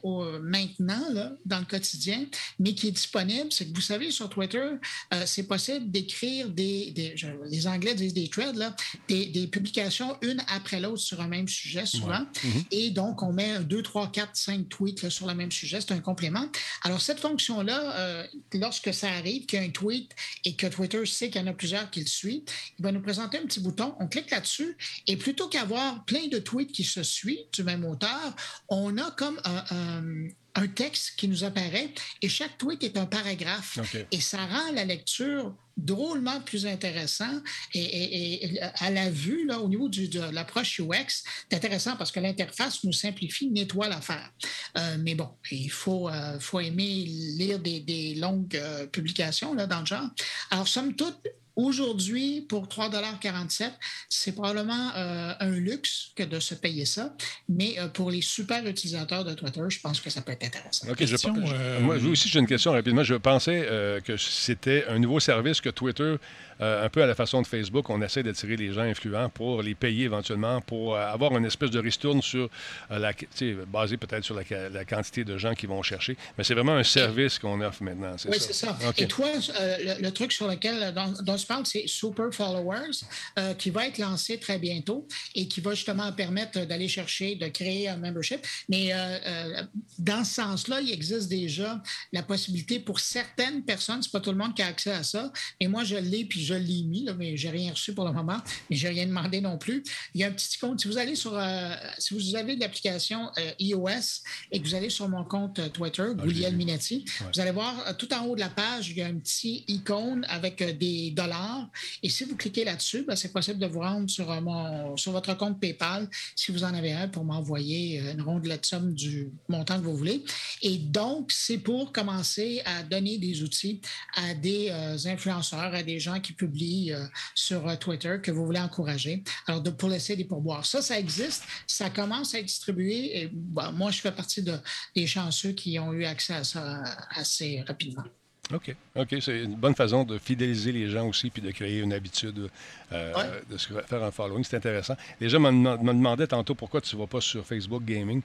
[0.43, 2.27] maintenant, là, dans le quotidien,
[2.59, 4.71] mais qui est disponible, c'est que vous savez, sur Twitter,
[5.13, 8.75] euh, c'est possible d'écrire des, des- je- les Anglais disent des threads, là,
[9.09, 12.25] des, des publications une après l'autre sur un même sujet, souvent.
[12.71, 15.81] Et donc, on met 2, 3, 4, 5 tweets là, sur le même sujet.
[15.81, 16.47] C'est un complément.
[16.83, 20.11] Alors, cette fonction-là, euh, lorsque ça arrive, qu'il y a un tweet
[20.45, 22.43] et que Twitter sait qu'il y en a plusieurs qui le suivent,
[22.79, 23.95] il va nous présenter un petit bouton.
[24.01, 24.77] On clique là-dessus
[25.07, 28.35] et plutôt qu'avoir plein de tweets qui se suivent du même auteur,
[28.69, 31.91] on a comme un, un- un texte qui nous apparaît
[32.23, 33.79] et chaque tweet est un paragraphe.
[34.13, 37.43] Et ça rend la lecture drôlement plus intéressant
[37.73, 41.97] et, et- et à la vue, là, au niveau du- de l'approche UX, c'est intéressant
[41.97, 44.31] parce que l'interface nous simplifie, nettoie l'affaire.
[44.79, 49.67] Euh, mais bon, il faut, euh, faut aimer lire des, des longues euh, publications là,
[49.67, 50.09] dans le genre.
[50.53, 51.19] Alors, somme toute,
[51.57, 53.71] Aujourd'hui, pour 3,47
[54.09, 57.15] c'est probablement euh, un luxe que de se payer ça,
[57.49, 60.89] mais euh, pour les super utilisateurs de Twitter, je pense que ça peut être intéressant.
[60.91, 63.03] OK, Question, je, euh, moi, aussi, j'ai une question rapidement.
[63.03, 66.17] Je pensais euh, que c'était un nouveau service que Twitter,
[66.61, 69.75] un peu à la façon de Facebook, on essaie d'attirer les gens influents pour les
[69.75, 72.49] payer éventuellement, pour euh, avoir une espèce de ristourne sur
[72.91, 76.17] euh, la, tu sais, basé peut-être sur la, quantité de gens qui vont chercher.
[76.37, 78.77] Mais c'est vraiment un service qu'on offre maintenant, Oui, c'est ça.
[78.87, 79.01] OK.
[79.01, 79.27] Et toi,
[79.61, 83.05] euh, le, le truc sur lequel dont, dont je parle, c'est Super Followers,
[83.39, 87.49] euh, qui va être lancé très bientôt et qui va justement permettre d'aller chercher, de
[87.49, 88.41] créer un membership.
[88.69, 89.63] Mais euh, euh,
[89.99, 91.83] dans ce sens-là, il existe déjà
[92.13, 95.33] la possibilité pour certaines personnes, c'est pas tout le monde qui a accès à ça,
[95.61, 98.13] mais moi je l'ai puis je l'ai mis, là, mais j'ai rien reçu pour le
[98.13, 98.39] moment,
[98.71, 99.83] mais j'ai rien demandé non plus.
[100.15, 100.79] Il y a un petit icône.
[100.79, 104.23] Si vous allez sur, euh, si vous avez l'application euh, iOS
[104.53, 108.13] et que vous allez sur mon compte euh, Twitter, Gouliel Minetti, vous allez voir tout
[108.15, 111.69] en haut de la page, il y a un petit icône avec des dollars.
[112.03, 115.35] Et si vous cliquez là-dessus, ben, c'est possible de vous rendre sur, mon, sur votre
[115.37, 119.85] compte PayPal, si vous en avez un, pour m'envoyer une rondelette somme du montant que
[119.85, 120.23] vous voulez.
[120.63, 123.81] Et donc, c'est pour commencer à donner des outils
[124.15, 127.05] à des euh, influenceurs, à des gens qui publient euh,
[127.35, 129.25] sur euh, Twitter que vous voulez encourager.
[129.47, 130.65] Alors, de, pour laisser des pourboires.
[130.65, 131.45] Ça, ça existe.
[131.67, 133.23] Ça commence à être distribué.
[133.23, 134.57] Et, bon, moi, je fais partie de,
[134.95, 138.05] des chanceux qui ont eu accès à ça assez rapidement.
[138.53, 138.75] OK.
[138.97, 139.17] OK.
[139.21, 142.51] C'est une bonne façon de fidéliser les gens aussi puis de créer une habitude
[142.93, 144.45] euh, de se faire un following.
[144.45, 144.97] C'est intéressant.
[145.21, 148.21] Les gens me, me demandaient tantôt pourquoi tu ne vas pas sur Facebook Gaming.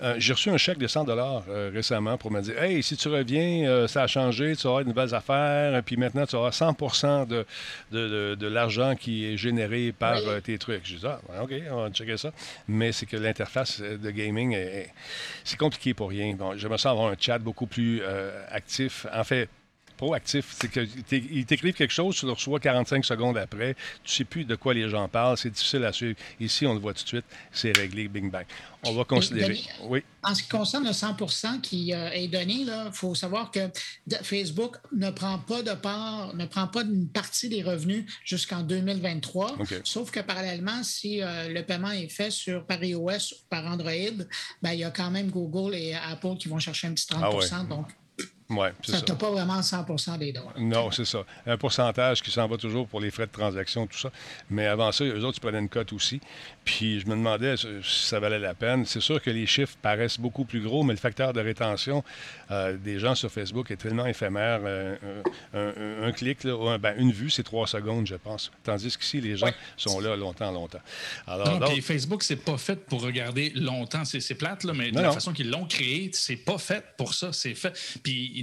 [0.00, 3.08] Euh, j'ai reçu un chèque de 100 euh, récemment pour me dire Hey, si tu
[3.08, 6.52] reviens, euh, ça a changé, tu vas avoir de nouvelles affaires, puis maintenant tu auras
[6.52, 7.44] 100 de,
[7.90, 10.86] de, de, l'argent qui est généré par tes trucs.
[10.86, 12.30] Je dis Ah, OK, on va checker ça.
[12.68, 14.56] Mais c'est que l'interface de gaming,
[15.42, 16.34] c'est compliqué pour rien.
[16.34, 18.02] Bon, me sens avoir un chat beaucoup plus
[18.50, 19.06] actif.
[19.12, 19.48] En fait,
[19.96, 20.54] proactif.
[20.58, 23.76] C'est qu'ils t'écrivent quelque chose, tu le reçois 45 secondes après.
[24.02, 25.36] Tu sais plus de quoi les gens parlent.
[25.36, 26.16] C'est difficile à suivre.
[26.40, 27.24] Ici, on le voit tout de suite.
[27.52, 28.44] C'est réglé, bing bang.
[28.86, 29.60] On va considérer.
[29.84, 30.02] oui.
[30.22, 33.60] En ce qui concerne le 100% qui euh, est donné, il faut savoir que
[34.22, 39.56] Facebook ne prend pas de part, ne prend pas une partie des revenus jusqu'en 2023.
[39.84, 44.24] Sauf que parallèlement, si euh, le paiement est fait sur par iOS ou par Android,
[44.62, 47.22] ben, il y a quand même Google et Apple qui vont chercher un petit 30
[47.22, 47.88] ah Donc,
[48.50, 50.52] Ouais, ça ne pas vraiment 100% des droits.
[50.58, 51.24] Non, c'est ça.
[51.46, 54.10] Un pourcentage qui s'en va toujours pour les frais de transaction, tout ça.
[54.50, 56.20] Mais avant ça, eux autres, ils prenaient une cote aussi.
[56.62, 58.84] Puis je me demandais si ça valait la peine.
[58.84, 62.04] C'est sûr que les chiffres paraissent beaucoup plus gros, mais le facteur de rétention
[62.50, 64.60] euh, des gens sur Facebook est tellement éphémère.
[64.64, 65.22] Euh,
[65.54, 68.52] un, clic, là, ben, une vue, c'est trois secondes, je pense.
[68.62, 70.80] Tandis qu'ici, les gens sont là longtemps, longtemps.
[71.26, 74.04] Alors, donc, Facebook, c'est pas fait pour regarder longtemps.
[74.04, 77.32] C'est plate, là, mais de la façon qu'ils l'ont créé, c'est pas fait pour ça.
[77.32, 77.72] C'est fait.
[78.02, 78.33] Puis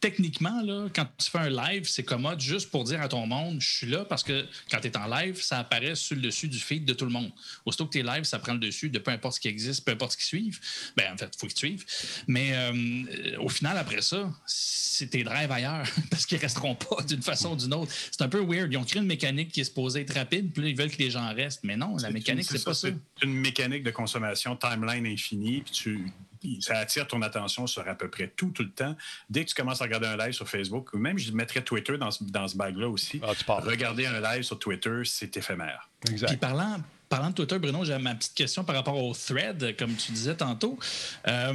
[0.00, 3.60] techniquement, là, quand tu fais un live, c'est commode juste pour dire à ton monde,
[3.60, 6.48] je suis là parce que quand tu es en live, ça apparaît sur le dessus
[6.48, 7.30] du feed de tout le monde.
[7.64, 9.84] Aussitôt que tu es live, ça prend le dessus de peu importe ce qui existe,
[9.84, 10.60] peu importe ce qui suivent.
[10.96, 11.84] Ben, en fait, il faut qu'ils suivent.
[12.26, 17.22] Mais euh, au final, après ça, c'est tes drives ailleurs parce qu'ils resteront pas d'une
[17.22, 17.92] façon ou d'une autre.
[18.10, 18.72] C'est un peu weird.
[18.72, 21.10] Ils ont créé une mécanique qui est supposée être rapide, puis ils veulent que les
[21.10, 21.64] gens restent.
[21.64, 22.88] Mais non, la mécanique, c'est pas ça.
[22.88, 26.12] C'est une mécanique de consommation timeline infinie, puis tu
[26.60, 28.96] ça attire ton attention sur à peu près tout, tout le temps.
[29.30, 31.98] Dès que tu commences à regarder un live sur Facebook, ou même je mettrais Twitter
[31.98, 35.88] dans ce, dans ce bag-là aussi, ah, regarder un live sur Twitter, c'est éphémère.
[36.10, 36.28] Exact.
[36.28, 36.78] Puis parlant,
[37.08, 40.34] parlant de Twitter, Bruno, j'ai ma petite question par rapport au thread, comme tu disais
[40.36, 40.78] tantôt.
[41.26, 41.54] Euh,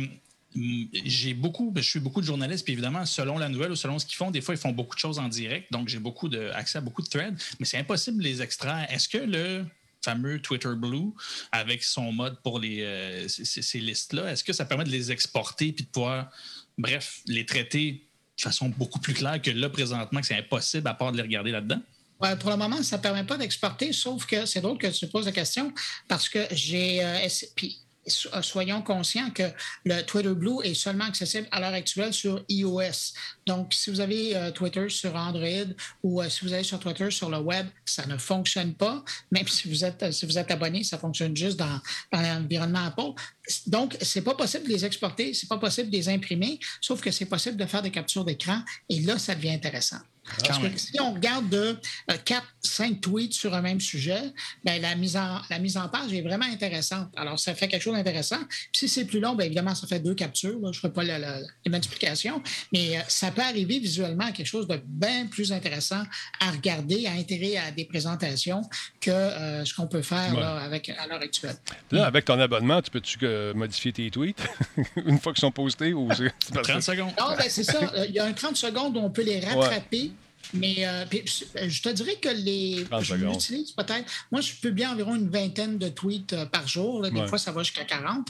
[0.56, 4.06] j'ai beaucoup, je suis beaucoup de journalistes, puis évidemment, selon la nouvelle ou selon ce
[4.06, 6.52] qu'ils font, des fois, ils font beaucoup de choses en direct, donc j'ai beaucoup de,
[6.54, 8.86] accès à beaucoup de threads, mais c'est impossible de les extraire.
[8.90, 9.66] Est-ce que le
[10.04, 11.12] fameux Twitter Blue
[11.52, 15.72] avec son mode pour les, euh, ces, listes-là, est-ce que ça permet de les exporter
[15.72, 16.30] puis de pouvoir,
[16.78, 18.08] bref, les traiter
[18.38, 21.24] de façon beaucoup plus claire que là, présentement, que c'est impossible à part de les
[21.24, 21.82] regarder là-dedans?
[22.40, 25.26] pour le moment, ça ne permet pas d'exporter, sauf que c'est drôle que tu poses
[25.26, 25.74] la question
[26.08, 27.04] parce que j'ai.
[27.04, 27.28] Euh,
[28.08, 29.44] soyons conscients que
[29.86, 33.14] le Twitter Blue est seulement accessible à l'heure actuelle sur iOS.
[33.46, 35.74] Donc, si vous avez euh, Twitter sur Android
[36.04, 39.04] ou euh, si vous allez sur Twitter sur le web, ça ne fonctionne pas.
[39.32, 41.80] Même si vous êtes, si vous êtes abonné, ça fonctionne juste dans,
[42.12, 43.14] dans l'environnement Apple.
[43.68, 47.12] Donc, c'est pas possible de les exporter, c'est pas possible de les imprimer, sauf que
[47.12, 48.62] c'est possible de faire des captures d'écran.
[48.90, 50.00] Et là, ça devient intéressant.
[50.46, 51.78] Parce que si on regarde de
[52.08, 54.22] 4, euh, 5 tweets sur un même sujet,
[54.64, 57.10] bien, la, mise en, la mise en page est vraiment intéressante.
[57.16, 58.40] Alors, ça fait quelque chose d'intéressant.
[58.48, 60.60] Puis si c'est plus long, bien, évidemment, ça fait deux captures.
[60.62, 62.42] Je ne ferai pas la, multiplication.
[62.72, 66.04] Mais euh, ça peut arriver visuellement à quelque chose de bien plus intéressant
[66.40, 68.62] à regarder, à intégrer à des présentations
[69.02, 71.58] que euh, ce qu'on peut faire avec, à l'heure actuelle.
[71.92, 73.20] Là, avec ton abonnement, tu peux-tu
[73.56, 74.42] modifier tes tweets
[75.06, 75.94] une fois qu'ils sont postés?
[75.94, 77.12] Ou 30 secondes.
[77.20, 77.92] Non, ben, c'est ça.
[78.08, 80.13] Il y a un 30 secondes où on peut les rattraper.
[80.54, 82.86] Mais euh, euh, je te dirais que les.
[83.02, 84.10] Je l'utilise peut-être.
[84.32, 87.02] Moi, je publie environ une vingtaine de tweets euh, par jour.
[87.02, 88.28] Des fois, ça va jusqu'à 40.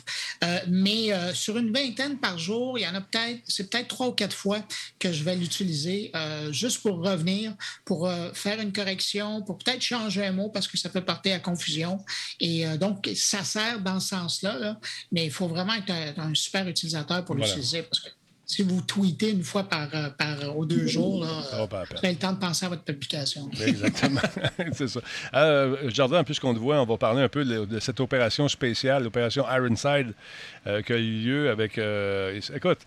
[0.67, 3.41] mais sur une vingtaine par jour, il y en a peut-être.
[3.47, 4.59] C'est peut-être trois ou quatre fois
[4.99, 6.11] que je vais l'utiliser
[6.51, 7.53] juste pour revenir,
[7.85, 11.39] pour faire une correction, pour peut-être changer un mot parce que ça peut porter à
[11.39, 12.03] confusion.
[12.39, 14.79] Et donc, ça sert dans ce sens-là.
[15.11, 18.09] Mais il faut vraiment être un, super utilisateur pour l'utiliser parce que
[18.45, 22.11] si vous tweetez une fois par, euh, par euh, aux deux jours, là, vous avez
[22.11, 23.49] le temps de penser à votre publication.
[23.65, 24.22] Exactement.
[24.74, 24.99] c'est ça.
[25.34, 29.45] Euh, Jardin, puisqu'on te voit, on va parler un peu de, cette opération spéciale, l'opération
[29.49, 30.14] Ironside,
[30.68, 31.80] euh, qui a eu lieu avec.
[32.53, 32.80] écoute,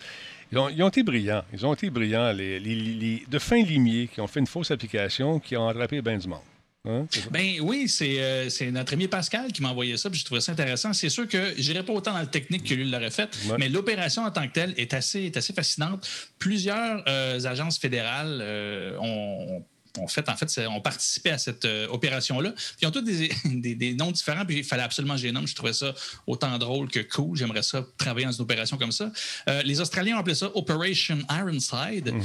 [0.52, 1.42] ils ont, été brillants.
[1.52, 5.40] Ils ont été brillants, les, les, de fins limiers qui ont fait une fausse application
[5.40, 6.40] qui ont attrapé bien du monde.
[6.86, 10.40] Hein, ben oui, euh, c'est notre ami Pascal qui m'a envoyé ça, puis je trouvais
[10.40, 10.92] ça intéressant.
[10.92, 13.68] C'est sûr que je n'irai pas autant dans le technique que lui l'aurait fait, mais
[13.68, 16.08] l'opération en tant que telle est assez, est assez fascinante.
[16.38, 19.64] Plusieurs euh, agences fédérales euh, ont ont
[20.06, 22.52] fait, en fait, ont participé à cette euh, opération-là.
[22.80, 23.02] Ils ont tous
[23.44, 25.94] des, noms différents, puis il fallait absolument que je trouvais ça
[26.26, 27.36] autant drôle que cool.
[27.36, 29.10] J'aimerais ça travailler dans une opération comme ça.
[29.48, 32.12] Euh, les Australiens ont appelé ça Operation Ironside.
[32.12, 32.22] Mm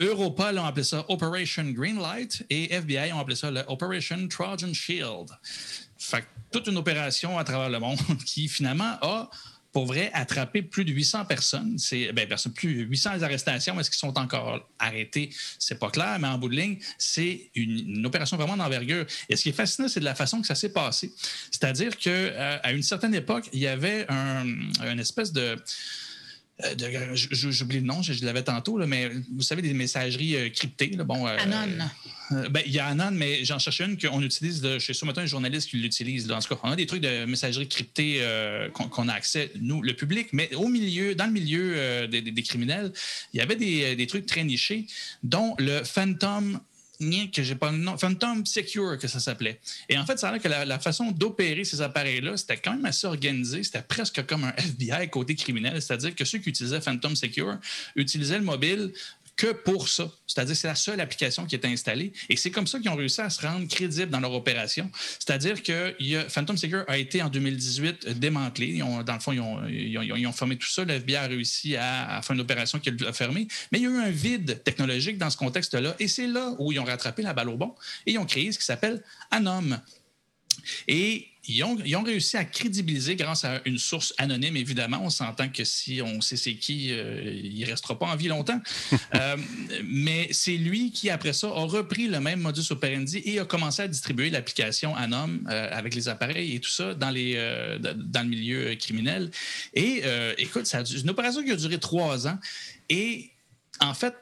[0.00, 2.44] Europa l'ont appelé ça Operation Greenlight.
[2.50, 5.28] Et FBI ont appelé ça Operation Trojan Shield.
[5.98, 9.28] Fait toute une opération à travers le monde qui, finalement, a
[9.74, 11.78] pour vrai, attrapé plus de 800 personnes.
[11.78, 13.78] C'est, ben, plus 800 arrestations.
[13.80, 15.30] Est-ce qu'ils sont encore arrêtés?
[15.58, 19.04] C'est pas clair, mais en bout de ligne, c'est une, opération vraiment d'envergure.
[19.28, 21.12] Et ce qui est fascinant, c'est de la façon que ça s'est passé.
[21.50, 25.56] C'est-à-dire qu'à euh, une certaine époque, il y avait un, une espèce de
[27.30, 30.90] j'oublie le nom, je, l'avais tantôt, là, mais vous savez, des messageries euh, cryptées.
[30.96, 31.84] Là, bon, euh, Anon.
[32.50, 35.26] Ben, il y a Anon, mais j'en cherche une qu'on utilise de, chez Soumeton, un
[35.26, 36.30] journaliste qui l'utilise.
[36.30, 38.22] En tout cas, on a des trucs de messagerie cryptée
[38.72, 42.92] qu'on a accès, nous, le public, mais au milieu, dans le milieu des, criminels,
[43.32, 44.86] il y avait des, des, trucs très nichés,
[45.22, 46.60] dont le Phantom
[47.32, 49.60] que j'ai pas le nom, Phantom Secure que ça s'appelait.
[49.88, 52.84] Et en fait, ça a l'air que la, façon d'opérer ces appareils-là, c'était quand même
[52.84, 53.62] assez organisé.
[53.62, 57.58] C'était presque comme un FBI côté criminel, c'est-à-dire que ceux qui utilisaient Phantom Secure
[57.96, 58.92] utilisaient le mobile
[59.36, 60.10] que pour ça.
[60.26, 62.12] C'est-à-dire c'est la seule application qui est installée.
[62.28, 64.90] Et c'est comme ça qu'ils ont réussi à se rendre crédibles dans leur opération.
[65.18, 65.94] C'est-à-dire que
[66.28, 68.78] Phantom Secure a été en 2018 démantelé.
[68.78, 69.40] dans le fond, ils
[70.26, 70.84] ont, fermé tout ça.
[70.84, 73.48] Le FBI a réussi à, faire une opération qui a fermé.
[73.72, 75.96] Mais il y a eu un vide technologique dans ce contexte-là.
[75.98, 77.74] Et c'est là où ils ont rattrapé la balle au bon.
[78.06, 79.78] Et ils ont créé ce qui s'appelle Anom.
[80.88, 85.00] Et ils ont, réussi à crédibiliser grâce à une source anonyme, évidemment.
[85.02, 88.28] On s'entend que si on sait c'est qui, euh, il ne restera pas en vie
[88.28, 88.60] longtemps.
[89.14, 89.36] Euh,
[89.84, 93.82] mais c'est lui qui, après ça, a repris le même modus operandi et a commencé
[93.82, 97.36] à distribuer l'application Anom euh, avec les appareils et tout ça dans, les,
[97.80, 99.30] dans le milieu criminel.
[99.74, 100.02] Et
[100.38, 102.38] écoute, c'est une opération qui a duré trois ans.
[102.88, 103.30] Et
[103.80, 104.14] en fait,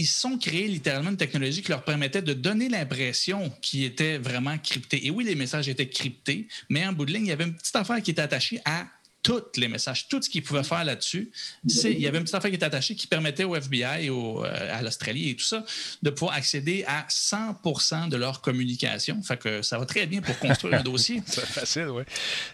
[0.00, 4.56] ils sont créés littéralement une technologie qui leur permettait de donner l'impression qu'ils étaient vraiment
[4.56, 5.06] cryptés.
[5.06, 7.54] Et oui, les messages étaient cryptés, mais en bout de ligne, il y avait une
[7.54, 8.86] petite affaire qui était attachée à
[9.22, 11.30] tous les messages, tout ce qu'ils pouvaient faire là-dessus.
[11.64, 14.78] Il y avait une petite affaire qui était attachée qui permettait au FBI, au, euh,
[14.78, 15.64] à l'Australie et tout ça,
[16.02, 19.22] de pouvoir accéder à 100 de leur communication.
[19.22, 21.22] Fait que ça va très bien pour construire un dossier.
[21.26, 22.02] C'est facile, oui.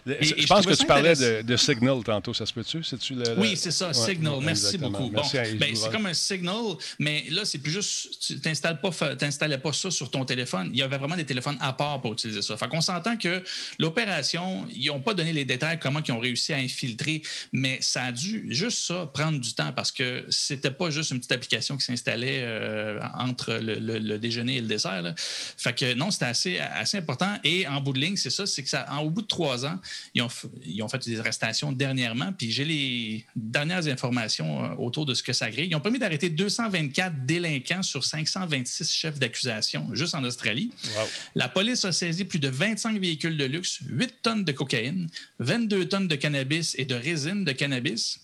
[0.05, 2.81] je, pense que tu parlais de, Signal tantôt, ça se peut-tu?
[3.37, 4.39] Oui, c'est ça, Signal.
[4.41, 5.09] Merci beaucoup.
[5.09, 5.23] Ben,
[5.73, 10.11] c'est comme un Signal, mais là, c'est plus juste, tu n'installes pas, pas ça sur
[10.11, 10.69] ton téléphone.
[10.71, 12.55] Il y avait vraiment des téléphones à part pour utiliser ça.
[12.57, 13.43] Fait qu'on s'entend que
[13.79, 17.21] l'opération, ils n'ont pas donné les détails, comment ils ont réussi à infiltrer,
[17.51, 21.17] mais ça a dû juste ça prendre du temps parce que c'était pas juste une
[21.17, 25.13] petite application qui s'installait euh, entre le, déjeuner et le dessert.
[25.15, 27.37] Fait que non, c'était assez, assez important.
[27.43, 29.65] Et en bout de ligne, c'est ça, c'est que ça, en, au bout de trois
[29.65, 29.79] ans,
[30.13, 30.29] ils ont,
[30.65, 35.23] ils ont fait des arrestations dernièrement, puis j'ai les dernières informations euh, autour de ce
[35.23, 35.67] que ça grille.
[35.69, 40.71] Ils ont permis d'arrêter 224 délinquants sur 526 chefs d'accusation juste en Australie.
[41.35, 45.07] La police a saisi plus de 25 véhicules de luxe, 8 tonnes de cocaïne,
[45.39, 46.46] 22 tonnes de cannabis
[46.77, 48.19] et de résine de cannabis,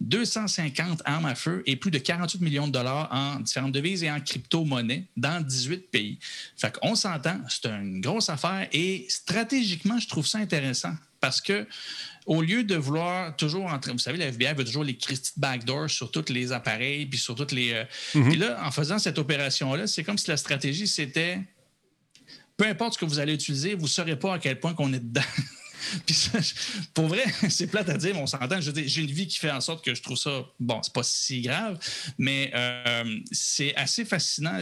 [0.00, 4.10] 250 armes à feu et plus de 48 millions de dollars en différentes devises et
[4.10, 6.18] en crypto-monnaie dans 18 pays.
[6.56, 11.66] Fait qu'on s'entend, c'est une grosse affaire et stratégiquement, je trouve ça intéressant parce que
[12.26, 15.90] au lieu de vouloir toujours entrer, vous savez, la FBI veut toujours les Christie backdoors
[15.90, 17.72] sur tous les appareils puis sur toutes les.
[17.72, 17.84] Euh,
[18.14, 18.28] mm-hmm.
[18.28, 21.40] Puis là, en faisant cette opération-là, c'est comme si la stratégie c'était
[22.58, 24.92] peu importe ce que vous allez utiliser, vous ne saurez pas à quel point qu'on
[24.92, 25.22] est dedans.
[26.06, 26.38] Puis ça,
[26.94, 28.60] pour vrai, c'est plate à dire, mais on s'entend.
[28.60, 31.40] J'ai une vie qui fait en sorte que je trouve ça, bon, c'est pas si
[31.42, 31.78] grave,
[32.18, 34.58] mais euh, c'est assez fascinant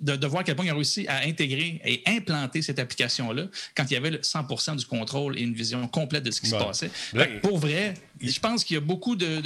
[0.00, 3.84] de, voir à quel point ils ont réussi à intégrer et implanter cette application-là quand
[3.90, 6.56] il y avait le 100% du contrôle et une vision complète de ce qui se
[6.56, 6.90] passait.
[7.42, 9.42] Pour vrai, je pense qu'il y a beaucoup de,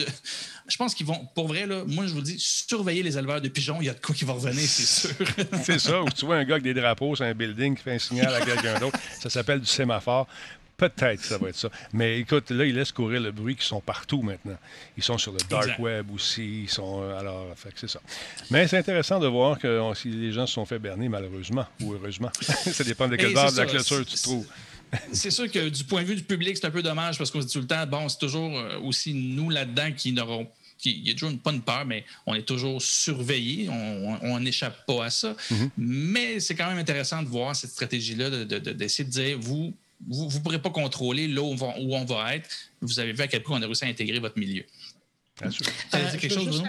[0.67, 3.49] Je pense qu'ils vont, pour vrai, là, moi, je vous dis, surveiller les éleveurs de
[3.49, 5.27] pigeons, il y a de quoi qui va revenir, c'est sûr.
[5.65, 7.95] c'est ça, ou tu vois un gars avec des drapeaux sur un building qui fait
[7.95, 10.27] un signal à quelqu'un d'autre, ça s'appelle du sémaphore.
[10.77, 11.69] Peut-être que ça va être ça.
[11.93, 14.59] Mais écoute, là, ils laissent courir le bruit qui sont partout maintenant.
[14.97, 16.63] Ils sont sur le dark web aussi.
[16.65, 17.03] Ils sont.
[17.03, 17.47] Euh, alors,
[17.77, 18.01] c'est ça.
[18.51, 21.95] Mais c'est intéressant de voir que si les gens se sont fait berner, malheureusement ou
[21.95, 22.31] heureusement.
[22.41, 24.47] ça dépend de quel bord de la clôture tu trouves.
[25.13, 27.41] c'est sûr que du point de vue du public, c'est un peu dommage parce qu'on
[27.41, 30.49] se dit tout le temps, bon, c'est toujours euh, aussi nous là-dedans qui n'auront
[30.85, 33.69] il y a toujours pas une peur, mais on est toujours surveillé.
[33.71, 35.35] On n'échappe pas à ça.
[35.51, 35.71] Mm-hmm.
[35.79, 39.73] Mais c'est quand même intéressant de voir cette stratégie-là, d'essayer de, de, dire, vous,
[40.07, 42.49] vous ne pourrez pas contrôler là où on, va, être.
[42.81, 44.65] Vous avez vu à quel point on a réussi à intégrer votre milieu.
[45.41, 45.67] Bien sûr.
[45.95, 46.63] Euh, quelque chose,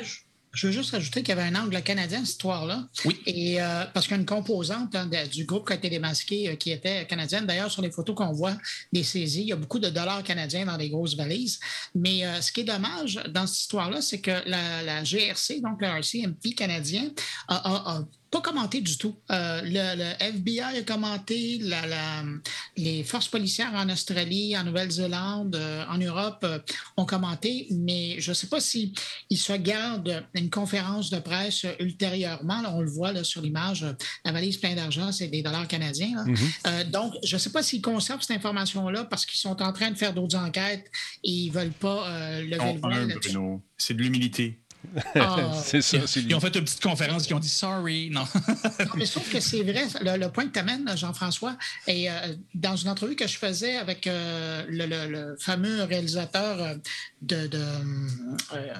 [0.53, 2.87] je veux juste rajouter qu'il y avait un angle canadien, cette histoire-là.
[3.03, 3.21] Oui.
[3.25, 6.49] Et euh, parce qu'il y a une composante hein, du groupe qui a été démasqué
[6.49, 7.45] euh, qui était canadienne.
[7.45, 8.57] D'ailleurs, sur les photos qu'on voit
[8.93, 11.59] des saisies, il y a beaucoup de dollars canadiens dans des grosses valises.
[11.93, 16.55] Mais ce qui est dommage dans cette histoire-là, c'est que la, GRC, donc le RCMP
[16.55, 17.11] canadien,
[17.49, 18.01] a
[18.35, 19.15] pas commenté du tout.
[19.31, 22.23] Euh, le, le, FBI a commenté, la, la,
[22.75, 26.59] les forces policières en Australie, en Nouvelle-Zélande, euh, en Europe euh,
[26.97, 28.91] ont commenté, mais je ne sais pas s'ils
[29.31, 32.61] si se gardent une conférence de presse ultérieurement.
[32.61, 33.85] Là, on le voit là, sur l'image,
[34.25, 36.25] la valise pleine d'argent, c'est des dollars canadiens.
[36.25, 36.91] Mm -hmm.
[36.91, 39.97] donc, je ne sais pas s'ils conservent cette information-là parce qu'ils sont en train de
[39.97, 40.87] faire d'autres enquêtes
[41.23, 42.01] et ils ne veulent pas
[42.41, 43.61] lever le voile.
[43.77, 44.64] C'est de l'humilité.
[45.15, 45.51] Ah.
[45.63, 45.97] c'est ça.
[46.15, 48.09] Ils, ils ont fait une petite conférence qui ont dit sorry.
[48.09, 48.25] Non.
[48.79, 49.85] non mais je trouve que c'est vrai.
[50.01, 51.57] Le, le, point que tu amènes, Jean-François,
[51.87, 52.13] et euh,
[52.53, 56.75] dans une entrevue que je faisais avec euh, le, le, le, fameux réalisateur
[57.21, 57.47] de.
[57.47, 57.59] de
[58.53, 58.73] euh,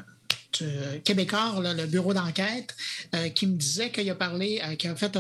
[1.03, 2.75] québécois, là, le bureau d'enquête,
[3.13, 5.15] euh, qui me disait qu'il a parlé, euh, qui a fait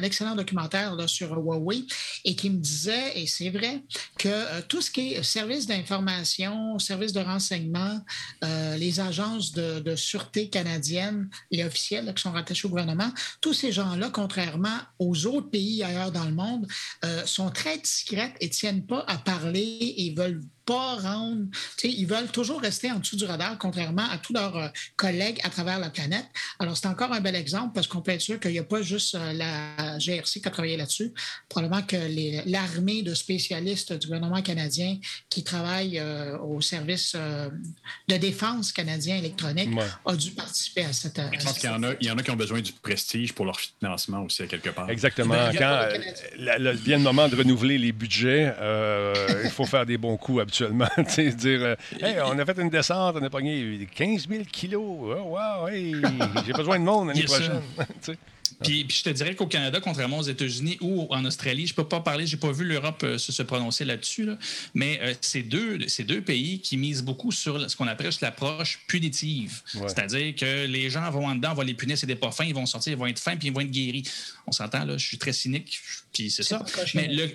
[0.00, 1.84] l'excellent documentaire sur Huawei
[2.24, 3.82] et qui me disait, et c'est vrai,
[4.18, 8.00] que euh, tout ce qui est service d'information, service de renseignement,
[8.42, 13.10] euh, les agences de, sûreté canadiennes, les officiels qui sont rattachés au gouvernement,
[13.40, 16.66] tous ces gens-là, contrairement aux autres pays ailleurs dans le monde,
[17.26, 21.46] sont très discrètes et tiennent pas à parler et veulent pas rendre.
[21.82, 25.50] Ils veulent toujours rester en dessous du radar, contrairement à tous leurs euh, collègues à
[25.50, 26.26] travers la planète.
[26.58, 28.82] Alors, c'est encore un bel exemple parce qu'on peut être sûr qu'il n'y a pas
[28.82, 31.12] juste euh, la GRC qui a travaillé là-dessus.
[31.48, 31.96] Probablement que
[32.46, 37.48] l'armée de spécialistes du gouvernement canadien qui travaillent euh, au service euh,
[38.08, 39.84] de défense canadien électronique ouais.
[40.06, 41.20] a dû participer à cette.
[41.32, 43.32] Je pense qu'il y, en a, il y en a qui ont besoin du prestige
[43.32, 44.88] pour leur financement aussi, à quelque part.
[44.90, 45.50] Exactement.
[45.56, 45.88] Quand
[46.38, 48.52] le, vient le moment de renouveler les budgets,
[49.44, 50.88] il faut faire des bons coups habituellement.
[51.36, 54.82] dire, euh, hey, on a fait une descente, on a pogné 15 000 kilos.
[54.82, 55.96] Oh, wow, hey,
[56.46, 57.62] j'ai besoin de monde l'année prochaine.
[58.62, 61.76] Puis, puis, je te dirais qu'au Canada, contrairement aux États-Unis ou en Australie, je ne
[61.76, 64.38] peux pas parler, je n'ai pas vu l'Europe euh, se, se, prononcer là-dessus, là,
[64.74, 69.62] mais euh, c'est deux, deux pays qui misent beaucoup sur ce qu'on appelle l'approche punitive.
[69.74, 69.88] Ouais.
[69.88, 72.44] C'est-à-dire que les gens vont en dedans, on va les punir, c'est des pas fins,
[72.44, 74.04] ils vont sortir, ils vont être fins, puis ils vont être guéris.
[74.46, 75.80] On s'entend, là, je suis très cynique,
[76.12, 76.64] puis c'est ça.
[76.94, 77.30] Mais le,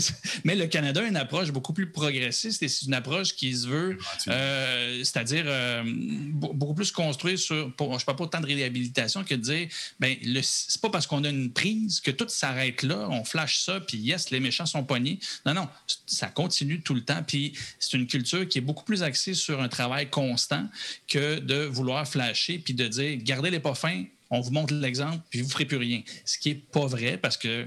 [0.44, 3.66] mais le Canada a une approche beaucoup plus progressiste et c'est une approche qui se
[3.66, 3.98] veut,
[4.28, 9.24] euh, c'est-à-dire euh, beaucoup plus construire sur, pour, je ne parle pas autant de réhabilitation
[9.24, 9.68] que de dire,
[10.00, 13.60] ben le c'est pas parce qu'on a une prise que tout s'arrête là, on flash
[13.60, 15.18] ça, puis yes, les méchants sont pognés.
[15.44, 15.68] Non, non,
[16.06, 17.22] ça continue tout le temps.
[17.26, 20.68] Puis c'est une culture qui est beaucoup plus axée sur un travail constant
[21.08, 25.18] que de vouloir flasher puis de dire gardez les pas fins, on vous montre l'exemple,
[25.30, 26.02] puis vous ne ferez plus rien.
[26.24, 27.66] Ce qui n'est pas vrai, parce que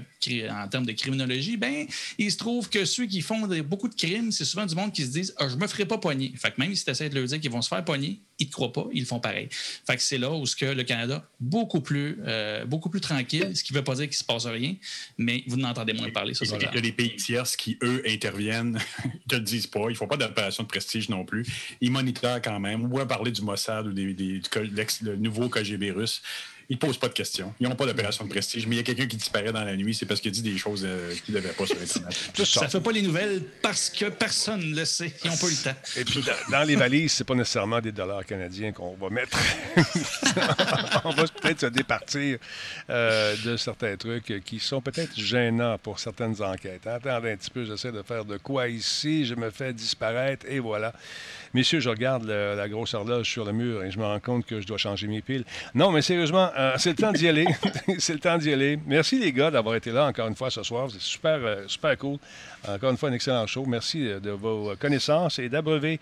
[0.50, 1.86] en termes de criminologie, ben,
[2.18, 4.92] il se trouve que ceux qui font des, beaucoup de crimes, c'est souvent du monde
[4.92, 6.32] qui se disent ah, Je ne me ferai pas pogner.
[6.36, 8.44] Fait que même si tu essaies de leur dire qu'ils vont se faire pogner, ils
[8.44, 9.48] ne te croient pas, ils le font pareil.
[9.50, 13.54] Fait que c'est là où ce que le Canada, beaucoup plus, euh, beaucoup plus tranquille,
[13.54, 14.74] ce qui ne veut pas dire qu'il ne se passe rien,
[15.18, 16.34] mais vous n'entendez moins parler.
[16.34, 19.84] Ça, il y a des pays tiers qui, eux, interviennent, ils ne le disent pas,
[19.88, 21.46] ils ne font pas d'opération de prestige non plus.
[21.80, 22.84] Ils monitorent quand même.
[22.84, 26.22] On va parler du Mossad ou des, des, du nouveau KGB russe
[26.70, 27.52] ils ne posent pas de questions.
[27.58, 29.76] Ils n'ont pas d'opération de prestige, mais il y a quelqu'un qui disparaît dans la
[29.76, 32.14] nuit, c'est parce qu'il dit des choses euh, qu'il ne devait pas sur Internet.
[32.44, 35.12] ça ne fait pas les nouvelles parce que personne ne le sait.
[35.24, 35.76] Ils n'ont pas eu le temps.
[35.96, 39.10] Et puis, dans, dans les valises, ce n'est pas nécessairement des dollars canadiens qu'on va
[39.10, 39.36] mettre.
[41.04, 42.38] On va peut-être se départir
[42.88, 46.86] euh, de certains trucs qui sont peut-être gênants pour certaines enquêtes.
[46.86, 50.60] Attendez un petit peu, j'essaie de faire de quoi ici, je me fais disparaître, et
[50.60, 50.92] voilà.
[51.52, 54.46] Messieurs, je regarde le, la grosse horloge sur le mur et je me rends compte
[54.46, 55.44] que je dois changer mes piles.
[55.74, 57.46] Non, mais sérieusement, euh, c'est le temps d'y aller.
[57.98, 58.78] c'est le temps d'y aller.
[58.86, 60.88] Merci les gars d'avoir été là encore une fois ce soir.
[60.92, 62.18] C'est super, euh, super cool.
[62.68, 63.64] Encore une fois, un excellent show.
[63.64, 65.98] Merci de vos connaissances et d'abreuver,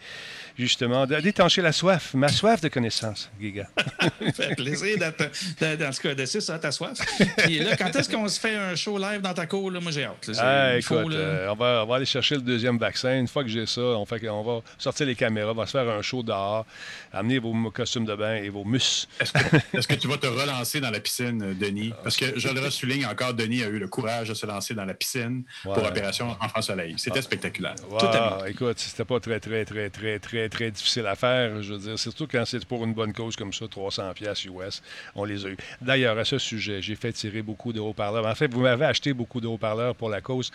[0.58, 3.68] justement, d'étancher la soif, ma soif de connaissances, Giga.
[4.00, 6.98] ça fait plaisir d'être, dans ce cas de ça, ta soif.
[7.38, 9.70] Puis là, quand est-ce qu'on se fait un show live dans ta cour?
[9.70, 10.30] Là, moi, j'ai hâte.
[10.38, 13.16] Ah, écoute, faut, euh, on, va, on va aller chercher le deuxième vaccin.
[13.16, 15.72] Une fois que j'ai ça, on, fait, on va sortir les caméras, on va se
[15.72, 16.66] faire un show dehors,
[17.12, 19.08] amener vos costumes de bain et vos mus.
[19.20, 21.92] Est-ce que, est que, tu vas te relancer dans la piscine, Denis?
[22.02, 24.84] Parce que je le souligne encore, Denis a eu le courage de se lancer dans
[24.84, 25.74] la piscine ouais.
[25.74, 26.94] pour Opération Enfant Soleil.
[26.96, 27.22] C'était ah.
[27.22, 27.74] spectaculaire.
[27.88, 28.46] Wow.
[28.46, 31.62] Écoute, c'était pas très, très, très, très, très, très difficile à faire.
[31.62, 34.82] Je veux dire, surtout quand c'est pour une bonne cause comme ça, 300 pièces US,
[35.14, 35.56] on les a eu.
[35.80, 38.26] D'ailleurs, à ce sujet, j'ai fait tirer beaucoup de haut-parleurs.
[38.26, 40.50] En fait, vous m'avez acheté beaucoup de haut-parleurs pour la cause.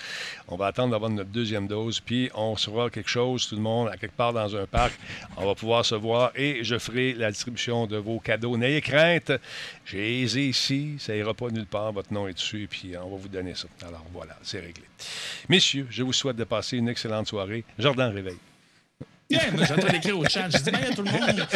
[0.47, 3.89] On va attendre d'avoir notre deuxième dose, puis on sera quelque chose, tout le monde,
[3.89, 4.93] à quelque part dans un parc.
[5.37, 8.57] On va pouvoir se voir et je ferai la distribution de vos cadeaux.
[8.57, 9.31] N'ayez crainte,
[9.85, 13.17] j'ai aisé ici, ça ira pas nulle part, votre nom est dessus, puis on va
[13.17, 13.67] vous donner ça.
[13.85, 14.83] Alors voilà, c'est réglé.
[15.49, 17.63] Messieurs, je vous souhaite de passer une excellente soirée.
[17.77, 18.37] Jordan Réveil.
[19.33, 20.47] Yeah, moi, j'entends d'écrire au chat.
[20.49, 21.47] Je dis, ben, tout le monde,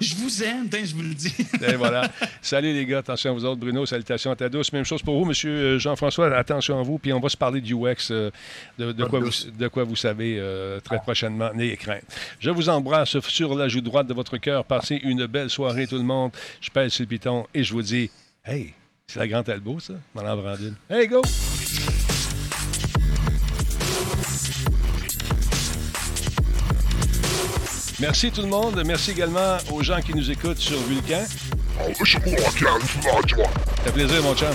[0.00, 1.34] je vous aime, je vous le dis.
[1.66, 2.08] Et voilà.
[2.40, 2.98] Salut, les gars.
[2.98, 3.60] Attention à vous autres.
[3.60, 4.72] Bruno, salutations à ta douce.
[4.72, 6.34] Même chose pour vous, monsieur Jean-François.
[6.36, 6.98] Attention à vous.
[6.98, 8.30] Puis on va se parler du UX, euh,
[8.78, 11.50] de, de, quoi vous, de, quoi vous, savez euh, très prochainement.
[11.54, 12.04] N'ayez crainte.
[12.38, 14.64] Je vous embrasse sur la joue droite de votre cœur.
[14.64, 16.30] Passez une belle soirée, tout le monde.
[16.60, 18.10] Je pèse sur le piton et je vous dis,
[18.44, 18.74] hey,
[19.08, 19.94] C'est la Grande Talbot, ça?
[20.14, 20.74] Madame Brandine.
[20.88, 21.22] Hey, go!
[28.06, 28.82] Merci tout le monde.
[28.84, 31.24] Merci également aux gens qui nous écoutent sur Vulcan.
[31.24, 32.20] Ça
[33.86, 34.52] fait plaisir, mon chat.